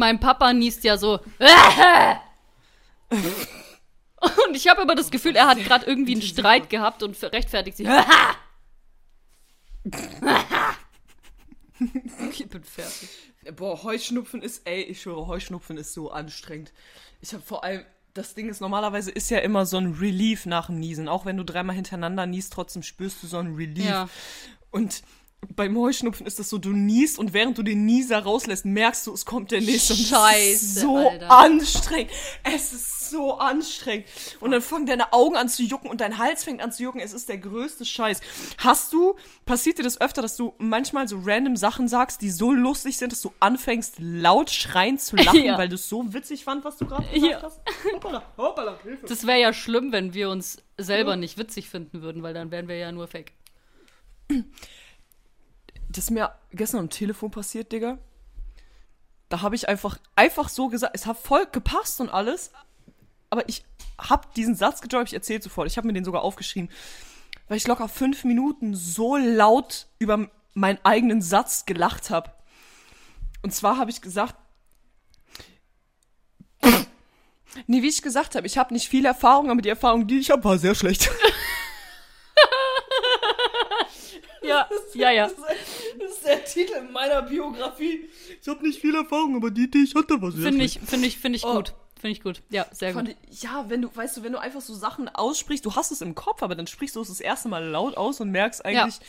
mein 0.00 0.18
Papa 0.18 0.52
niest 0.54 0.82
ja 0.82 0.96
so. 0.96 1.20
Und 3.10 4.54
ich 4.54 4.66
habe 4.66 4.82
immer 4.82 4.94
das 4.94 5.10
Gefühl, 5.10 5.36
er 5.36 5.46
hat 5.46 5.58
gerade 5.58 5.84
irgendwie 5.84 6.12
einen 6.12 6.22
Streit 6.22 6.70
gehabt 6.70 7.02
und 7.02 7.22
rechtfertigt 7.22 7.76
sich. 7.76 7.86
ich 12.30 12.48
bin 12.48 12.64
fertig. 12.64 13.29
Boah, 13.56 13.82
Heuschnupfen 13.82 14.42
ist, 14.42 14.66
ey, 14.66 14.82
ich 14.82 15.02
schwöre, 15.02 15.26
Heuschnupfen 15.26 15.78
ist 15.78 15.94
so 15.94 16.10
anstrengend. 16.10 16.72
Ich 17.20 17.32
habe 17.32 17.42
vor 17.42 17.64
allem, 17.64 17.84
das 18.12 18.34
Ding 18.34 18.48
ist, 18.48 18.60
normalerweise 18.60 19.10
ist 19.10 19.30
ja 19.30 19.38
immer 19.38 19.66
so 19.66 19.78
ein 19.78 19.94
Relief 19.94 20.46
nach 20.46 20.66
dem 20.66 20.78
Niesen. 20.78 21.08
Auch 21.08 21.24
wenn 21.24 21.36
du 21.36 21.44
dreimal 21.44 21.76
hintereinander 21.76 22.26
niest, 22.26 22.52
trotzdem 22.52 22.82
spürst 22.82 23.22
du 23.22 23.26
so 23.26 23.38
ein 23.38 23.54
Relief. 23.54 23.84
Ja. 23.84 24.08
Und 24.70 25.02
beim 25.56 25.76
Heuschnupfen 25.76 26.26
ist 26.26 26.38
das 26.38 26.50
so, 26.50 26.58
du 26.58 26.70
niest 26.70 27.18
und 27.18 27.32
während 27.32 27.56
du 27.56 27.62
den 27.62 27.86
Nieser 27.86 28.18
rauslässt, 28.20 28.64
merkst 28.64 29.06
du, 29.06 29.14
es 29.14 29.24
kommt 29.24 29.50
der 29.50 29.60
nächste. 29.60 29.94
Scheiße, 29.94 30.80
so 30.80 30.96
Alter. 30.96 31.30
anstrengend. 31.30 32.10
Es 32.42 32.72
ist 32.72 33.10
so 33.10 33.38
anstrengend. 33.38 34.06
Und 34.40 34.52
dann 34.52 34.60
fangen 34.60 34.86
deine 34.86 35.12
Augen 35.12 35.36
an 35.36 35.48
zu 35.48 35.62
jucken 35.62 35.90
und 35.90 36.00
dein 36.00 36.18
Hals 36.18 36.44
fängt 36.44 36.62
an 36.62 36.72
zu 36.72 36.82
jucken. 36.82 37.00
Es 37.00 37.12
ist 37.12 37.28
der 37.28 37.38
größte 37.38 37.84
Scheiß. 37.84 38.20
Hast 38.58 38.92
du, 38.92 39.16
passiert 39.46 39.78
dir 39.78 39.82
das 39.82 40.00
öfter, 40.00 40.22
dass 40.22 40.36
du 40.36 40.54
manchmal 40.58 41.08
so 41.08 41.20
random 41.24 41.56
Sachen 41.56 41.88
sagst, 41.88 42.20
die 42.22 42.30
so 42.30 42.52
lustig 42.52 42.98
sind, 42.98 43.12
dass 43.12 43.22
du 43.22 43.32
anfängst, 43.40 43.96
laut 43.98 44.50
schreien 44.50 44.98
zu 44.98 45.16
lachen, 45.24 45.44
ja. 45.44 45.58
weil 45.58 45.68
du 45.68 45.74
es 45.74 45.88
so 45.88 46.12
witzig 46.12 46.44
fand, 46.44 46.64
was 46.64 46.76
du 46.76 46.86
gerade 46.86 47.06
gesagt 47.08 47.32
ja. 47.32 47.42
hast? 47.42 47.60
Hoppala, 47.92 48.22
hoppala, 48.36 48.78
Hilfe. 48.82 49.06
Das 49.06 49.26
wäre 49.26 49.40
ja 49.40 49.52
schlimm, 49.52 49.90
wenn 49.90 50.14
wir 50.14 50.30
uns 50.30 50.62
selber 50.78 51.12
ja. 51.12 51.16
nicht 51.16 51.38
witzig 51.38 51.68
finden 51.68 52.02
würden, 52.02 52.22
weil 52.22 52.34
dann 52.34 52.50
wären 52.50 52.68
wir 52.68 52.76
ja 52.76 52.92
nur 52.92 53.08
fake. 53.08 53.32
Das 55.90 56.04
ist 56.04 56.10
mir 56.10 56.32
gestern 56.52 56.80
am 56.80 56.90
Telefon 56.90 57.30
passiert, 57.30 57.72
Digga. 57.72 57.98
Da 59.28 59.42
habe 59.42 59.54
ich 59.56 59.68
einfach, 59.68 59.98
einfach 60.14 60.48
so 60.48 60.68
gesagt, 60.68 60.94
es 60.94 61.06
hat 61.06 61.18
voll 61.18 61.46
gepasst 61.50 62.00
und 62.00 62.08
alles. 62.08 62.52
Aber 63.28 63.48
ich 63.48 63.64
habe 63.98 64.26
diesen 64.36 64.54
Satz 64.54 64.80
gedroppt, 64.80 65.08
ich 65.08 65.14
erzähle 65.14 65.42
sofort. 65.42 65.68
Ich 65.68 65.76
habe 65.76 65.86
mir 65.86 65.92
den 65.92 66.04
sogar 66.04 66.22
aufgeschrieben. 66.22 66.70
Weil 67.48 67.56
ich 67.56 67.66
locker 67.66 67.88
fünf 67.88 68.24
Minuten 68.24 68.74
so 68.74 69.16
laut 69.16 69.86
über 69.98 70.28
meinen 70.54 70.78
eigenen 70.84 71.22
Satz 71.22 71.66
gelacht 71.66 72.10
habe. 72.10 72.32
Und 73.42 73.52
zwar 73.52 73.76
habe 73.76 73.90
ich 73.90 74.00
gesagt, 74.00 74.36
nee, 77.66 77.82
wie 77.82 77.88
ich 77.88 78.02
gesagt 78.02 78.36
habe, 78.36 78.46
ich 78.46 78.58
habe 78.58 78.74
nicht 78.74 78.88
viel 78.88 79.06
Erfahrung, 79.06 79.50
aber 79.50 79.62
die 79.62 79.68
Erfahrung, 79.68 80.06
die 80.06 80.18
ich 80.18 80.30
habe, 80.30 80.44
war 80.44 80.58
sehr 80.58 80.74
schlecht. 80.74 81.10
ja, 84.42 84.68
ja, 84.94 85.10
ja. 85.10 85.30
Ist 86.20 86.26
der 86.26 86.44
Titel 86.44 86.82
meiner 86.92 87.22
Biografie. 87.22 88.08
Ich 88.40 88.48
habe 88.48 88.66
nicht 88.66 88.80
viel 88.80 88.94
Erfahrung, 88.94 89.36
aber 89.36 89.50
die, 89.50 89.70
die 89.70 89.84
ich 89.84 89.94
hatte, 89.94 90.20
war 90.20 90.30
sehr 90.30 90.42
Finde 90.42 90.64
ich, 90.64 90.78
finde 90.80 91.06
ich, 91.06 91.18
finde 91.18 91.36
ich 91.36 91.44
oh. 91.44 91.54
gut. 91.54 91.74
Finde 92.00 92.12
ich 92.12 92.22
gut. 92.22 92.42
Ja, 92.48 92.66
sehr 92.72 92.94
gut. 92.94 93.14
Ich, 93.30 93.42
ja, 93.42 93.66
wenn 93.68 93.82
du, 93.82 93.94
weißt 93.94 94.16
du, 94.16 94.22
wenn 94.22 94.32
du 94.32 94.38
einfach 94.38 94.62
so 94.62 94.74
Sachen 94.74 95.08
aussprichst, 95.08 95.64
du 95.66 95.74
hast 95.76 95.92
es 95.92 96.00
im 96.00 96.14
Kopf, 96.14 96.42
aber 96.42 96.54
dann 96.54 96.66
sprichst 96.66 96.96
du 96.96 97.00
es 97.00 97.08
das 97.08 97.20
erste 97.20 97.48
Mal 97.48 97.64
laut 97.64 97.96
aus 97.96 98.20
und 98.20 98.30
merkst 98.30 98.64
eigentlich, 98.64 98.96
ja. 98.96 99.06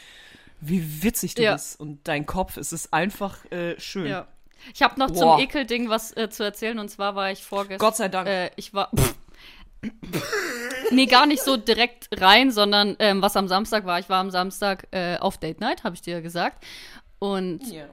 wie 0.59 1.03
witzig 1.03 1.35
du 1.35 1.43
ja. 1.43 1.53
bist. 1.53 1.79
Und 1.79 2.05
dein 2.07 2.25
Kopf, 2.25 2.57
es 2.57 2.73
ist 2.73 2.93
einfach 2.93 3.45
äh, 3.51 3.79
schön. 3.79 4.07
Ja. 4.07 4.27
Ich 4.73 4.81
habe 4.81 4.99
noch 4.99 5.07
Boah. 5.07 5.37
zum 5.37 5.39
Ekelding 5.39 5.89
was 5.89 6.15
äh, 6.15 6.29
zu 6.29 6.43
erzählen 6.43 6.79
und 6.79 6.89
zwar 6.89 7.15
war 7.15 7.31
ich 7.31 7.43
vorgestern. 7.43 7.79
Gott 7.79 7.95
sei 7.95 8.09
Dank. 8.09 8.27
Äh, 8.27 8.51
ich 8.55 8.73
war. 8.73 8.91
nee, 10.91 11.05
gar 11.05 11.25
nicht 11.25 11.41
so 11.41 11.57
direkt 11.57 12.09
rein, 12.19 12.51
sondern 12.51 12.95
ähm, 12.99 13.21
was 13.21 13.35
am 13.35 13.47
Samstag 13.47 13.85
war. 13.85 13.99
Ich 13.99 14.09
war 14.09 14.19
am 14.19 14.29
Samstag 14.29 14.87
äh, 14.91 15.17
auf 15.17 15.37
Date 15.37 15.59
Night, 15.59 15.83
habe 15.83 15.95
ich 15.95 16.01
dir 16.01 16.21
gesagt. 16.21 16.63
Und 17.21 17.71
yeah. 17.71 17.87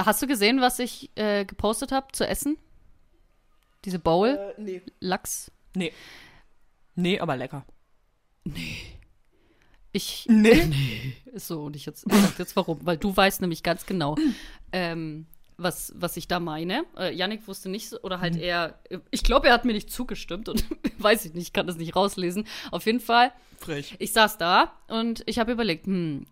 hast 0.00 0.22
du 0.22 0.28
gesehen, 0.28 0.60
was 0.60 0.78
ich 0.78 1.10
äh, 1.16 1.44
gepostet 1.44 1.90
habe 1.90 2.12
zu 2.12 2.24
essen? 2.24 2.56
Diese 3.84 3.98
Bowl? 3.98 4.28
Äh, 4.28 4.60
nee. 4.60 4.82
Lachs? 5.00 5.50
Nee. 5.74 5.92
Nee, 6.94 7.18
aber 7.18 7.36
lecker. 7.36 7.66
Nee. 8.44 8.76
Ich. 9.90 10.26
Nee. 10.28 10.64
nee. 10.68 11.16
So, 11.34 11.64
und 11.64 11.74
ich 11.74 11.86
jetzt, 11.86 12.06
ich 12.08 12.18
sag 12.18 12.38
jetzt 12.38 12.54
warum. 12.54 12.78
Weil 12.86 12.98
du 12.98 13.16
weißt 13.16 13.40
nämlich 13.40 13.64
ganz 13.64 13.84
genau, 13.84 14.14
ähm, 14.70 15.26
was, 15.56 15.92
was 15.96 16.16
ich 16.16 16.28
da 16.28 16.38
meine. 16.38 16.84
Äh, 16.96 17.12
Yannick 17.12 17.48
wusste 17.48 17.68
nicht, 17.68 17.92
oder 18.04 18.20
halt 18.20 18.34
mhm. 18.34 18.42
er, 18.42 18.78
ich 19.10 19.24
glaube, 19.24 19.48
er 19.48 19.54
hat 19.54 19.64
mir 19.64 19.72
nicht 19.72 19.90
zugestimmt 19.90 20.48
und 20.48 20.64
weiß 20.98 21.24
ich 21.24 21.34
nicht, 21.34 21.52
kann 21.52 21.66
das 21.66 21.78
nicht 21.78 21.96
rauslesen. 21.96 22.46
Auf 22.70 22.86
jeden 22.86 23.00
Fall. 23.00 23.32
Frech. 23.56 23.96
Ich 23.98 24.12
saß 24.12 24.38
da 24.38 24.72
und 24.86 25.24
ich 25.26 25.40
habe 25.40 25.50
überlegt, 25.50 25.86
hm, 25.86 26.26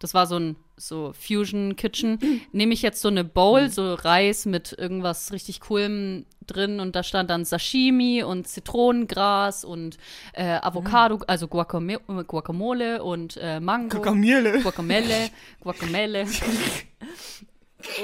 das 0.00 0.14
war 0.14 0.26
so 0.26 0.36
ein 0.36 0.56
so 0.76 1.12
Fusion 1.12 1.76
Kitchen. 1.76 2.18
Nehme 2.52 2.72
ich 2.72 2.82
jetzt 2.82 3.02
so 3.02 3.08
eine 3.08 3.22
Bowl, 3.22 3.64
mhm. 3.64 3.68
so 3.68 3.94
Reis 3.94 4.46
mit 4.46 4.74
irgendwas 4.76 5.30
richtig 5.32 5.60
coolem 5.60 6.24
drin 6.46 6.80
und 6.80 6.96
da 6.96 7.02
stand 7.02 7.30
dann 7.30 7.44
Sashimi 7.44 8.24
und 8.24 8.48
Zitronengras 8.48 9.64
und 9.64 9.98
äh, 10.32 10.58
Avocado, 10.62 11.16
mhm. 11.16 11.24
also 11.26 11.46
Guacamole, 11.46 12.24
Guacamole 12.26 13.02
und 13.04 13.36
äh, 13.40 13.60
Mango. 13.60 13.98
Guacamole. 13.98 14.60
Guacamole. 14.62 15.30
Guacamole. 15.60 16.26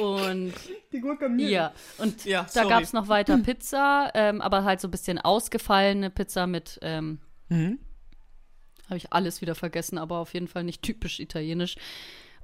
Und 0.00 0.52
die 0.92 1.00
Guacamole. 1.00 1.50
Ja, 1.50 1.72
und 1.98 2.24
ja, 2.24 2.46
da 2.54 2.64
gab 2.64 2.82
es 2.82 2.92
noch 2.92 3.08
weiter 3.08 3.36
Pizza, 3.42 4.10
ähm, 4.14 4.40
aber 4.40 4.64
halt 4.64 4.80
so 4.80 4.88
ein 4.88 4.90
bisschen 4.90 5.18
ausgefallene 5.18 6.10
Pizza 6.10 6.46
mit, 6.46 6.78
ähm, 6.82 7.20
mhm. 7.48 7.78
Habe 8.86 8.96
ich 8.96 9.12
alles 9.12 9.40
wieder 9.40 9.54
vergessen, 9.54 9.98
aber 9.98 10.18
auf 10.18 10.34
jeden 10.34 10.48
Fall 10.48 10.64
nicht 10.64 10.82
typisch 10.82 11.20
italienisch. 11.20 11.76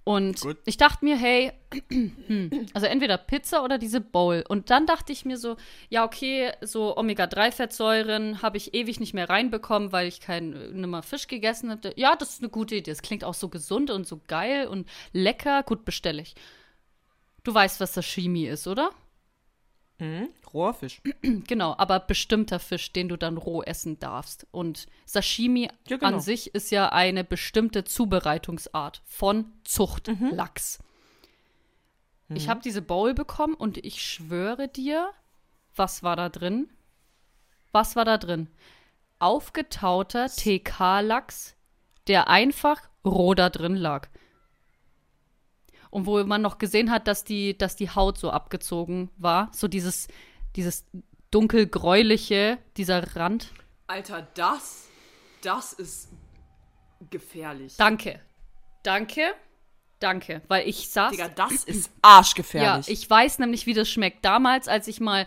Und 0.04 0.40
Gut. 0.40 0.58
ich 0.64 0.76
dachte 0.76 1.04
mir, 1.04 1.16
hey, 1.16 1.52
also 2.74 2.86
entweder 2.86 3.18
Pizza 3.18 3.62
oder 3.62 3.78
diese 3.78 4.00
Bowl. 4.00 4.44
Und 4.48 4.70
dann 4.70 4.84
dachte 4.84 5.12
ich 5.12 5.24
mir 5.24 5.36
so, 5.36 5.56
ja, 5.90 6.04
okay, 6.04 6.50
so 6.60 6.96
Omega-3-Fettsäuren 6.96 8.42
habe 8.42 8.56
ich 8.56 8.74
ewig 8.74 8.98
nicht 8.98 9.14
mehr 9.14 9.30
reinbekommen, 9.30 9.92
weil 9.92 10.08
ich 10.08 10.20
keinen 10.20 10.80
nimmer 10.80 11.04
Fisch 11.04 11.28
gegessen 11.28 11.70
habe. 11.70 11.92
Ja, 11.96 12.16
das 12.16 12.30
ist 12.30 12.42
eine 12.42 12.50
gute 12.50 12.74
Idee. 12.74 12.90
Es 12.90 13.02
klingt 13.02 13.22
auch 13.22 13.34
so 13.34 13.48
gesund 13.48 13.90
und 13.90 14.06
so 14.06 14.20
geil 14.26 14.66
und 14.66 14.88
lecker. 15.12 15.62
Gut, 15.62 15.84
bestelle 15.84 16.22
ich. 16.22 16.34
Du 17.44 17.54
weißt, 17.54 17.78
was 17.78 17.94
Sashimi 17.94 18.46
ist, 18.46 18.66
oder? 18.66 18.90
Mhm, 19.98 20.28
roher 20.52 20.74
Fisch. 20.74 21.00
Genau, 21.22 21.74
aber 21.78 22.00
bestimmter 22.00 22.58
Fisch, 22.58 22.92
den 22.92 23.08
du 23.08 23.16
dann 23.16 23.36
roh 23.36 23.62
essen 23.62 23.98
darfst. 23.98 24.46
Und 24.50 24.86
Sashimi 25.04 25.68
ja, 25.88 25.96
genau. 25.96 26.06
an 26.06 26.20
sich 26.20 26.54
ist 26.54 26.70
ja 26.70 26.90
eine 26.90 27.24
bestimmte 27.24 27.84
Zubereitungsart 27.84 29.02
von 29.04 29.52
Zuchtlachs. 29.64 30.78
Mhm. 32.28 32.36
Ich 32.36 32.48
habe 32.48 32.60
diese 32.60 32.82
Bowl 32.82 33.14
bekommen 33.14 33.54
und 33.54 33.78
ich 33.78 34.02
schwöre 34.02 34.68
dir, 34.68 35.10
was 35.76 36.02
war 36.02 36.16
da 36.16 36.28
drin? 36.28 36.68
Was 37.70 37.96
war 37.96 38.04
da 38.04 38.18
drin? 38.18 38.48
Aufgetauter 39.18 40.26
TK-Lachs, 40.28 41.54
der 42.08 42.28
einfach 42.28 42.80
roh 43.04 43.34
da 43.34 43.50
drin 43.50 43.76
lag 43.76 44.08
und 45.92 46.06
wo 46.06 46.24
man 46.24 46.40
noch 46.40 46.56
gesehen 46.56 46.90
hat, 46.90 47.06
dass 47.06 47.22
die, 47.22 47.56
dass 47.56 47.76
die 47.76 47.90
Haut 47.90 48.16
so 48.16 48.30
abgezogen 48.30 49.10
war. 49.18 49.50
So 49.52 49.68
dieses, 49.68 50.08
dieses 50.56 50.86
dunkelgräuliche, 51.30 52.58
dieser 52.78 53.14
Rand. 53.14 53.52
Alter, 53.88 54.26
das, 54.34 54.88
das 55.42 55.74
ist 55.74 56.08
gefährlich. 57.10 57.76
Danke. 57.76 58.20
Danke. 58.82 59.34
Danke, 60.02 60.42
weil 60.48 60.68
ich 60.68 60.88
saß. 60.88 61.12
Digga, 61.12 61.28
das 61.28 61.52
ist 61.66 61.90
arschgefährlich. 62.02 62.86
Ja, 62.88 62.92
ich 62.92 63.08
weiß 63.08 63.38
nämlich, 63.38 63.66
wie 63.66 63.74
das 63.74 63.88
schmeckt. 63.88 64.24
Damals, 64.24 64.66
als 64.66 64.88
ich 64.88 64.98
mal 65.00 65.26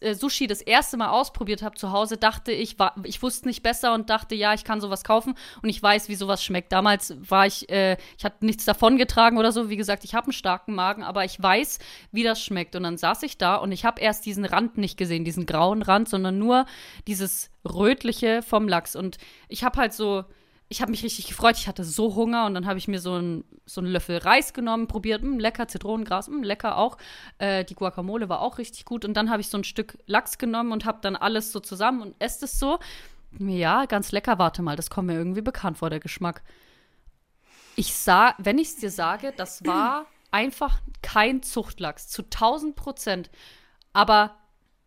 äh, 0.00 0.14
Sushi 0.14 0.46
das 0.46 0.62
erste 0.62 0.96
Mal 0.96 1.08
ausprobiert 1.08 1.62
habe 1.62 1.76
zu 1.76 1.92
Hause, 1.92 2.16
dachte 2.16 2.50
ich, 2.50 2.78
war, 2.78 2.94
ich 3.04 3.22
wusste 3.22 3.46
nicht 3.48 3.62
besser 3.62 3.92
und 3.92 4.08
dachte, 4.08 4.34
ja, 4.34 4.54
ich 4.54 4.64
kann 4.64 4.80
sowas 4.80 5.04
kaufen 5.04 5.34
und 5.62 5.68
ich 5.68 5.82
weiß, 5.82 6.08
wie 6.08 6.14
sowas 6.14 6.42
schmeckt. 6.42 6.72
Damals 6.72 7.14
war 7.18 7.46
ich, 7.46 7.68
äh, 7.68 7.98
ich 8.16 8.24
hatte 8.24 8.46
nichts 8.46 8.64
davon 8.64 8.96
getragen 8.96 9.36
oder 9.36 9.52
so. 9.52 9.68
Wie 9.68 9.76
gesagt, 9.76 10.04
ich 10.04 10.14
habe 10.14 10.28
einen 10.28 10.32
starken 10.32 10.74
Magen, 10.74 11.02
aber 11.02 11.26
ich 11.26 11.40
weiß, 11.42 11.78
wie 12.10 12.22
das 12.22 12.42
schmeckt. 12.42 12.76
Und 12.76 12.84
dann 12.84 12.96
saß 12.96 13.22
ich 13.24 13.36
da 13.36 13.56
und 13.56 13.72
ich 13.72 13.84
habe 13.84 14.00
erst 14.00 14.24
diesen 14.24 14.46
Rand 14.46 14.78
nicht 14.78 14.96
gesehen, 14.96 15.24
diesen 15.24 15.44
grauen 15.44 15.82
Rand, 15.82 16.08
sondern 16.08 16.38
nur 16.38 16.64
dieses 17.06 17.50
rötliche 17.64 18.40
vom 18.42 18.68
Lachs. 18.68 18.96
Und 18.96 19.18
ich 19.48 19.64
habe 19.64 19.78
halt 19.78 19.92
so 19.92 20.24
ich 20.68 20.80
habe 20.80 20.90
mich 20.90 21.02
richtig 21.02 21.28
gefreut. 21.28 21.56
Ich 21.56 21.68
hatte 21.68 21.84
so 21.84 22.14
Hunger 22.14 22.46
und 22.46 22.54
dann 22.54 22.66
habe 22.66 22.78
ich 22.78 22.88
mir 22.88 23.00
so, 23.00 23.16
ein, 23.16 23.44
so 23.66 23.80
einen 23.80 23.90
Löffel 23.90 24.18
Reis 24.18 24.52
genommen, 24.52 24.88
probiert, 24.88 25.22
mh, 25.22 25.32
hm, 25.32 25.38
lecker, 25.38 25.68
Zitronengras, 25.68 26.28
mh, 26.28 26.36
hm, 26.36 26.42
lecker 26.42 26.78
auch. 26.78 26.96
Äh, 27.38 27.64
die 27.64 27.74
Guacamole 27.74 28.28
war 28.28 28.40
auch 28.40 28.58
richtig 28.58 28.84
gut. 28.84 29.04
Und 29.04 29.14
dann 29.14 29.30
habe 29.30 29.40
ich 29.40 29.48
so 29.48 29.58
ein 29.58 29.64
Stück 29.64 29.98
Lachs 30.06 30.38
genommen 30.38 30.72
und 30.72 30.84
habe 30.84 30.98
dann 31.02 31.16
alles 31.16 31.52
so 31.52 31.60
zusammen 31.60 32.02
und 32.02 32.16
esse 32.18 32.46
es 32.46 32.58
so. 32.58 32.78
Ja, 33.38 33.84
ganz 33.86 34.12
lecker. 34.12 34.38
Warte 34.38 34.62
mal, 34.62 34.76
das 34.76 34.90
kommt 34.90 35.08
mir 35.08 35.14
irgendwie 35.14 35.42
bekannt 35.42 35.78
vor, 35.78 35.90
der 35.90 36.00
Geschmack. 36.00 36.42
Ich 37.76 37.94
sah, 37.94 38.34
wenn 38.38 38.58
ich 38.58 38.68
es 38.68 38.76
dir 38.76 38.90
sage, 38.90 39.32
das 39.36 39.64
war 39.64 40.06
einfach 40.30 40.80
kein 41.02 41.42
Zuchtlachs, 41.42 42.08
zu 42.08 42.22
1000 42.22 42.74
Prozent. 42.76 43.30
Aber, 43.92 44.36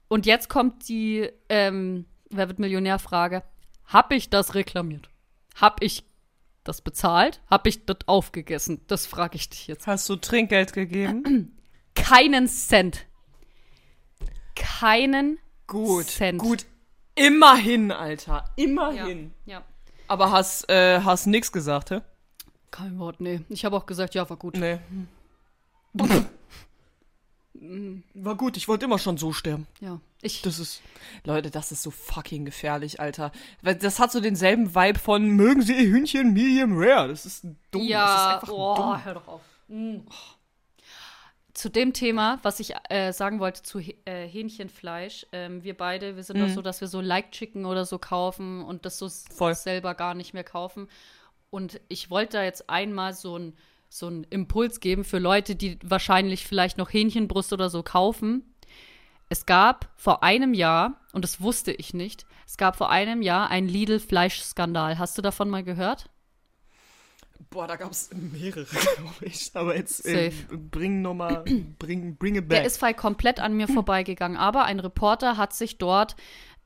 und 0.07 0.25
jetzt 0.25 0.49
kommt 0.49 0.87
die, 0.89 1.29
ähm, 1.49 2.05
wer 2.29 2.47
wird 2.47 2.59
Millionär-Frage. 2.59 3.43
Hab 3.85 4.11
ich 4.11 4.29
das 4.29 4.55
reklamiert? 4.55 5.09
Hab 5.59 5.81
ich 5.81 6.03
das 6.63 6.81
bezahlt? 6.81 7.41
Hab 7.49 7.65
ich 7.65 7.85
das 7.85 7.97
aufgegessen? 8.05 8.81
Das 8.87 9.05
frage 9.05 9.35
ich 9.35 9.49
dich 9.49 9.67
jetzt. 9.67 9.87
Hast 9.87 10.07
du 10.07 10.15
Trinkgeld 10.15 10.73
gegeben? 10.73 11.57
Keinen 11.95 12.47
Cent. 12.47 13.05
Keinen 14.55 15.39
gut, 15.65 16.05
Cent. 16.05 16.39
Gut, 16.39 16.65
immerhin, 17.15 17.91
Alter. 17.91 18.45
Immerhin. 18.55 19.33
Ja. 19.45 19.59
ja. 19.59 19.65
Aber 20.07 20.31
hast, 20.31 20.69
äh, 20.69 21.01
hast 21.01 21.25
nix 21.25 21.51
gesagt, 21.51 21.91
hä? 21.91 22.01
Kein 22.71 22.99
Wort, 22.99 23.19
nee. 23.19 23.41
Ich 23.49 23.65
habe 23.65 23.75
auch 23.75 23.85
gesagt, 23.85 24.13
ja, 24.15 24.29
war 24.29 24.37
gut. 24.37 24.57
Nee. 24.57 24.79
War 28.13 28.35
gut, 28.35 28.57
ich 28.57 28.67
wollte 28.67 28.85
immer 28.85 28.99
schon 28.99 29.17
so 29.17 29.33
sterben. 29.33 29.67
Ja. 29.79 29.99
Ich. 30.21 30.41
Das 30.41 30.59
ist. 30.59 30.81
Leute, 31.23 31.51
das 31.51 31.71
ist 31.71 31.83
so 31.83 31.91
fucking 31.91 32.45
gefährlich, 32.45 32.99
Alter. 32.99 33.31
Weil 33.61 33.75
das 33.75 33.99
hat 33.99 34.11
so 34.11 34.19
denselben 34.19 34.75
Vibe 34.75 34.99
von 34.99 35.27
mögen 35.27 35.61
Sie 35.61 35.73
Ihr 35.73 35.89
Hühnchen 35.89 36.33
medium 36.33 36.73
rare. 36.75 37.09
Das 37.09 37.25
ist 37.25 37.45
dumm. 37.71 37.83
Ja, 37.83 38.05
das 38.05 38.15
ist 38.21 38.27
einfach 38.27 38.53
oh, 38.53 38.75
dumm. 38.75 39.05
hör 39.05 39.13
doch 39.13 39.27
auf. 39.27 39.41
Mhm. 39.67 40.03
Zu 41.53 41.69
dem 41.69 41.93
Thema, 41.93 42.39
was 42.43 42.59
ich 42.59 42.73
äh, 42.89 43.11
sagen 43.11 43.39
wollte 43.39 43.63
zu 43.63 43.79
äh, 43.79 44.27
Hähnchenfleisch, 44.27 45.25
ähm, 45.31 45.63
wir 45.63 45.75
beide, 45.75 46.15
wir 46.15 46.23
sind 46.23 46.37
mhm. 46.37 46.47
doch 46.47 46.53
so, 46.53 46.61
dass 46.61 46.81
wir 46.81 46.87
so 46.87 47.01
Like 47.01 47.31
Chicken 47.31 47.65
oder 47.65 47.83
so 47.85 47.97
kaufen 47.97 48.63
und 48.63 48.85
das 48.85 48.99
so 48.99 49.09
Voll. 49.09 49.55
selber 49.55 49.95
gar 49.95 50.13
nicht 50.13 50.33
mehr 50.33 50.43
kaufen. 50.43 50.87
Und 51.49 51.81
ich 51.87 52.09
wollte 52.11 52.37
da 52.37 52.43
jetzt 52.43 52.69
einmal 52.69 53.13
so 53.13 53.37
ein 53.37 53.57
so 53.89 54.07
einen 54.07 54.23
Impuls 54.25 54.79
geben 54.79 55.03
für 55.03 55.19
Leute, 55.19 55.55
die 55.55 55.79
wahrscheinlich 55.83 56.45
vielleicht 56.45 56.77
noch 56.77 56.91
Hähnchenbrust 56.91 57.53
oder 57.53 57.69
so 57.69 57.83
kaufen. 57.83 58.53
Es 59.29 59.45
gab 59.45 59.89
vor 59.95 60.23
einem 60.23 60.53
Jahr, 60.53 61.01
und 61.13 61.23
das 61.23 61.41
wusste 61.41 61.71
ich 61.71 61.93
nicht, 61.93 62.25
es 62.45 62.57
gab 62.57 62.77
vor 62.77 62.89
einem 62.89 63.21
Jahr 63.21 63.49
einen 63.49 63.67
Lidl-Fleischskandal. 63.67 64.99
Hast 64.99 65.17
du 65.17 65.21
davon 65.21 65.49
mal 65.49 65.63
gehört? 65.63 66.09
Boah, 67.49 67.67
da 67.67 67.75
gab 67.75 67.91
es 67.91 68.09
mehrere, 68.13 68.65
glaube 68.95 69.25
ich. 69.25 69.51
Aber 69.53 69.75
jetzt 69.75 70.05
äh, 70.05 70.31
bring 70.49 71.01
nochmal, 71.01 71.43
bring, 71.79 72.15
bring 72.15 72.35
it 72.35 72.47
back. 72.47 72.59
Der 72.59 72.65
ist 72.65 72.81
komplett 72.97 73.39
an 73.39 73.55
mir 73.55 73.67
vorbeigegangen. 73.67 74.37
Aber 74.37 74.63
ein 74.65 74.79
Reporter 74.79 75.37
hat 75.37 75.53
sich 75.53 75.77
dort 75.77 76.15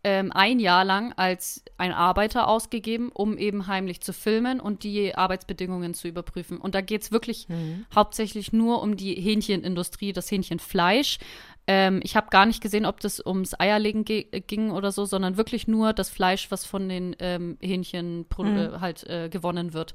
ähm, 0.04 0.32
ein 0.32 0.60
Jahr 0.60 0.84
lang 0.84 1.14
als 1.14 1.64
ein 1.78 1.92
Arbeiter 1.92 2.48
ausgegeben, 2.48 3.10
um 3.14 3.38
eben 3.38 3.68
heimlich 3.68 4.02
zu 4.02 4.14
filmen 4.14 4.60
und 4.60 4.84
die 4.84 5.16
Arbeitsbedingungen 5.16 5.94
zu 5.94 6.08
überprüfen. 6.08 6.58
Und 6.58 6.74
da 6.74 6.82
geht 6.82 7.04
es 7.04 7.12
wirklich 7.12 7.48
mhm. 7.50 7.86
hauptsächlich 7.94 8.52
nur 8.52 8.82
um 8.82 8.98
die 8.98 9.14
Hähnchenindustrie, 9.14 10.12
das 10.14 10.32
Hähnchenfleisch. 10.32 11.20
Ähm, 11.68 12.00
ich 12.04 12.16
habe 12.16 12.30
gar 12.32 12.46
nicht 12.46 12.62
gesehen, 12.62 12.86
ob 12.86 13.00
das 13.00 13.24
ums 13.24 13.60
Eierlegen 13.60 14.04
ging 14.06 14.72
oder 14.72 14.92
so, 14.92 15.06
sondern 15.06 15.38
wirklich 15.38 15.68
nur 15.68 15.94
das 15.94 16.10
Fleisch, 16.10 16.50
was 16.50 16.66
von 16.66 16.90
den 16.90 17.16
ähm, 17.20 17.58
Hähnchen 17.62 18.26
mhm. 18.38 18.58
Äh, 18.58 18.80
halt 18.80 19.04
äh, 19.08 19.30
gewonnen 19.30 19.74
wird. 19.74 19.94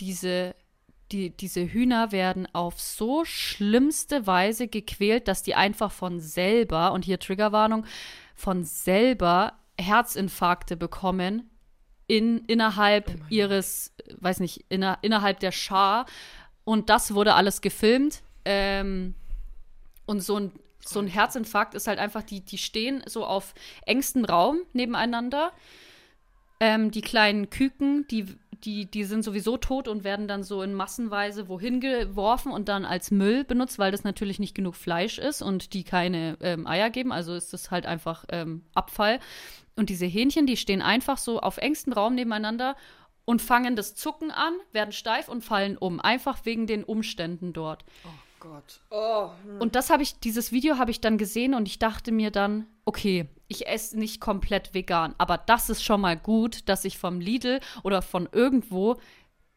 Diese 0.00 0.54
die, 1.12 1.30
diese 1.30 1.64
Hühner 1.64 2.10
werden 2.10 2.48
auf 2.52 2.80
so 2.80 3.24
schlimmste 3.24 4.26
Weise 4.26 4.66
gequält, 4.66 5.28
dass 5.28 5.44
die 5.44 5.54
einfach 5.54 5.92
von 5.92 6.18
selber, 6.18 6.92
und 6.92 7.04
hier 7.04 7.20
Triggerwarnung, 7.20 7.86
von 8.36 8.62
selber 8.64 9.54
Herzinfarkte 9.78 10.76
bekommen 10.76 11.50
in, 12.06 12.44
innerhalb 12.46 13.10
oh 13.10 13.24
ihres, 13.28 13.94
weiß 14.20 14.40
nicht, 14.40 14.64
inner, 14.68 14.98
innerhalb 15.02 15.40
der 15.40 15.52
Schar. 15.52 16.06
Und 16.64 16.88
das 16.90 17.14
wurde 17.14 17.34
alles 17.34 17.60
gefilmt. 17.60 18.22
Ähm, 18.44 19.14
und 20.04 20.20
so 20.20 20.36
ein, 20.36 20.52
so 20.80 21.00
ein 21.00 21.08
Herzinfarkt 21.08 21.74
ist 21.74 21.88
halt 21.88 21.98
einfach, 21.98 22.22
die, 22.22 22.42
die 22.42 22.58
stehen 22.58 23.02
so 23.06 23.24
auf 23.24 23.54
engstem 23.86 24.24
Raum 24.24 24.60
nebeneinander. 24.72 25.52
Ähm, 26.60 26.90
die 26.90 27.02
kleinen 27.02 27.50
Küken, 27.50 28.06
die, 28.08 28.26
die, 28.64 28.90
die 28.90 29.04
sind 29.04 29.22
sowieso 29.22 29.56
tot 29.56 29.88
und 29.88 30.04
werden 30.04 30.28
dann 30.28 30.42
so 30.42 30.62
in 30.62 30.74
Massenweise 30.74 31.48
wohin 31.48 31.80
geworfen 31.80 32.52
und 32.52 32.68
dann 32.68 32.84
als 32.84 33.10
Müll 33.10 33.44
benutzt, 33.44 33.78
weil 33.78 33.92
das 33.92 34.04
natürlich 34.04 34.38
nicht 34.38 34.54
genug 34.54 34.74
Fleisch 34.74 35.18
ist 35.18 35.42
und 35.42 35.72
die 35.72 35.84
keine 35.84 36.36
ähm, 36.40 36.66
Eier 36.66 36.90
geben. 36.90 37.12
Also 37.12 37.34
ist 37.34 37.52
das 37.52 37.70
halt 37.70 37.86
einfach 37.86 38.24
ähm, 38.30 38.62
Abfall. 38.74 39.20
Und 39.76 39.90
diese 39.90 40.06
Hähnchen, 40.06 40.46
die 40.46 40.56
stehen 40.56 40.82
einfach 40.82 41.18
so 41.18 41.40
auf 41.40 41.58
engstem 41.58 41.92
Raum 41.92 42.14
nebeneinander 42.14 42.76
und 43.24 43.42
fangen 43.42 43.76
das 43.76 43.94
Zucken 43.94 44.30
an, 44.30 44.54
werden 44.72 44.92
steif 44.92 45.28
und 45.28 45.44
fallen 45.44 45.76
um. 45.76 46.00
Einfach 46.00 46.44
wegen 46.44 46.66
den 46.66 46.84
Umständen 46.84 47.52
dort. 47.52 47.84
Oh 48.04 48.25
Gott. 48.48 48.80
Oh. 48.90 49.30
Hm. 49.44 49.60
Und 49.60 49.74
das 49.74 49.90
habe 49.90 50.02
ich, 50.02 50.18
dieses 50.20 50.52
Video 50.52 50.78
habe 50.78 50.90
ich 50.90 51.00
dann 51.00 51.18
gesehen 51.18 51.54
und 51.54 51.66
ich 51.66 51.78
dachte 51.78 52.12
mir 52.12 52.30
dann, 52.30 52.66
okay, 52.84 53.28
ich 53.48 53.66
esse 53.66 53.98
nicht 53.98 54.20
komplett 54.20 54.74
vegan, 54.74 55.14
aber 55.18 55.38
das 55.38 55.70
ist 55.70 55.82
schon 55.82 56.00
mal 56.00 56.16
gut, 56.16 56.68
dass 56.68 56.84
ich 56.84 56.98
vom 56.98 57.20
Lidl 57.20 57.60
oder 57.82 58.02
von 58.02 58.28
irgendwo 58.32 58.96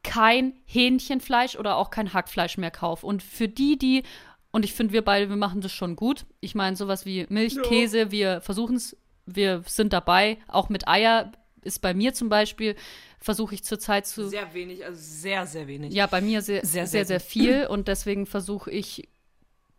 kein 0.03 0.53
Hähnchenfleisch 0.65 1.57
oder 1.57 1.75
auch 1.77 1.89
kein 1.89 2.13
Hackfleisch 2.13 2.57
mehr 2.57 2.71
kaufe. 2.71 3.05
Und 3.05 3.23
für 3.23 3.47
die, 3.47 3.77
die, 3.77 4.03
und 4.51 4.65
ich 4.65 4.73
finde, 4.73 4.93
wir 4.93 5.03
beide, 5.03 5.29
wir 5.29 5.35
machen 5.35 5.61
das 5.61 5.71
schon 5.71 5.95
gut. 5.95 6.25
Ich 6.39 6.55
meine, 6.55 6.75
sowas 6.75 7.05
wie 7.05 7.25
Milch, 7.29 7.55
ja. 7.55 7.61
Käse, 7.63 8.11
wir 8.11 8.41
versuchen 8.41 8.75
es, 8.75 8.97
wir 9.25 9.63
sind 9.65 9.93
dabei. 9.93 10.37
Auch 10.47 10.69
mit 10.69 10.87
Eier 10.87 11.31
ist 11.61 11.81
bei 11.81 11.93
mir 11.93 12.13
zum 12.13 12.29
Beispiel, 12.29 12.75
versuche 13.19 13.55
ich 13.55 13.63
zurzeit 13.63 14.07
zu. 14.07 14.29
Sehr 14.29 14.53
wenig, 14.53 14.85
also 14.85 14.99
sehr, 15.01 15.45
sehr 15.45 15.67
wenig. 15.67 15.93
Ja, 15.93 16.07
bei 16.07 16.21
mir 16.21 16.41
sehr, 16.41 16.65
sehr, 16.65 16.87
sehr, 16.87 17.05
sehr 17.05 17.19
viel. 17.19 17.65
Und 17.69 17.87
deswegen 17.87 18.25
versuche 18.25 18.71
ich 18.71 19.07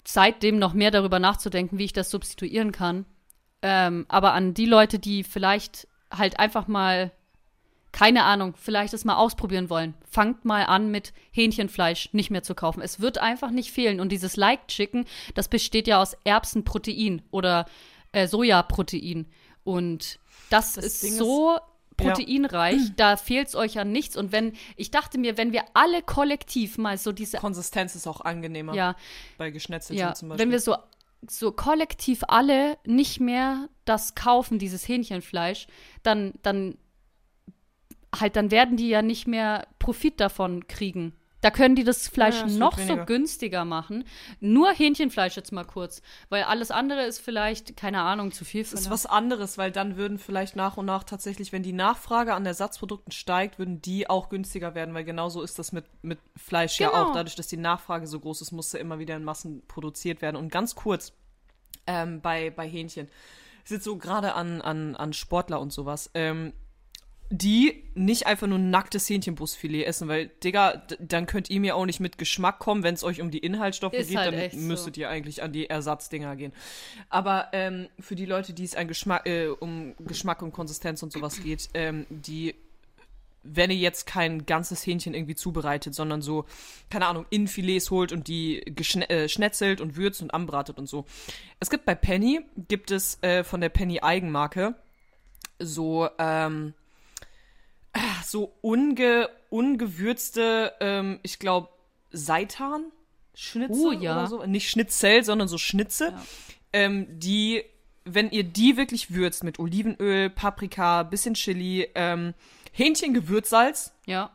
seitdem 0.07 0.59
noch 0.59 0.75
mehr 0.75 0.91
darüber 0.91 1.19
nachzudenken, 1.19 1.79
wie 1.79 1.85
ich 1.85 1.93
das 1.93 2.11
substituieren 2.11 2.73
kann. 2.73 3.05
Ähm, 3.63 4.07
aber 4.09 4.33
an 4.33 4.55
die 4.55 4.67
Leute, 4.67 4.99
die 4.99 5.25
vielleicht 5.25 5.87
halt 6.11 6.39
einfach 6.39 6.67
mal, 6.67 7.13
keine 7.93 8.25
Ahnung, 8.25 8.55
vielleicht 8.57 8.95
es 8.95 9.05
mal 9.05 9.17
ausprobieren 9.17 9.71
wollen, 9.71 9.95
fangt 10.09 10.45
mal 10.45 10.65
an 10.65 10.91
mit 10.91 11.13
Hähnchenfleisch 11.33 12.11
nicht 12.13 12.31
mehr 12.31 12.43
zu 12.43 12.55
kaufen. 12.55 12.83
Es 12.83 13.01
wird 13.01 13.19
einfach 13.19 13.51
nicht 13.51 13.73
fehlen. 13.73 14.01
Und 14.01 14.11
dieses 14.11 14.37
Like 14.37 14.69
Chicken, 14.69 15.07
das 15.35 15.49
besteht 15.49 15.87
ja 15.87 16.01
aus 16.01 16.17
Erbsenprotein 16.25 17.23
oder 17.31 17.67
äh, 18.13 18.27
Sojaprotein. 18.27 19.27
Und 19.65 20.19
das, 20.49 20.75
das 20.75 20.85
ist 20.85 21.03
Ding 21.03 21.13
so 21.13 21.57
ist, 21.57 21.63
proteinreich, 22.01 22.81
ja. 22.81 22.93
da 22.97 23.17
fehlt 23.17 23.49
es 23.49 23.55
euch 23.55 23.79
an 23.79 23.93
nichts. 23.93 24.17
Und 24.17 24.33
wenn, 24.33 24.53
ich 24.77 24.91
dachte 24.91 25.19
mir, 25.19 25.37
wenn 25.37 25.53
wir 25.53 25.65
alle 25.75 26.03
kollektiv 26.03 26.79
mal 26.79 26.99
so 26.99 27.13
diese. 27.13 27.39
Konsistenz 27.39 27.95
ist 27.95 28.07
auch 28.07 28.21
angenehmer. 28.21 28.75
Ja. 28.75 28.97
Bei 29.39 29.51
Geschnetzelten 29.51 29.99
ja, 29.99 30.15
zum 30.15 30.29
Beispiel. 30.31 30.45
Wenn 30.45 30.53
wir 30.53 30.61
so 30.61 30.77
so 31.29 31.53
kollektiv 31.53 32.23
alle 32.29 32.79
nicht 32.87 33.21
mehr 33.21 33.69
das 33.85 34.15
kaufen, 34.15 34.59
dieses 34.59 34.89
Hähnchenfleisch, 34.89 35.67
dann, 36.03 36.33
dann 36.43 36.79
halt, 38.19 38.37
dann 38.37 38.51
werden 38.51 38.77
die 38.77 38.89
ja 38.89 39.03
nicht 39.03 39.27
mehr 39.27 39.67
Profit 39.79 40.21
davon 40.21 40.67
kriegen. 40.67 41.13
Da 41.41 41.51
können 41.51 41.75
die 41.75 41.85
das 41.85 42.09
Fleisch 42.09 42.37
ja, 42.37 42.43
das 42.43 42.57
noch 42.57 42.79
so 42.79 42.97
günstiger 43.05 43.65
machen. 43.65 44.05
Nur 44.41 44.71
Hähnchenfleisch 44.73 45.37
jetzt 45.37 45.53
mal 45.53 45.65
kurz. 45.65 46.03
Weil 46.29 46.43
alles 46.43 46.71
andere 46.71 47.05
ist 47.05 47.21
vielleicht, 47.21 47.77
keine 47.77 48.03
Ahnung, 48.03 48.33
zu 48.33 48.45
viel. 48.45 48.63
Das 48.63 48.75
ist 48.75 48.91
was 48.91 49.07
anderes, 49.07 49.57
weil 49.57 49.73
dann 49.73 49.97
würden 49.97 50.19
vielleicht 50.19 50.55
nach 50.55 50.77
und 50.77 50.87
nach 50.87 51.05
tatsächlich, 51.05 51.53
wenn 51.53 51.63
die 51.63 51.73
Nachfrage 51.73 52.35
an 52.35 52.45
Ersatzprodukten 52.45 53.13
steigt, 53.13 53.59
würden 53.59 53.81
die 53.81 54.11
auch 54.11 54.29
günstiger 54.29 54.75
werden. 54.75 54.95
Weil 54.95 55.05
genauso 55.05 55.43
ist 55.43 55.59
das 55.59 55.73
mit, 55.73 55.87
mit 56.03 56.19
Fleisch 56.37 56.77
genau. 56.77 56.93
ja 56.93 57.03
auch. 57.05 57.13
Dadurch, 57.15 57.37
dass 57.37 57.47
die 57.47 57.57
Nachfrage 57.57 58.07
so 58.07 58.21
groß 58.21 58.43
ist, 58.43 58.53
musste 58.53 58.79
immer 58.79 58.99
wieder 58.99 59.17
in 59.17 59.25
Massen 59.25 59.63
produziert 59.67 60.21
werden. 60.21 60.37
Und 60.37 60.53
ganz 60.53 60.75
kurz 60.75 61.13
ähm, 61.87 62.21
bei, 62.21 62.51
bei 62.51 62.69
Hähnchen. 62.69 63.09
Ich 63.65 63.71
sitze 63.71 63.85
so 63.85 63.97
gerade 63.97 64.35
an, 64.35 64.61
an, 64.61 64.97
an 64.97 65.13
Sportler 65.13 65.61
und 65.61 65.73
sowas. 65.73 66.11
Ähm, 66.15 66.53
die 67.33 67.85
nicht 67.95 68.27
einfach 68.27 68.49
nur 68.49 68.59
nacktes 68.59 69.09
Hähnchenbrustfilet 69.09 69.85
essen, 69.85 70.09
weil, 70.09 70.27
Digga, 70.43 70.83
dann 70.99 71.27
könnt 71.27 71.49
ihr 71.49 71.61
mir 71.61 71.77
auch 71.77 71.87
nicht 71.87 72.01
mit 72.01 72.19
Geschmack 72.19 72.59
kommen, 72.59 72.83
wenn 72.83 72.95
es 72.95 73.05
euch 73.05 73.21
um 73.21 73.31
die 73.31 73.39
Inhaltsstoffe 73.39 73.95
Ist 73.95 74.09
geht, 74.09 74.19
halt 74.19 74.53
dann 74.53 74.67
müsstet 74.67 74.97
so. 74.97 75.01
ihr 75.01 75.09
eigentlich 75.09 75.43
an 75.43 75.53
die 75.53 75.71
Ersatzdinger 75.71 76.35
gehen. 76.35 76.53
Aber 77.09 77.49
ähm, 77.53 77.89
für 78.01 78.17
die 78.17 78.27
Leute, 78.27 78.53
die 78.53 78.65
es 78.65 78.75
Geschmack, 78.75 79.27
äh, 79.27 79.47
um 79.47 79.95
Geschmack 80.01 80.43
und 80.43 80.53
Konsistenz 80.53 81.05
und 81.05 81.13
sowas 81.13 81.41
geht, 81.43 81.71
ähm, 81.75 82.07
die 82.11 82.55
wenn 83.43 83.71
ihr 83.71 83.77
jetzt 83.79 84.07
kein 84.07 84.45
ganzes 84.45 84.87
Hähnchen 84.87 85.15
irgendwie 85.15 85.35
zubereitet, 85.35 85.95
sondern 85.95 86.21
so, 86.21 86.45
keine 86.91 87.07
Ahnung, 87.07 87.25
in 87.31 87.49
Filets 87.49 87.91
holt 87.91 88.13
und 88.13 88.29
die 88.29 88.61
äh, 88.67 89.29
schnetzelt 89.31 89.81
und 89.81 89.97
würzt 89.97 90.21
und 90.21 90.35
anbratet 90.35 90.79
und 90.79 90.91
so. 90.91 91.07
Es 91.59 91.71
gibt 91.71 91.87
bei 91.87 91.95
Penny, 91.95 92.41
gibt 92.69 92.91
es 92.91 93.19
äh, 93.23 93.43
von 93.43 93.63
der 93.63 93.71
Penny 93.71 94.01
Eigenmarke 94.03 94.75
so, 95.59 96.09
ähm, 96.19 96.75
so 98.31 98.55
unge, 98.61 99.29
ungewürzte, 99.51 100.73
ähm, 100.81 101.19
ich 101.23 101.39
glaube, 101.39 101.69
Seitan, 102.13 102.87
Schnitzel 103.35 103.87
uh, 103.87 103.93
ja. 103.93 104.13
oder 104.13 104.27
so. 104.27 104.47
Nicht 104.47 104.71
Schnitzel, 104.71 105.25
sondern 105.25 105.49
so 105.49 105.59
Schnitze, 105.59 106.09
ja. 106.09 106.23
ähm, 106.73 107.07
die, 107.11 107.65
wenn 108.05 108.31
ihr 108.31 108.45
die 108.45 108.77
wirklich 108.77 109.15
würzt 109.15 109.45
mit 109.45 109.59
Olivenöl, 109.59 110.31
Paprika, 110.31 111.03
bisschen 111.05 111.35
Chili, 111.35 111.89
ähm, 111.95 112.35
Hähnchengewürzsalz. 112.73 113.93
Ja. 114.07 114.31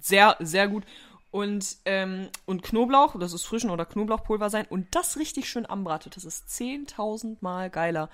Sehr, 0.00 0.36
sehr 0.40 0.68
gut. 0.68 0.84
Und, 1.30 1.76
ähm, 1.84 2.28
und 2.46 2.62
Knoblauch, 2.62 3.18
das 3.18 3.32
ist 3.32 3.44
Frischen- 3.44 3.70
oder 3.70 3.84
Knoblauchpulver 3.84 4.50
sein. 4.50 4.66
Und 4.68 4.94
das 4.94 5.18
richtig 5.18 5.48
schön 5.48 5.66
anbratet. 5.66 6.16
Das 6.16 6.24
ist 6.24 6.48
10.000 6.48 7.38
Mal 7.40 7.70
geiler 7.70 8.08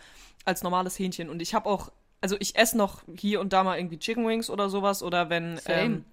als 0.44 0.62
normales 0.62 0.98
Hähnchen. 0.98 1.28
Und 1.28 1.42
ich 1.42 1.54
habe 1.54 1.68
auch 1.68 1.90
also 2.20 2.36
ich 2.38 2.56
esse 2.56 2.76
noch 2.76 3.02
hier 3.16 3.40
und 3.40 3.52
da 3.52 3.64
mal 3.64 3.78
irgendwie 3.78 3.98
Chicken 3.98 4.26
Wings 4.26 4.50
oder 4.50 4.68
sowas 4.68 5.02
oder 5.02 5.30
wenn 5.30 5.60
ähm, 5.66 6.04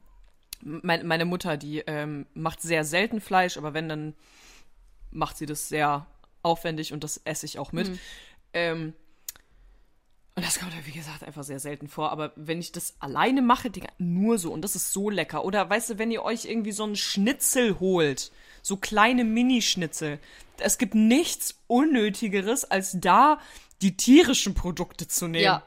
mein, 0.61 1.05
meine 1.05 1.25
Mutter, 1.25 1.57
die 1.57 1.79
ähm, 1.79 2.25
macht 2.33 2.61
sehr 2.61 2.83
selten 2.83 3.21
Fleisch, 3.21 3.57
aber 3.57 3.73
wenn, 3.73 3.89
dann 3.89 4.13
macht 5.11 5.37
sie 5.37 5.45
das 5.45 5.69
sehr 5.69 6.05
aufwendig 6.43 6.93
und 6.93 7.03
das 7.03 7.21
esse 7.25 7.45
ich 7.45 7.59
auch 7.59 7.71
mit. 7.71 7.89
Mhm. 7.89 7.99
Ähm, 8.53 8.93
und 10.35 10.45
das 10.45 10.59
kommt 10.59 10.73
ja, 10.73 10.85
wie 10.85 10.91
gesagt, 10.91 11.23
einfach 11.23 11.43
sehr 11.43 11.59
selten 11.59 11.87
vor. 11.87 12.11
Aber 12.11 12.31
wenn 12.35 12.59
ich 12.59 12.71
das 12.71 12.95
alleine 12.99 13.41
mache, 13.41 13.71
Digga, 13.71 13.87
nur 13.97 14.37
so. 14.37 14.53
Und 14.53 14.61
das 14.61 14.75
ist 14.75 14.93
so 14.93 15.09
lecker. 15.09 15.43
Oder 15.43 15.67
weißt 15.67 15.89
du, 15.89 15.97
wenn 15.97 16.11
ihr 16.11 16.21
euch 16.21 16.45
irgendwie 16.45 16.73
so 16.73 16.83
einen 16.83 16.95
Schnitzel 16.95 17.79
holt, 17.79 18.31
so 18.61 18.77
kleine 18.77 19.23
Minischnitzel. 19.23 20.19
Es 20.59 20.77
gibt 20.77 20.93
nichts 20.93 21.55
Unnötigeres, 21.65 22.65
als 22.65 22.99
da 22.99 23.39
die 23.81 23.97
tierischen 23.97 24.53
Produkte 24.53 25.07
zu 25.07 25.27
nehmen. 25.27 25.43
Ja. 25.43 25.63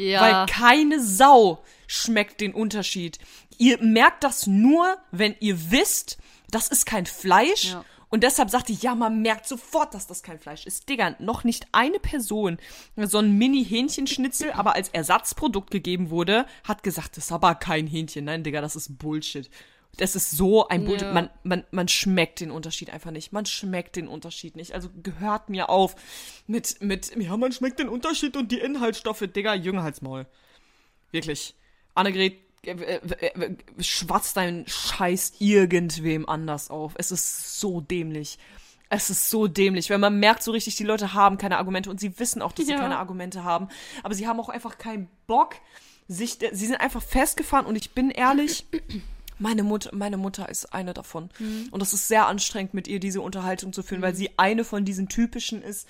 Ja. 0.00 0.20
Weil 0.20 0.46
keine 0.46 1.00
Sau 1.00 1.62
schmeckt 1.86 2.40
den 2.40 2.54
Unterschied. 2.54 3.18
Ihr 3.58 3.82
merkt 3.82 4.24
das 4.24 4.46
nur, 4.46 4.96
wenn 5.10 5.36
ihr 5.40 5.70
wisst, 5.70 6.18
das 6.50 6.68
ist 6.68 6.86
kein 6.86 7.06
Fleisch. 7.06 7.72
Ja. 7.72 7.84
Und 8.08 8.24
deshalb 8.24 8.50
sagte 8.50 8.72
ich, 8.72 8.82
ja, 8.82 8.96
man 8.96 9.22
merkt 9.22 9.46
sofort, 9.46 9.94
dass 9.94 10.08
das 10.08 10.22
kein 10.22 10.40
Fleisch 10.40 10.66
ist. 10.66 10.88
Digga, 10.88 11.14
noch 11.20 11.44
nicht 11.44 11.68
eine 11.70 12.00
Person, 12.00 12.58
so 12.96 13.18
ein 13.18 13.38
Mini-Hähnchenschnitzel, 13.38 14.50
aber 14.50 14.74
als 14.74 14.88
Ersatzprodukt 14.88 15.70
gegeben 15.70 16.10
wurde, 16.10 16.44
hat 16.64 16.82
gesagt, 16.82 17.16
das 17.16 17.26
ist 17.26 17.32
aber 17.32 17.54
kein 17.54 17.86
Hähnchen. 17.86 18.24
Nein, 18.24 18.42
Digga, 18.42 18.60
das 18.60 18.74
ist 18.74 18.98
Bullshit. 18.98 19.48
Das 19.96 20.16
ist 20.16 20.30
so 20.30 20.68
ein 20.68 20.84
Bullshit. 20.84 21.08
Ja. 21.08 21.12
Man, 21.12 21.30
man, 21.42 21.64
man 21.70 21.88
schmeckt 21.88 22.40
den 22.40 22.50
Unterschied 22.50 22.90
einfach 22.90 23.10
nicht. 23.10 23.32
Man 23.32 23.44
schmeckt 23.46 23.96
den 23.96 24.08
Unterschied 24.08 24.56
nicht. 24.56 24.72
Also 24.72 24.88
gehört 25.02 25.50
mir 25.50 25.68
auf 25.68 25.96
mit, 26.46 26.80
mit, 26.80 27.14
ja, 27.16 27.36
man 27.36 27.52
schmeckt 27.52 27.78
den 27.78 27.88
Unterschied 27.88 28.36
und 28.36 28.50
die 28.52 28.60
Inhaltsstoffe. 28.60 29.24
Digga, 29.26 29.54
Jüngerhalsmaul. 29.54 30.26
Wirklich. 31.10 31.54
Annegret, 31.94 32.38
äh, 32.64 32.72
äh, 32.72 33.26
äh, 33.26 33.56
schwatzt 33.82 34.36
deinen 34.36 34.66
Scheiß 34.66 35.34
irgendwem 35.38 36.28
anders 36.28 36.70
auf. 36.70 36.94
Es 36.96 37.10
ist 37.10 37.58
so 37.60 37.80
dämlich. 37.80 38.38
Es 38.90 39.08
ist 39.08 39.30
so 39.30 39.46
dämlich, 39.46 39.88
weil 39.88 39.98
man 39.98 40.18
merkt 40.18 40.42
so 40.42 40.50
richtig, 40.50 40.76
die 40.76 40.84
Leute 40.84 41.14
haben 41.14 41.38
keine 41.38 41.58
Argumente 41.58 41.90
und 41.90 42.00
sie 42.00 42.18
wissen 42.18 42.42
auch, 42.42 42.52
dass 42.52 42.66
ja. 42.66 42.76
sie 42.76 42.80
keine 42.82 42.98
Argumente 42.98 43.44
haben. 43.44 43.68
Aber 44.02 44.14
sie 44.14 44.26
haben 44.26 44.40
auch 44.40 44.48
einfach 44.48 44.78
keinen 44.78 45.08
Bock, 45.26 45.54
sich, 46.08 46.38
sie 46.52 46.66
sind 46.66 46.74
einfach 46.80 47.02
festgefahren 47.02 47.66
und 47.66 47.76
ich 47.76 47.92
bin 47.92 48.10
ehrlich, 48.10 48.66
meine 49.40 49.62
Mutter, 49.62 49.90
meine 49.94 50.16
Mutter 50.16 50.48
ist 50.48 50.72
eine 50.72 50.94
davon. 50.94 51.30
Mhm. 51.38 51.68
Und 51.70 51.80
das 51.80 51.92
ist 51.92 52.08
sehr 52.08 52.26
anstrengend, 52.26 52.74
mit 52.74 52.86
ihr 52.86 53.00
diese 53.00 53.20
Unterhaltung 53.20 53.72
zu 53.72 53.82
führen, 53.82 54.00
mhm. 54.00 54.04
weil 54.04 54.14
sie 54.14 54.30
eine 54.36 54.64
von 54.64 54.84
diesen 54.84 55.08
typischen 55.08 55.62
ist. 55.62 55.88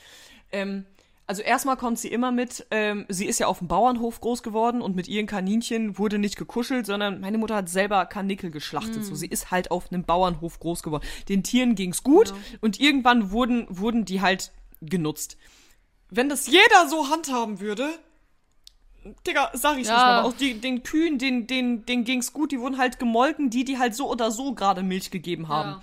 Ähm, 0.53 0.87
also 1.27 1.43
erstmal 1.43 1.77
kommt 1.77 1.99
sie 1.99 2.09
immer 2.09 2.33
mit, 2.33 2.67
ähm, 2.73 3.07
sie 3.09 3.27
ist 3.27 3.39
ja 3.39 3.47
auf 3.47 3.59
dem 3.59 3.69
Bauernhof 3.69 4.21
groß 4.21 4.43
geworden 4.43 4.83
und 4.83 4.97
mit 4.97 5.07
ihren 5.07 5.27
Kaninchen 5.27 5.97
wurde 5.97 6.19
nicht 6.19 6.37
gekuschelt, 6.37 6.87
sondern 6.87 7.21
meine 7.21 7.39
Mutter 7.39 7.55
hat 7.55 7.69
selber 7.69 8.05
Kanickel 8.07 8.51
geschlachtet. 8.51 8.97
Mhm. 8.97 9.05
So, 9.05 9.15
sie 9.15 9.29
ist 9.29 9.53
halt 9.53 9.71
auf 9.71 9.93
einem 9.93 10.03
Bauernhof 10.03 10.59
groß 10.59 10.83
geworden. 10.83 11.07
Den 11.29 11.45
Tieren 11.45 11.77
ging's 11.77 12.03
gut 12.03 12.31
ja. 12.31 12.37
und 12.61 12.81
irgendwann 12.81 13.31
wurden, 13.31 13.67
wurden 13.69 14.05
die 14.05 14.21
halt 14.21 14.51
genutzt. 14.81 15.37
Wenn 16.09 16.29
das 16.29 16.49
jeder 16.49 16.89
so 16.89 17.11
handhaben 17.11 17.61
würde, 17.61 17.89
Digga, 19.27 19.51
sag 19.55 19.79
ich 19.79 19.87
ja. 19.87 19.95
nicht 19.95 20.05
mal. 20.05 20.23
Auch 20.23 20.33
die, 20.33 20.61
den 20.61 20.83
Kühen, 20.83 21.19
den, 21.19 21.47
den, 21.47 21.87
denen 21.87 22.05
ging's 22.05 22.33
gut, 22.33 22.53
die 22.53 22.61
wurden 22.61 22.79
halt 22.79 22.99
gemolken, 22.99 23.51
die, 23.51 23.65
die 23.65 23.79
halt 23.79 23.95
so 23.95 24.11
oder 24.11 24.31
so 24.31 24.55
gerade 24.55 24.83
Milch 24.83 25.11
gegeben 25.11 25.49
haben. 25.49 25.71
Ja. 25.71 25.83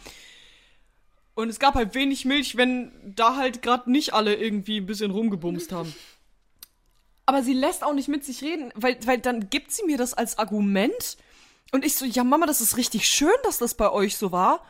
Und 1.36 1.50
es 1.50 1.60
gab 1.60 1.76
halt 1.76 1.94
wenig 1.94 2.26
Milch, 2.26 2.58
wenn 2.58 2.92
da 3.04 3.36
halt 3.36 3.62
gerade 3.62 3.92
nicht 3.92 4.14
alle 4.14 4.36
irgendwie 4.36 4.78
ein 4.78 4.86
bisschen 4.86 5.12
rumgebumst 5.12 5.72
haben. 5.72 5.94
Aber 7.26 7.44
sie 7.44 7.54
lässt 7.54 7.84
auch 7.84 7.94
nicht 7.94 8.08
mit 8.08 8.24
sich 8.24 8.42
reden, 8.42 8.72
weil, 8.76 8.98
weil 9.06 9.20
dann 9.20 9.50
gibt 9.50 9.72
sie 9.72 9.86
mir 9.86 9.98
das 9.98 10.14
als 10.14 10.40
Argument, 10.40 11.18
Und 11.72 11.86
ich 11.86 11.96
so, 11.96 12.06
ja, 12.06 12.24
Mama, 12.24 12.46
das 12.46 12.62
ist 12.62 12.78
richtig 12.78 13.08
schön, 13.08 13.36
dass 13.44 13.58
das 13.58 13.76
bei 13.76 13.92
euch 13.92 14.16
so 14.18 14.32
war. 14.32 14.64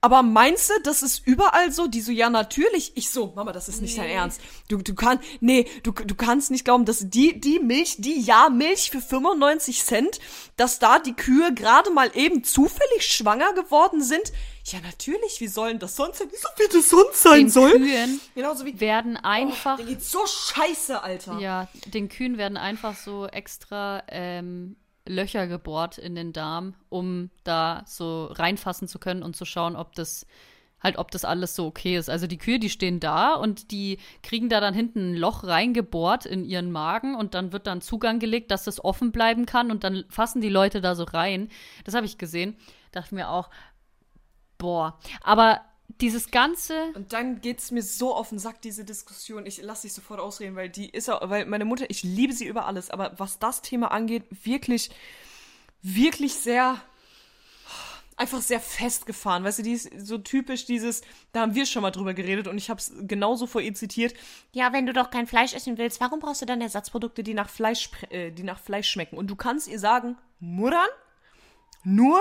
Aber 0.00 0.22
meinst 0.22 0.70
du, 0.70 0.74
das 0.84 1.02
ist 1.02 1.26
überall 1.26 1.72
so? 1.72 1.86
Die 1.86 2.00
so, 2.00 2.12
ja, 2.12 2.30
natürlich. 2.30 2.92
Ich 2.96 3.10
so, 3.10 3.32
Mama, 3.34 3.52
das 3.52 3.68
ist 3.68 3.82
nicht 3.82 3.96
nee. 3.96 4.04
dein 4.04 4.10
Ernst. 4.10 4.40
Du, 4.68 4.78
du 4.78 4.94
kannst, 4.94 5.24
nee, 5.40 5.66
du, 5.82 5.90
du 5.92 6.14
kannst 6.14 6.50
nicht 6.50 6.64
glauben, 6.64 6.84
dass 6.84 7.08
die, 7.08 7.40
die 7.40 7.58
Milch, 7.58 7.96
die 7.98 8.20
Ja-Milch 8.20 8.90
für 8.90 9.00
95 9.00 9.84
Cent, 9.84 10.20
dass 10.56 10.78
da 10.78 10.98
die 10.98 11.14
Kühe 11.14 11.52
gerade 11.54 11.90
mal 11.90 12.10
eben 12.14 12.44
zufällig 12.44 13.02
schwanger 13.02 13.52
geworden 13.54 14.02
sind. 14.02 14.32
Ja, 14.64 14.80
natürlich, 14.80 15.40
wie 15.40 15.48
sollen 15.48 15.78
das 15.78 15.96
sonst 15.96 16.18
sein? 16.18 16.28
Wieso 16.30 16.48
wird 16.56 16.74
das 16.74 16.88
sonst 16.88 17.22
sein 17.22 17.38
den 17.38 17.50
soll? 17.50 17.72
Kühen 17.72 18.20
Genauso 18.34 18.64
wie, 18.64 18.80
werden 18.80 19.16
oh, 19.16 19.26
einfach. 19.26 19.74
Oh, 19.74 19.82
der 19.82 19.86
geht 19.86 20.02
so 20.02 20.26
scheiße, 20.26 21.02
Alter. 21.02 21.38
Ja, 21.38 21.68
den 21.86 22.08
Kühen 22.08 22.36
werden 22.36 22.56
einfach 22.56 22.96
so 22.96 23.26
extra, 23.26 24.02
ähm, 24.08 24.76
Löcher 25.06 25.46
gebohrt 25.46 25.98
in 25.98 26.14
den 26.14 26.32
Darm, 26.32 26.74
um 26.88 27.30
da 27.44 27.82
so 27.86 28.26
reinfassen 28.26 28.88
zu 28.88 28.98
können 28.98 29.22
und 29.22 29.36
zu 29.36 29.44
schauen, 29.44 29.76
ob 29.76 29.94
das 29.94 30.26
halt, 30.82 30.98
ob 30.98 31.10
das 31.10 31.24
alles 31.24 31.56
so 31.56 31.66
okay 31.66 31.96
ist. 31.96 32.10
Also 32.10 32.26
die 32.26 32.38
Kühe, 32.38 32.58
die 32.58 32.70
stehen 32.70 33.00
da 33.00 33.34
und 33.34 33.70
die 33.70 33.98
kriegen 34.22 34.48
da 34.48 34.60
dann 34.60 34.74
hinten 34.74 35.12
ein 35.12 35.16
Loch 35.16 35.44
reingebohrt 35.44 36.26
in 36.26 36.44
ihren 36.44 36.70
Magen 36.70 37.14
und 37.14 37.34
dann 37.34 37.52
wird 37.52 37.66
dann 37.66 37.80
Zugang 37.80 38.18
gelegt, 38.18 38.50
dass 38.50 38.64
das 38.64 38.84
offen 38.84 39.12
bleiben 39.12 39.46
kann 39.46 39.70
und 39.70 39.84
dann 39.84 40.04
fassen 40.08 40.40
die 40.40 40.48
Leute 40.48 40.80
da 40.80 40.94
so 40.94 41.04
rein. 41.04 41.48
Das 41.84 41.94
habe 41.94 42.06
ich 42.06 42.18
gesehen. 42.18 42.56
Dachte 42.92 43.14
mir 43.14 43.30
auch, 43.30 43.50
boah. 44.58 44.98
Aber 45.22 45.60
dieses 46.00 46.30
ganze. 46.30 46.92
Und 46.94 47.12
dann 47.12 47.40
geht 47.40 47.58
es 47.58 47.70
mir 47.70 47.82
so 47.82 48.14
auf 48.14 48.30
den 48.30 48.38
Sack, 48.38 48.60
diese 48.62 48.84
Diskussion. 48.84 49.46
Ich 49.46 49.60
lasse 49.62 49.82
dich 49.82 49.92
sofort 49.92 50.20
ausreden, 50.20 50.56
weil 50.56 50.68
die 50.68 50.88
ist 50.88 51.08
auch, 51.08 51.28
weil 51.28 51.46
meine 51.46 51.64
Mutter, 51.64 51.88
ich 51.88 52.02
liebe 52.02 52.32
sie 52.32 52.46
über 52.46 52.66
alles, 52.66 52.90
aber 52.90 53.12
was 53.18 53.38
das 53.38 53.62
Thema 53.62 53.90
angeht, 53.90 54.24
wirklich, 54.44 54.90
wirklich 55.82 56.34
sehr, 56.34 56.80
einfach 58.16 58.40
sehr 58.40 58.60
festgefahren. 58.60 59.44
Weißt 59.44 59.58
du, 59.58 59.62
die 59.62 59.72
ist 59.72 59.90
so 60.06 60.18
typisch 60.18 60.66
dieses, 60.66 61.02
da 61.32 61.40
haben 61.40 61.54
wir 61.54 61.66
schon 61.66 61.82
mal 61.82 61.90
drüber 61.90 62.14
geredet 62.14 62.48
und 62.48 62.58
ich 62.58 62.70
habe 62.70 62.80
es 62.80 62.92
genauso 63.00 63.46
vor 63.46 63.60
ihr 63.60 63.74
zitiert. 63.74 64.14
Ja, 64.52 64.72
wenn 64.72 64.86
du 64.86 64.92
doch 64.92 65.10
kein 65.10 65.26
Fleisch 65.26 65.54
essen 65.54 65.78
willst, 65.78 66.00
warum 66.00 66.20
brauchst 66.20 66.42
du 66.42 66.46
dann 66.46 66.60
Ersatzprodukte, 66.60 67.22
die 67.22 67.34
nach 67.34 67.48
Fleisch, 67.48 67.90
äh, 68.10 68.30
die 68.32 68.42
nach 68.42 68.58
Fleisch 68.58 68.90
schmecken? 68.90 69.16
Und 69.16 69.28
du 69.28 69.36
kannst 69.36 69.68
ihr 69.68 69.78
sagen, 69.78 70.16
Muttern, 70.40 70.88
nur 71.84 72.20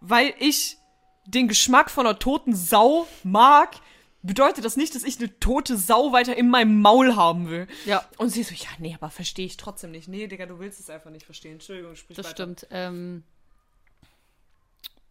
weil 0.00 0.34
ich 0.38 0.78
den 1.26 1.48
Geschmack 1.48 1.90
von 1.90 2.06
einer 2.06 2.18
toten 2.18 2.54
Sau 2.54 3.06
mag, 3.22 3.76
bedeutet 4.22 4.64
das 4.64 4.76
nicht, 4.76 4.94
dass 4.94 5.04
ich 5.04 5.18
eine 5.18 5.38
tote 5.38 5.76
Sau 5.76 6.12
weiter 6.12 6.36
in 6.36 6.48
meinem 6.48 6.80
Maul 6.80 7.16
haben 7.16 7.48
will. 7.48 7.66
Ja. 7.84 8.04
Und 8.18 8.30
sie 8.30 8.42
so, 8.42 8.54
ja, 8.54 8.68
nee, 8.78 8.94
aber 8.94 9.10
verstehe 9.10 9.46
ich 9.46 9.56
trotzdem 9.56 9.90
nicht. 9.92 10.08
Nee, 10.08 10.26
Digga, 10.26 10.46
du 10.46 10.58
willst 10.58 10.80
es 10.80 10.90
einfach 10.90 11.10
nicht 11.10 11.24
verstehen. 11.24 11.52
Entschuldigung, 11.54 11.94
sprich 11.96 12.16
Das 12.16 12.26
weiter. 12.26 12.34
stimmt. 12.34 12.66
Ähm, 12.70 13.22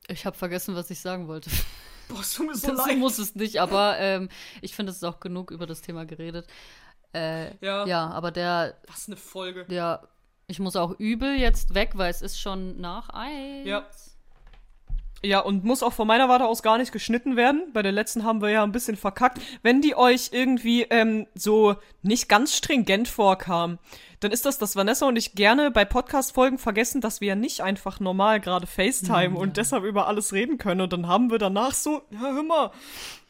ich 0.07 0.26
habe 0.26 0.38
vergessen, 0.38 0.76
was 0.76 0.89
ich 0.89 0.99
sagen 0.99 1.28
wollte. 1.28 1.49
Boah, 2.09 2.24
so 2.24 2.43
mir 2.43 2.55
so 2.55 2.72
leid. 2.72 2.97
muss 2.97 3.18
es 3.18 3.36
nicht, 3.36 3.59
aber 3.59 3.97
ähm, 3.97 4.30
ich 4.61 4.76
finde, 4.76 4.91
es 4.91 4.97
ist 4.97 5.03
auch 5.03 5.20
genug 5.20 5.49
über 5.51 5.66
das 5.66 5.82
Thema 5.82 6.05
geredet. 6.05 6.47
Äh, 7.13 7.55
ja. 7.66 7.86
Ja, 7.86 8.09
aber 8.09 8.32
der. 8.32 8.78
Was 8.88 9.07
eine 9.07 9.18
Folge. 9.18 9.66
Ja, 9.70 10.03
ich 10.47 10.59
muss 10.59 10.76
auch 10.76 10.99
übel 10.99 11.36
jetzt 11.36 11.74
weg, 11.74 11.91
weil 11.95 12.11
es 12.11 12.22
ist 12.22 12.39
schon 12.39 12.80
nach 12.80 13.09
eins. 13.09 13.66
Ja. 13.66 13.88
Ja, 15.26 15.39
und 15.39 15.63
muss 15.63 15.82
auch 15.82 15.93
von 15.93 16.07
meiner 16.07 16.30
Warte 16.30 16.45
aus 16.45 16.61
gar 16.61 16.78
nicht 16.78 16.91
geschnitten 16.91 17.36
werden. 17.36 17.63
Bei 17.73 17.82
der 17.82 17.91
letzten 17.91 18.23
haben 18.23 18.41
wir 18.41 18.49
ja 18.49 18.63
ein 18.63 18.71
bisschen 18.71 18.95
verkackt. 18.95 19.41
Wenn 19.63 19.82
die 19.82 19.95
euch 19.95 20.30
irgendwie 20.32 20.84
ähm, 20.84 21.26
so 21.34 21.76
nicht 22.03 22.30
ganz 22.30 22.55
stringent 22.55 23.07
vorkam, 23.07 23.80
dann 24.19 24.32
ist 24.32 24.45
das, 24.45 24.59
dass 24.59 24.76
Vanessa 24.76 25.07
und 25.07 25.15
ich 25.15 25.34
gerne 25.34 25.71
bei 25.71 25.84
Podcast-Folgen 25.84 26.59
vergessen, 26.59 27.01
dass 27.01 27.21
wir 27.21 27.30
ja 27.30 27.36
nicht 27.36 27.61
einfach 27.61 27.99
normal 27.99 28.39
gerade 28.39 28.67
FaceTime 28.67 29.30
mhm. 29.30 29.38
und 29.38 29.57
deshalb 29.57 29.84
über 29.84 30.07
alles 30.07 30.32
reden 30.32 30.59
können. 30.59 30.82
Und 30.82 30.93
dann 30.93 31.07
haben 31.07 31.32
wir 31.32 31.39
danach 31.39 31.73
so, 31.73 32.03
ja, 32.11 32.19
hör 32.19 32.43
mal, 32.43 32.71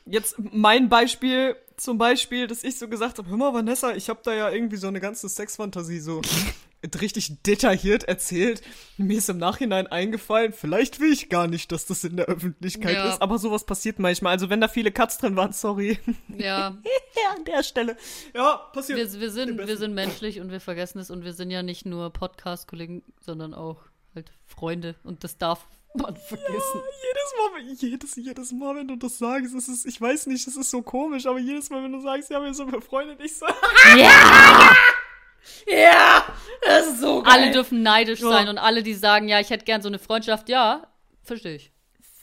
jetzt 0.06 0.36
mein 0.38 0.90
Beispiel 0.90 1.56
zum 1.78 1.98
Beispiel, 1.98 2.48
dass 2.48 2.64
ich 2.64 2.78
so 2.78 2.88
gesagt 2.88 3.18
habe, 3.18 3.30
hör 3.30 3.38
mal, 3.38 3.54
Vanessa, 3.54 3.94
ich 3.94 4.10
habe 4.10 4.20
da 4.24 4.34
ja 4.34 4.50
irgendwie 4.50 4.78
so 4.78 4.88
eine 4.88 5.00
ganze 5.00 5.30
Sexfantasie 5.30 6.00
so 6.00 6.22
richtig 7.02 7.42
detailliert 7.44 8.04
erzählt. 8.06 8.62
Mir 8.98 9.18
ist 9.18 9.30
im 9.30 9.38
Nachhinein 9.38 9.88
eingefallen, 9.88 10.54
vielleicht 10.54 11.00
will 11.00 11.12
ich 11.12 11.30
gar 11.30 11.48
nicht, 11.48 11.72
dass 11.72 11.86
das 11.86 12.04
in 12.04 12.18
der 12.18 12.26
Öffentlichkeit 12.26 12.96
ja. 12.96 13.10
ist, 13.10 13.22
aber 13.22 13.38
sowas 13.38 13.66
passiert 13.66 14.00
manchmal. 14.00 14.34
Also 14.34 14.50
wenn 14.50 14.62
da 14.62 14.68
viele 14.68 14.92
Cuts 14.92 15.18
drin 15.18 15.36
waren, 15.36 15.54
sorry. 15.54 16.00
Ja. 16.30 16.70
ja, 16.70 17.30
an 17.36 17.46
der 17.46 17.64
Stelle. 17.64 17.98
Ja, 18.34 18.58
passiert. 18.74 19.00
Wir, 19.00 19.20
wir 19.20 19.32
sind, 19.32 19.58
wir 19.58 19.78
sind 19.78 19.94
menschlich 19.94 20.40
und 20.40 20.52
wir 20.52 20.62
vergessen 20.62 21.00
es 21.00 21.10
und 21.10 21.24
wir 21.24 21.34
sind 21.34 21.52
ja 21.52 21.64
nicht 21.64 21.86
nur 21.86 22.12
Podcast-Kollegen, 22.12 23.04
sondern 23.20 23.54
auch 23.54 23.82
halt 24.14 24.32
Freunde 24.46 24.96
und 25.04 25.24
das 25.24 25.38
darf 25.38 25.68
man 25.98 26.16
vergessen. 26.16 26.52
Ja, 26.52 26.82
jedes 27.08 27.34
Mal, 27.38 27.90
jedes, 27.90 28.16
jedes 28.16 28.52
Mal, 28.52 28.76
wenn 28.76 28.88
du 28.88 28.96
das 28.96 29.18
sagst, 29.18 29.54
ist 29.54 29.68
es, 29.68 29.86
ich 29.86 30.00
weiß 30.00 30.28
nicht, 30.28 30.48
es 30.48 30.56
ist 30.56 30.70
so 30.70 30.82
komisch, 30.82 31.26
aber 31.26 31.40
jedes 31.40 31.70
Mal, 31.70 31.84
wenn 31.84 31.92
du 31.92 32.02
sagst, 32.02 32.30
ja, 32.30 32.42
wir 32.42 32.54
sind 32.54 32.72
befreundet, 32.72 33.20
ich 33.22 33.38
so. 33.38 33.46
Ja! 33.96 33.96
Ja! 33.98 34.76
Das 36.66 36.88
ist 36.88 37.02
so 37.02 37.22
geil. 37.22 37.32
Alle 37.34 37.52
dürfen 37.52 37.84
neidisch 37.84 38.22
ja. 38.22 38.30
sein 38.30 38.50
und 38.50 38.58
alle, 38.58 38.84
die 38.84 38.94
sagen, 38.94 39.28
ja, 39.28 39.40
ich 39.40 39.50
hätte 39.50 39.66
gern 39.66 39.82
so 39.82 39.88
eine 39.88 40.00
Freundschaft, 40.00 40.50
ja, 40.50 40.88
verstehe 41.24 41.56
ich. 41.56 41.72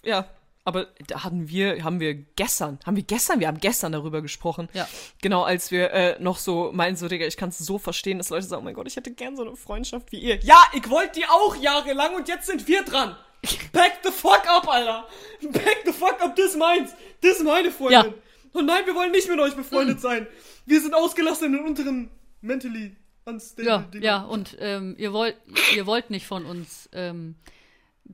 Ja, 0.04 0.28
aber 0.64 0.88
da 1.06 1.24
hatten 1.24 1.48
wir, 1.48 1.82
haben 1.82 2.00
wir 2.00 2.14
gestern, 2.14 2.78
haben 2.86 2.96
wir 2.96 3.02
gestern, 3.02 3.40
wir 3.40 3.48
haben 3.48 3.58
gestern 3.58 3.92
darüber 3.92 4.22
gesprochen. 4.22 4.68
Ja. 4.74 4.88
Genau, 5.20 5.42
als 5.42 5.70
wir 5.70 5.90
äh, 5.92 6.16
noch 6.20 6.38
so 6.38 6.70
meinen, 6.72 6.96
so, 6.96 7.08
Digga, 7.08 7.26
ich 7.26 7.36
kann 7.36 7.48
es 7.48 7.58
so 7.58 7.78
verstehen, 7.78 8.18
dass 8.18 8.30
Leute 8.30 8.46
sagen, 8.46 8.62
oh 8.62 8.64
mein 8.64 8.74
Gott, 8.74 8.86
ich 8.86 8.96
hätte 8.96 9.12
gern 9.12 9.36
so 9.36 9.42
eine 9.42 9.56
Freundschaft 9.56 10.12
wie 10.12 10.18
ihr. 10.18 10.38
Ja, 10.42 10.62
ich 10.72 10.88
wollte 10.88 11.20
die 11.20 11.26
auch 11.26 11.56
jahrelang 11.56 12.14
und 12.14 12.28
jetzt 12.28 12.46
sind 12.46 12.66
wir 12.68 12.84
dran. 12.84 13.16
Back 13.72 13.98
the 14.04 14.10
fuck 14.10 14.44
up, 14.48 14.68
Alter. 14.68 15.06
Back 15.50 15.82
the 15.84 15.92
fuck 15.92 16.20
up, 16.22 16.36
das 16.36 16.46
ist 16.46 16.58
meins. 16.58 16.94
Das 17.20 17.38
ist 17.38 17.44
meine 17.44 17.72
Freundin. 17.72 18.12
Ja. 18.12 18.14
Und 18.52 18.66
nein, 18.66 18.86
wir 18.86 18.94
wollen 18.94 19.10
nicht 19.10 19.28
mit 19.28 19.40
euch 19.40 19.56
befreundet 19.56 19.96
mhm. 19.96 20.02
sein. 20.02 20.26
Wir 20.66 20.80
sind 20.80 20.94
ausgelassen 20.94 21.54
in 21.54 21.64
unseren 21.64 22.10
mentally 22.40 22.96
unstable 23.24 23.66
ja, 23.66 23.78
Dinger. 23.78 24.04
Ja, 24.04 24.22
und 24.22 24.56
ähm, 24.60 24.94
ihr, 24.98 25.12
wollt, 25.12 25.36
ihr 25.74 25.86
wollt 25.86 26.10
nicht 26.10 26.26
von 26.26 26.44
uns 26.44 26.88
ähm, 26.92 27.36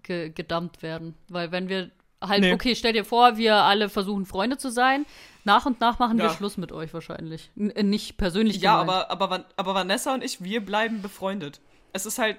ge 0.02 0.30
gedumpt 0.30 0.82
werden. 0.82 1.14
Weil 1.28 1.52
wenn 1.52 1.68
wir 1.68 1.90
halt, 2.20 2.40
nee. 2.40 2.52
okay, 2.52 2.74
stell 2.74 2.92
dir 2.92 3.04
vor, 3.04 3.36
wir 3.36 3.56
alle 3.56 3.88
versuchen 3.88 4.26
Freunde 4.26 4.58
zu 4.58 4.70
sein. 4.70 5.06
Nach 5.44 5.66
und 5.66 5.80
nach 5.80 5.98
machen 5.98 6.18
ja. 6.18 6.24
wir 6.24 6.30
Schluss 6.30 6.56
mit 6.56 6.72
euch 6.72 6.92
wahrscheinlich. 6.92 7.50
N 7.56 7.70
äh, 7.70 7.82
nicht 7.82 8.16
persönlich. 8.18 8.58
Ja, 8.58 8.76
aber, 8.76 9.10
aber, 9.10 9.46
aber 9.56 9.74
Vanessa 9.74 10.14
und 10.14 10.22
ich, 10.22 10.42
wir 10.42 10.64
bleiben 10.64 11.00
befreundet. 11.00 11.60
Es 11.92 12.04
ist 12.06 12.18
halt 12.18 12.36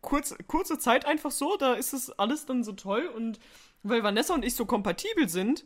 kurz, 0.00 0.34
kurze 0.46 0.78
Zeit 0.78 1.04
einfach 1.04 1.30
so, 1.30 1.56
da 1.56 1.74
ist 1.74 1.92
es 1.92 2.10
alles 2.18 2.46
dann 2.46 2.64
so 2.64 2.72
toll 2.72 3.06
und 3.14 3.38
weil 3.82 4.02
Vanessa 4.02 4.34
und 4.34 4.44
ich 4.44 4.54
so 4.54 4.66
kompatibel 4.66 5.28
sind, 5.28 5.64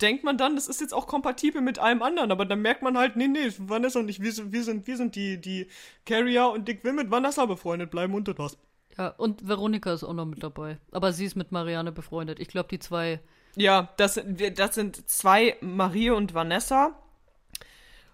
denkt 0.00 0.24
man 0.24 0.36
dann, 0.36 0.56
das 0.56 0.68
ist 0.68 0.80
jetzt 0.80 0.94
auch 0.94 1.06
kompatibel 1.06 1.60
mit 1.60 1.78
allem 1.78 2.02
anderen, 2.02 2.32
aber 2.32 2.44
dann 2.44 2.60
merkt 2.60 2.82
man 2.82 2.98
halt, 2.98 3.16
nee, 3.16 3.28
nee, 3.28 3.50
Vanessa 3.58 4.00
und 4.00 4.08
ich, 4.08 4.20
wir 4.20 4.32
sind, 4.32 4.52
wir 4.52 4.64
sind, 4.64 4.86
wir 4.86 4.96
sind 4.96 5.14
die, 5.14 5.40
die 5.40 5.68
Carrier 6.04 6.48
und 6.48 6.66
Dick 6.66 6.84
will 6.84 6.92
mit 6.92 7.10
Vanessa 7.10 7.46
befreundet 7.46 7.90
bleiben 7.90 8.14
und 8.14 8.28
das 8.28 8.38
war's. 8.38 8.58
Ja, 8.98 9.08
und 9.08 9.46
Veronika 9.46 9.92
ist 9.92 10.04
auch 10.04 10.12
noch 10.12 10.24
mit 10.24 10.42
dabei. 10.42 10.78
Aber 10.92 11.12
sie 11.12 11.24
ist 11.24 11.34
mit 11.34 11.50
Marianne 11.50 11.90
befreundet. 11.90 12.38
Ich 12.38 12.48
glaube, 12.48 12.68
die 12.68 12.78
zwei. 12.78 13.20
Ja, 13.56 13.92
das, 13.96 14.20
das 14.54 14.74
sind 14.74 15.08
zwei, 15.08 15.56
Marie 15.60 16.10
und 16.10 16.34
Vanessa. 16.34 16.96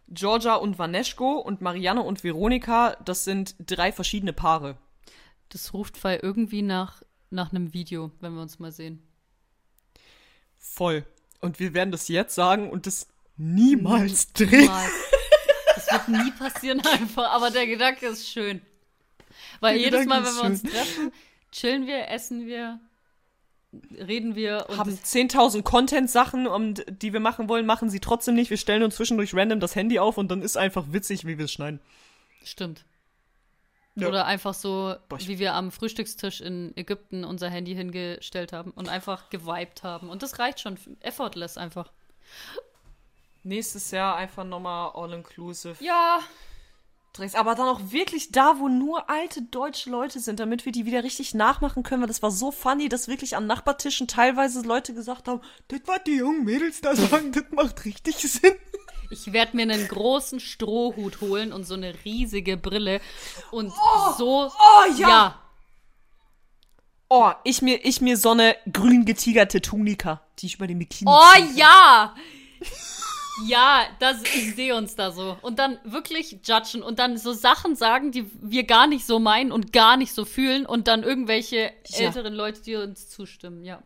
Georgia 0.08 0.56
und 0.56 0.78
Vaneschko 0.78 1.34
und 1.34 1.60
Marianne 1.60 2.02
und 2.02 2.24
Veronika, 2.24 2.96
das 3.04 3.24
sind 3.24 3.54
drei 3.64 3.92
verschiedene 3.92 4.32
Paare. 4.32 4.76
Das 5.50 5.72
ruft 5.72 6.02
weil 6.02 6.18
irgendwie 6.20 6.62
nach, 6.62 7.02
nach 7.30 7.52
einem 7.52 7.72
Video, 7.74 8.10
wenn 8.20 8.34
wir 8.34 8.42
uns 8.42 8.58
mal 8.58 8.72
sehen. 8.72 9.02
Voll. 10.58 11.04
Und 11.40 11.58
wir 11.58 11.74
werden 11.74 11.90
das 11.90 12.08
jetzt 12.08 12.34
sagen 12.34 12.70
und 12.70 12.86
das 12.86 13.06
niemals 13.36 14.28
Nie, 14.38 14.46
drehen. 14.46 14.60
Niemals. 14.60 14.92
Das 15.76 16.08
wird 16.08 16.24
nie 16.24 16.30
passieren 16.32 16.80
einfach, 16.80 17.30
aber 17.30 17.50
der 17.50 17.66
Gedanke 17.66 18.06
ist 18.06 18.28
schön. 18.28 18.60
Weil 19.60 19.74
der 19.74 19.84
jedes 19.84 20.00
Gedanke 20.00 20.24
Mal, 20.24 20.28
wenn 20.28 20.36
wir 20.36 20.44
uns 20.44 20.62
treffen, 20.62 21.12
chillen 21.52 21.86
wir, 21.86 22.08
essen 22.08 22.46
wir, 22.46 22.80
reden 23.96 24.34
wir 24.34 24.66
und 24.68 24.76
haben 24.76 24.90
10.000 24.90 25.62
Content-Sachen, 25.62 26.46
um, 26.46 26.74
die 26.74 27.12
wir 27.12 27.20
machen 27.20 27.48
wollen, 27.48 27.66
machen 27.66 27.88
sie 27.88 28.00
trotzdem 28.00 28.34
nicht. 28.34 28.50
Wir 28.50 28.56
stellen 28.56 28.82
uns 28.82 28.96
zwischendurch 28.96 29.34
random 29.34 29.60
das 29.60 29.76
Handy 29.76 29.98
auf 29.98 30.18
und 30.18 30.30
dann 30.30 30.42
ist 30.42 30.56
einfach 30.56 30.86
witzig, 30.90 31.24
wie 31.26 31.38
wir 31.38 31.44
es 31.44 31.52
schneiden. 31.52 31.80
Stimmt. 32.44 32.84
Ja. 34.02 34.08
Oder 34.08 34.26
einfach 34.26 34.54
so, 34.54 34.94
Boah, 35.08 35.18
wie 35.20 35.38
wir 35.38 35.54
am 35.54 35.70
Frühstückstisch 35.70 36.40
in 36.40 36.76
Ägypten 36.76 37.24
unser 37.24 37.48
Handy 37.48 37.74
hingestellt 37.74 38.52
haben 38.52 38.70
und 38.72 38.88
einfach 38.88 39.30
gewiped 39.30 39.82
haben. 39.82 40.08
Und 40.08 40.22
das 40.22 40.38
reicht 40.38 40.60
schon. 40.60 40.78
Effortless 41.00 41.56
einfach. 41.56 41.92
Nächstes 43.42 43.90
Jahr 43.90 44.16
einfach 44.16 44.44
nochmal 44.44 44.92
all-inclusive. 44.94 45.82
Ja. 45.82 46.20
Aber 47.34 47.54
dann 47.54 47.66
auch 47.66 47.80
wirklich 47.90 48.30
da, 48.30 48.58
wo 48.60 48.68
nur 48.68 49.10
alte 49.10 49.42
deutsche 49.42 49.90
Leute 49.90 50.20
sind, 50.20 50.38
damit 50.38 50.64
wir 50.64 50.72
die 50.72 50.86
wieder 50.86 51.02
richtig 51.02 51.34
nachmachen 51.34 51.82
können. 51.82 52.02
Weil 52.02 52.08
das 52.08 52.22
war 52.22 52.30
so 52.30 52.52
funny, 52.52 52.88
dass 52.88 53.08
wirklich 53.08 53.36
an 53.36 53.46
Nachbartischen 53.46 54.06
teilweise 54.06 54.62
Leute 54.62 54.94
gesagt 54.94 55.26
haben, 55.28 55.40
das, 55.68 55.80
was 55.86 56.04
die 56.04 56.16
jungen 56.16 56.44
Mädels 56.44 56.80
da 56.80 56.94
sagen, 56.94 57.32
das 57.32 57.44
macht 57.50 57.84
richtig 57.84 58.16
Sinn. 58.16 58.54
Ich 59.10 59.32
werde 59.32 59.56
mir 59.56 59.62
einen 59.62 59.88
großen 59.88 60.40
Strohhut 60.40 61.20
holen 61.20 61.52
und 61.52 61.64
so 61.64 61.74
eine 61.74 61.94
riesige 62.04 62.56
Brille 62.56 63.00
und 63.50 63.72
oh, 63.72 64.12
so. 64.16 64.46
Oh 64.46 64.92
ja. 64.96 65.08
ja. 65.08 65.42
Oh, 67.08 67.32
ich 67.42 67.60
mir, 67.60 67.84
ich 67.84 68.00
mir 68.00 68.16
so 68.16 68.30
eine 68.30 68.56
grün 68.72 69.04
getigerte 69.04 69.60
Tunika, 69.60 70.22
die 70.38 70.46
ich 70.46 70.54
über 70.54 70.68
den 70.68 70.78
Bikini 70.78 71.10
Oh 71.10 71.34
ziehe. 71.34 71.56
ja! 71.56 72.14
Ja, 73.46 73.86
das, 74.00 74.22
ich 74.22 74.54
sehe 74.54 74.76
uns 74.76 74.96
da 74.96 75.12
so. 75.12 75.38
Und 75.40 75.58
dann 75.58 75.78
wirklich 75.84 76.40
judgen 76.44 76.82
und 76.82 76.98
dann 76.98 77.16
so 77.16 77.32
Sachen 77.32 77.74
sagen, 77.74 78.12
die 78.12 78.30
wir 78.42 78.64
gar 78.64 78.86
nicht 78.86 79.06
so 79.06 79.18
meinen 79.18 79.50
und 79.50 79.72
gar 79.72 79.96
nicht 79.96 80.12
so 80.12 80.26
fühlen 80.26 80.66
und 80.66 80.88
dann 80.88 81.02
irgendwelche 81.02 81.72
ja. 81.86 81.98
älteren 81.98 82.34
Leute, 82.34 82.60
die 82.60 82.76
uns 82.76 83.08
zustimmen, 83.08 83.64
ja. 83.64 83.82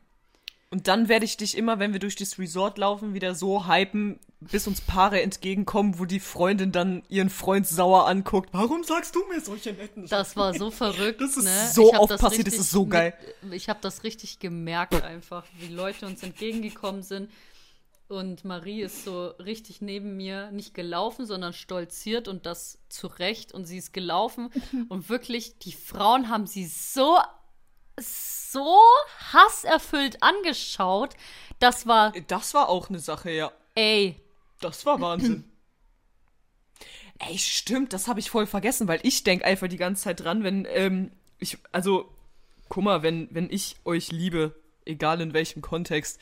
Und 0.71 0.89
dann 0.89 1.09
werde 1.09 1.25
ich 1.25 1.37
dich 1.37 1.57
immer, 1.57 1.79
wenn 1.79 1.93
wir 1.93 2.01
durch 2.01 2.17
das 2.17 2.37
Resort 2.37 2.79
laufen, 2.79 3.15
wieder 3.15 3.37
so 3.37 3.69
hypen, 3.69 4.19
bis 4.51 4.67
uns 4.67 4.81
Paare 4.81 5.23
entgegenkommen, 5.23 5.99
wo 5.99 6.05
die 6.05 6.21
Freundin 6.21 6.73
dann 6.73 7.03
ihren 7.09 7.31
Freund 7.31 7.67
sauer 7.67 8.07
anguckt. 8.07 8.51
Warum 8.53 8.85
sagst 8.85 9.15
du 9.15 9.25
mir 9.29 9.41
solche 9.41 9.73
netten 9.73 10.07
Sachen? 10.07 10.19
Das 10.19 10.37
war 10.37 10.55
so 10.55 10.71
verrückt. 10.71 11.21
Das 11.21 11.37
ist 11.37 11.45
ne? 11.45 11.71
so 11.73 11.93
oft 11.95 12.13
das 12.13 12.21
passiert, 12.21 12.47
das 12.47 12.55
ist 12.55 12.71
so 12.71 12.87
geil. 12.87 13.15
Mit, 13.43 13.55
ich 13.55 13.69
habe 13.69 13.81
das 13.83 14.05
richtig 14.05 14.39
gemerkt 14.39 15.03
einfach, 15.03 15.45
wie 15.59 15.73
Leute 15.73 16.07
uns 16.07 16.23
entgegengekommen 16.23 17.03
sind. 17.03 17.31
Und 18.09 18.45
Marie 18.45 18.83
ist 18.83 19.05
so 19.05 19.29
richtig 19.29 19.81
neben 19.81 20.17
mir 20.17 20.51
nicht 20.51 20.75
gelaufen, 20.75 21.25
sondern 21.25 21.53
stolziert 21.53 22.29
und 22.29 22.45
das 22.45 22.79
zurecht. 22.89 23.53
Und 23.53 23.65
sie 23.65 23.79
ist 23.79 23.93
gelaufen. 23.93 24.51
und 24.89 25.09
wirklich, 25.09 25.59
die 25.59 25.73
Frauen 25.73 26.29
haben 26.29 26.47
sie 26.47 26.67
so 26.67 27.19
so 27.99 28.81
hasserfüllt 29.33 30.23
angeschaut. 30.23 31.15
Das 31.59 31.87
war. 31.87 32.13
Das 32.29 32.55
war 32.55 32.69
auch 32.69 32.89
eine 32.89 32.99
Sache, 32.99 33.31
ja. 33.31 33.53
Ey. 33.75 34.21
Das 34.65 34.87
war 34.87 34.99
Wahnsinn. 34.99 35.45
Ey, 37.19 37.39
stimmt, 37.39 37.93
das 37.93 38.09
habe 38.09 38.19
ich 38.19 38.31
voll 38.31 38.47
vergessen, 38.47 38.89
weil 38.89 38.99
ich 39.03 39.23
denke 39.23 39.45
einfach 39.45 39.69
die 39.69 39.77
ganze 39.77 40.05
Zeit 40.05 40.21
dran, 40.21 40.43
wenn, 40.43 40.67
ähm, 40.71 41.13
ich, 41.39 41.59
also, 41.71 42.11
guck 42.71 42.83
mal, 42.83 43.03
wenn, 43.03 43.29
wenn 43.31 43.51
ich 43.51 43.77
euch 43.85 44.11
liebe, 44.11 44.55
egal 44.87 45.21
in 45.21 45.35
welchem 45.35 45.61
Kontext, 45.61 46.19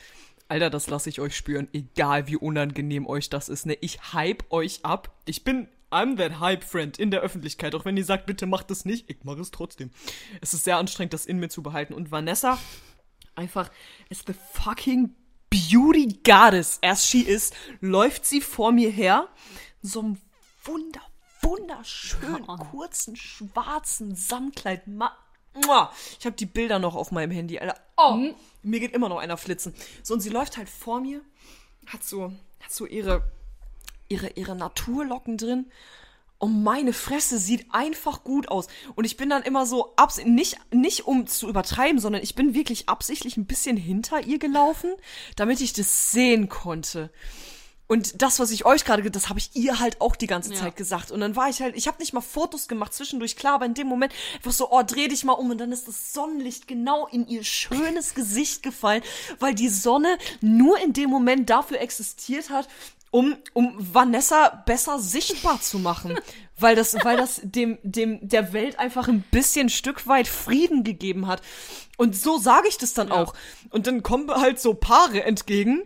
Alter, 0.49 0.69
das 0.69 0.87
lasse 0.87 1.09
ich 1.09 1.21
euch 1.21 1.37
spüren, 1.37 1.69
egal 1.71 2.27
wie 2.27 2.35
unangenehm 2.35 3.07
euch 3.07 3.29
das 3.29 3.47
ist, 3.47 3.65
ne? 3.65 3.77
Ich 3.79 4.13
hype 4.13 4.51
euch 4.51 4.83
ab. 4.83 5.15
Ich 5.25 5.45
bin 5.45 5.69
I'm 5.89 6.17
that 6.17 6.41
hype 6.41 6.65
friend 6.65 6.99
in 6.99 7.11
der 7.11 7.21
Öffentlichkeit. 7.21 7.73
Auch 7.75 7.85
wenn 7.85 7.95
ihr 7.95 8.03
sagt, 8.03 8.25
bitte 8.25 8.45
macht 8.45 8.69
das 8.69 8.83
nicht, 8.83 9.09
ich 9.09 9.23
mache 9.23 9.39
es 9.39 9.51
trotzdem. 9.51 9.89
Es 10.41 10.53
ist 10.53 10.65
sehr 10.65 10.77
anstrengend, 10.77 11.13
das 11.13 11.25
in 11.25 11.39
mir 11.39 11.49
zu 11.49 11.63
behalten. 11.63 11.93
Und 11.93 12.11
Vanessa 12.11 12.59
einfach 13.35 13.71
ist 14.09 14.27
the 14.27 14.33
fucking 14.51 15.15
beauty 15.53 16.19
goddess 16.23 16.79
as 16.81 17.05
she 17.05 17.21
is. 17.21 17.51
Läuft 17.79 18.25
sie 18.25 18.41
vor 18.41 18.71
mir 18.71 18.89
her, 18.89 19.27
so 19.81 19.99
einem 19.99 20.17
wunder, 20.63 21.01
wunderschönen, 21.41 22.45
kurzen, 22.45 23.15
schwarzen 23.15 24.15
Samtkleid. 24.15 24.83
Ich 26.19 26.25
habe 26.25 26.35
die 26.35 26.47
Bilder 26.47 26.79
noch 26.79 26.95
auf 26.95 27.11
meinem 27.11 27.31
Handy, 27.31 27.59
Alter. 27.59 27.79
Oh, 27.97 28.13
mhm. 28.13 28.35
mir 28.63 28.79
geht 28.79 28.93
immer 28.93 29.09
noch 29.09 29.19
einer 29.19 29.37
flitzen. 29.37 29.75
So, 30.01 30.15
und 30.15 30.21
sie 30.21 30.29
läuft 30.29 30.57
halt 30.57 30.69
vor 30.69 30.99
mir, 31.01 31.21
hat 31.85 32.03
so, 32.03 32.33
hat 32.59 32.71
so 32.71 32.87
ihre 32.87 33.23
ihre, 34.13 34.29
ihre 34.29 34.55
Naturlocken 34.55 35.37
drin. 35.37 35.71
Und 36.43 36.61
meine 36.61 36.91
Fresse 36.91 37.37
sieht 37.37 37.67
einfach 37.69 38.25
gut 38.25 38.49
aus. 38.49 38.67
Und 38.95 39.05
ich 39.05 39.15
bin 39.15 39.29
dann 39.29 39.43
immer 39.43 39.65
so, 39.65 39.93
abs 39.95 40.17
nicht, 40.25 40.57
nicht 40.73 41.07
um 41.07 41.25
zu 41.25 41.47
übertreiben, 41.47 41.99
sondern 41.99 42.21
ich 42.21 42.35
bin 42.35 42.53
wirklich 42.53 42.89
absichtlich 42.89 43.37
ein 43.37 43.45
bisschen 43.45 43.77
hinter 43.77 44.25
ihr 44.25 44.39
gelaufen, 44.39 44.91
damit 45.37 45.61
ich 45.61 45.71
das 45.71 46.11
sehen 46.11 46.49
konnte. 46.49 47.11
Und 47.87 48.21
das, 48.21 48.41
was 48.41 48.51
ich 48.51 48.65
euch 48.65 48.83
gerade, 48.83 49.09
das 49.09 49.29
habe 49.29 49.39
ich 49.39 49.51
ihr 49.53 49.79
halt 49.79 50.01
auch 50.01 50.17
die 50.17 50.27
ganze 50.27 50.53
ja. 50.53 50.59
Zeit 50.59 50.75
gesagt. 50.75 51.11
Und 51.11 51.21
dann 51.21 51.37
war 51.37 51.47
ich 51.47 51.61
halt, 51.61 51.77
ich 51.77 51.87
habe 51.87 51.99
nicht 51.99 52.11
mal 52.11 52.19
Fotos 52.19 52.67
gemacht 52.67 52.93
zwischendurch, 52.93 53.37
klar, 53.37 53.53
aber 53.53 53.65
in 53.65 53.73
dem 53.73 53.87
Moment 53.87 54.11
einfach 54.35 54.51
so, 54.51 54.69
oh, 54.69 54.83
dreh 54.85 55.07
dich 55.07 55.23
mal 55.23 55.33
um 55.33 55.49
und 55.49 55.59
dann 55.59 55.71
ist 55.71 55.87
das 55.87 56.11
Sonnenlicht 56.11 56.67
genau 56.67 57.07
in 57.07 57.25
ihr 57.25 57.45
schönes 57.45 58.15
Gesicht 58.15 58.63
gefallen, 58.63 59.01
weil 59.39 59.55
die 59.55 59.69
Sonne 59.69 60.17
nur 60.41 60.77
in 60.81 60.91
dem 60.91 61.09
Moment 61.09 61.49
dafür 61.49 61.79
existiert 61.79 62.49
hat, 62.49 62.67
um, 63.13 63.37
um 63.53 63.75
Vanessa 63.77 64.63
besser 64.65 64.97
sichtbar 64.97 65.61
zu 65.61 65.77
machen. 65.77 66.17
weil 66.57 66.75
das, 66.75 66.95
weil 67.03 67.17
das 67.17 67.41
dem, 67.43 67.77
dem, 67.83 68.27
der 68.27 68.53
Welt 68.53 68.79
einfach 68.79 69.07
ein 69.07 69.21
bisschen 69.31 69.69
Stück 69.69 70.07
weit 70.07 70.27
Frieden 70.27 70.83
gegeben 70.83 71.27
hat. 71.27 71.41
Und 71.97 72.15
so 72.15 72.37
sage 72.37 72.67
ich 72.67 72.77
das 72.77 72.93
dann 72.93 73.09
ja. 73.09 73.15
auch. 73.15 73.33
Und 73.69 73.85
dann 73.85 74.01
kommen 74.01 74.29
halt 74.31 74.59
so 74.59 74.73
Paare 74.73 75.23
entgegen 75.23 75.83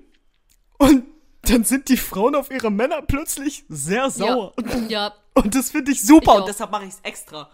und 0.78 1.06
dann 1.42 1.64
sind 1.64 1.90
die 1.90 1.98
Frauen 1.98 2.36
auf 2.36 2.52
ihre 2.52 2.72
Männer 2.72 3.02
plötzlich 3.02 3.66
sehr 3.68 4.10
sauer. 4.10 4.54
Ja. 4.62 4.88
ja. 4.88 5.14
Und 5.34 5.54
das 5.54 5.72
finde 5.72 5.92
ich 5.92 6.02
super 6.02 6.34
ich 6.34 6.40
und 6.40 6.48
deshalb 6.48 6.72
mache 6.72 6.86
ich 6.86 6.92
es 6.92 7.00
extra. 7.04 7.50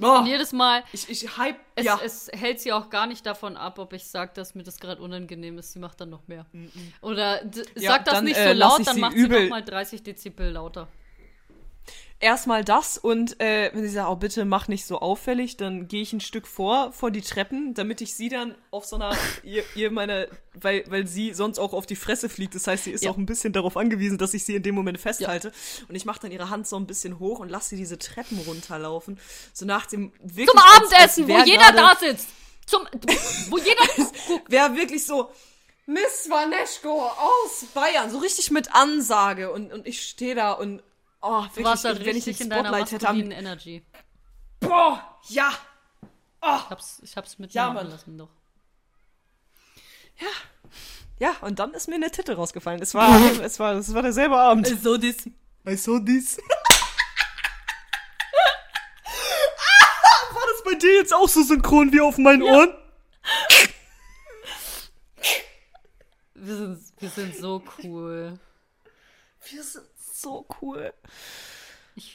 Oh, 0.00 0.18
und 0.18 0.26
jedes 0.26 0.52
Mal. 0.52 0.82
Ich, 0.92 1.08
ich 1.08 1.36
hype. 1.36 1.56
Es, 1.76 1.84
ja. 1.84 2.00
es 2.04 2.30
hält 2.32 2.60
sie 2.60 2.72
auch 2.72 2.90
gar 2.90 3.06
nicht 3.06 3.24
davon 3.26 3.56
ab, 3.56 3.78
ob 3.78 3.92
ich 3.92 4.06
sage, 4.06 4.32
dass 4.34 4.54
mir 4.54 4.62
das 4.62 4.78
gerade 4.78 5.00
unangenehm 5.00 5.58
ist. 5.58 5.72
Sie 5.72 5.78
macht 5.78 6.00
dann 6.00 6.10
noch 6.10 6.26
mehr. 6.26 6.46
Mm 6.52 6.64
-mm. 6.64 6.70
Oder 7.00 7.44
ja, 7.76 7.90
sag 7.90 8.04
das 8.04 8.14
dann, 8.14 8.24
nicht 8.24 8.36
so 8.36 8.42
äh, 8.42 8.52
laut, 8.52 8.86
dann 8.86 9.00
macht 9.00 9.14
übel. 9.14 9.38
sie 9.38 9.44
nochmal 9.44 9.64
30 9.64 10.02
Dezibel 10.02 10.50
lauter 10.50 10.88
erstmal 12.24 12.64
das 12.64 12.96
und 12.96 13.38
äh, 13.40 13.70
wenn 13.72 13.82
sie 13.82 13.90
sagt, 13.90 14.08
oh 14.08 14.16
bitte 14.16 14.44
mach 14.44 14.66
nicht 14.66 14.86
so 14.86 14.98
auffällig, 14.98 15.56
dann 15.56 15.86
gehe 15.86 16.02
ich 16.02 16.12
ein 16.12 16.20
Stück 16.20 16.46
vor, 16.46 16.90
vor 16.92 17.10
die 17.10 17.20
Treppen, 17.20 17.74
damit 17.74 18.00
ich 18.00 18.16
sie 18.16 18.30
dann 18.30 18.54
auf 18.70 18.86
so 18.86 18.96
einer, 18.96 19.16
ihr, 19.44 19.62
ihr 19.76 19.90
meine, 19.90 20.28
weil, 20.54 20.84
weil 20.88 21.06
sie 21.06 21.34
sonst 21.34 21.58
auch 21.58 21.74
auf 21.74 21.86
die 21.86 21.96
Fresse 21.96 22.28
fliegt. 22.28 22.54
Das 22.54 22.66
heißt, 22.66 22.84
sie 22.84 22.90
ist 22.90 23.04
ja. 23.04 23.10
auch 23.10 23.18
ein 23.18 23.26
bisschen 23.26 23.52
darauf 23.52 23.76
angewiesen, 23.76 24.18
dass 24.18 24.34
ich 24.34 24.44
sie 24.44 24.56
in 24.56 24.62
dem 24.62 24.74
Moment 24.74 24.98
festhalte. 24.98 25.48
Ja. 25.48 25.84
Und 25.88 25.94
ich 25.94 26.06
mache 26.06 26.20
dann 26.20 26.32
ihre 26.32 26.48
Hand 26.50 26.66
so 26.66 26.76
ein 26.76 26.86
bisschen 26.86 27.18
hoch 27.18 27.38
und 27.40 27.50
lasse 27.50 27.70
sie 27.70 27.76
diese 27.76 27.98
Treppen 27.98 28.38
runterlaufen. 28.38 29.20
So 29.52 29.66
nach 29.66 29.86
dem 29.86 30.12
wirklich. 30.20 30.48
Zum 30.48 30.58
Abendessen, 30.58 31.30
als, 31.30 31.46
wo 31.46 31.50
jeder 31.50 31.72
da 31.72 31.96
sitzt! 32.00 32.28
Zum, 32.66 32.88
wo 33.50 33.58
jeder. 33.58 34.42
Wäre 34.48 34.74
wirklich 34.74 35.04
so. 35.04 35.30
Miss 35.86 36.30
Vaneschko 36.30 37.08
aus 37.08 37.66
Bayern, 37.74 38.10
so 38.10 38.16
richtig 38.16 38.50
mit 38.50 38.74
Ansage 38.74 39.52
und, 39.52 39.70
und 39.70 39.86
ich 39.86 40.00
stehe 40.00 40.34
da 40.34 40.52
und 40.52 40.82
Oh, 41.26 41.42
wirklich, 41.42 41.54
du 41.54 41.64
warst 41.64 41.84
halt 41.86 42.04
wenn 42.04 42.16
ich 42.16 42.38
in 42.38 42.50
deiner 42.50 42.70
maskulinen 42.70 43.30
hätte, 43.30 43.40
Energy. 43.40 43.82
Boah, 44.60 45.18
ja. 45.28 45.50
Oh. 46.42 46.58
Ich 46.58 46.70
hab's, 46.70 47.00
ich 47.02 47.16
hab's 47.16 47.38
mit 47.38 47.54
ja, 47.54 47.72
mir 47.72 47.82
lassen 47.82 48.18
doch. 48.18 48.28
Ja. 50.20 50.28
Ja, 51.18 51.36
und 51.40 51.58
dann 51.58 51.72
ist 51.72 51.88
mir 51.88 51.94
eine 51.94 52.10
Titte 52.10 52.36
rausgefallen. 52.36 52.82
Es 52.82 52.92
war, 52.92 53.08
es 53.42 53.58
war, 53.58 53.72
es 53.76 53.94
war 53.94 54.02
derselbe 54.02 54.36
Abend. 54.36 54.68
I 54.68 54.74
saw 54.74 54.98
this. 54.98 55.26
I 55.66 55.76
saw 55.76 55.98
this. 55.98 56.36
war 60.30 60.46
das 60.52 60.62
bei 60.62 60.74
dir 60.74 60.94
jetzt 60.96 61.14
auch 61.14 61.28
so 61.30 61.42
synchron 61.42 61.90
wie 61.90 62.02
auf 62.02 62.18
meinen 62.18 62.42
ja. 62.42 62.52
Ohren? 62.52 62.74
Wir 66.34 66.56
sind, 66.56 66.92
wir 66.98 67.08
sind 67.08 67.36
so 67.36 67.64
cool. 67.82 68.38
Wir 69.50 69.62
sind 69.62 69.93
so 70.24 70.46
cool. 70.60 70.92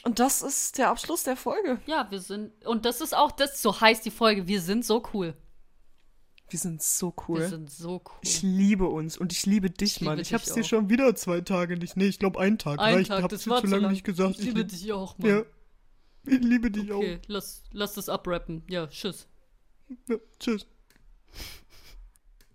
Und 0.04 0.18
das 0.18 0.42
ist 0.42 0.76
der 0.76 0.90
Abschluss 0.90 1.22
der 1.22 1.36
Folge. 1.36 1.80
Ja, 1.86 2.10
wir 2.10 2.20
sind. 2.20 2.66
Und 2.66 2.84
das 2.84 3.00
ist 3.00 3.14
auch 3.14 3.32
das, 3.32 3.62
so 3.62 3.80
heißt 3.80 4.04
die 4.04 4.10
Folge. 4.10 4.46
Wir 4.46 4.60
sind 4.60 4.84
so 4.84 5.02
cool. 5.14 5.34
Wir 6.50 6.58
sind 6.58 6.82
so 6.82 7.14
cool. 7.28 7.40
Wir 7.40 7.48
sind 7.48 7.70
so 7.70 8.02
cool. 8.04 8.18
Ich 8.22 8.42
liebe 8.42 8.86
uns 8.88 9.16
und 9.16 9.32
ich 9.32 9.46
liebe 9.46 9.70
dich, 9.70 9.96
ich 9.96 10.00
Mann. 10.02 10.16
Liebe 10.16 10.22
ich 10.22 10.34
hab's 10.34 10.52
dir 10.52 10.64
schon 10.64 10.90
wieder 10.90 11.14
zwei 11.14 11.40
Tage 11.40 11.76
nicht. 11.76 11.96
Nee, 11.96 12.08
ich 12.08 12.18
glaube 12.18 12.40
einen 12.40 12.58
Tag. 12.58 12.80
Ein 12.80 13.00
ich 13.00 13.08
Tag, 13.08 13.22
hab's 13.22 13.34
das 13.34 13.48
war 13.48 13.60
zu 13.60 13.68
lange 13.68 13.84
lang. 13.84 13.92
nicht 13.92 14.04
gesagt. 14.04 14.38
Ich 14.38 14.44
liebe 14.44 14.60
ich 14.60 14.66
dich 14.82 14.92
auch, 14.92 15.16
Mann. 15.18 15.30
Ja. 15.30 15.42
Ich 16.26 16.40
liebe 16.40 16.70
dich 16.70 16.84
okay, 16.84 16.92
auch. 16.92 16.98
Okay, 16.98 17.18
lass, 17.28 17.62
lass 17.72 17.94
das 17.94 18.08
abrappen. 18.08 18.62
Ja, 18.68 18.86
tschüss. 18.88 19.26
Ja, 20.08 20.16
tschüss. 20.38 20.66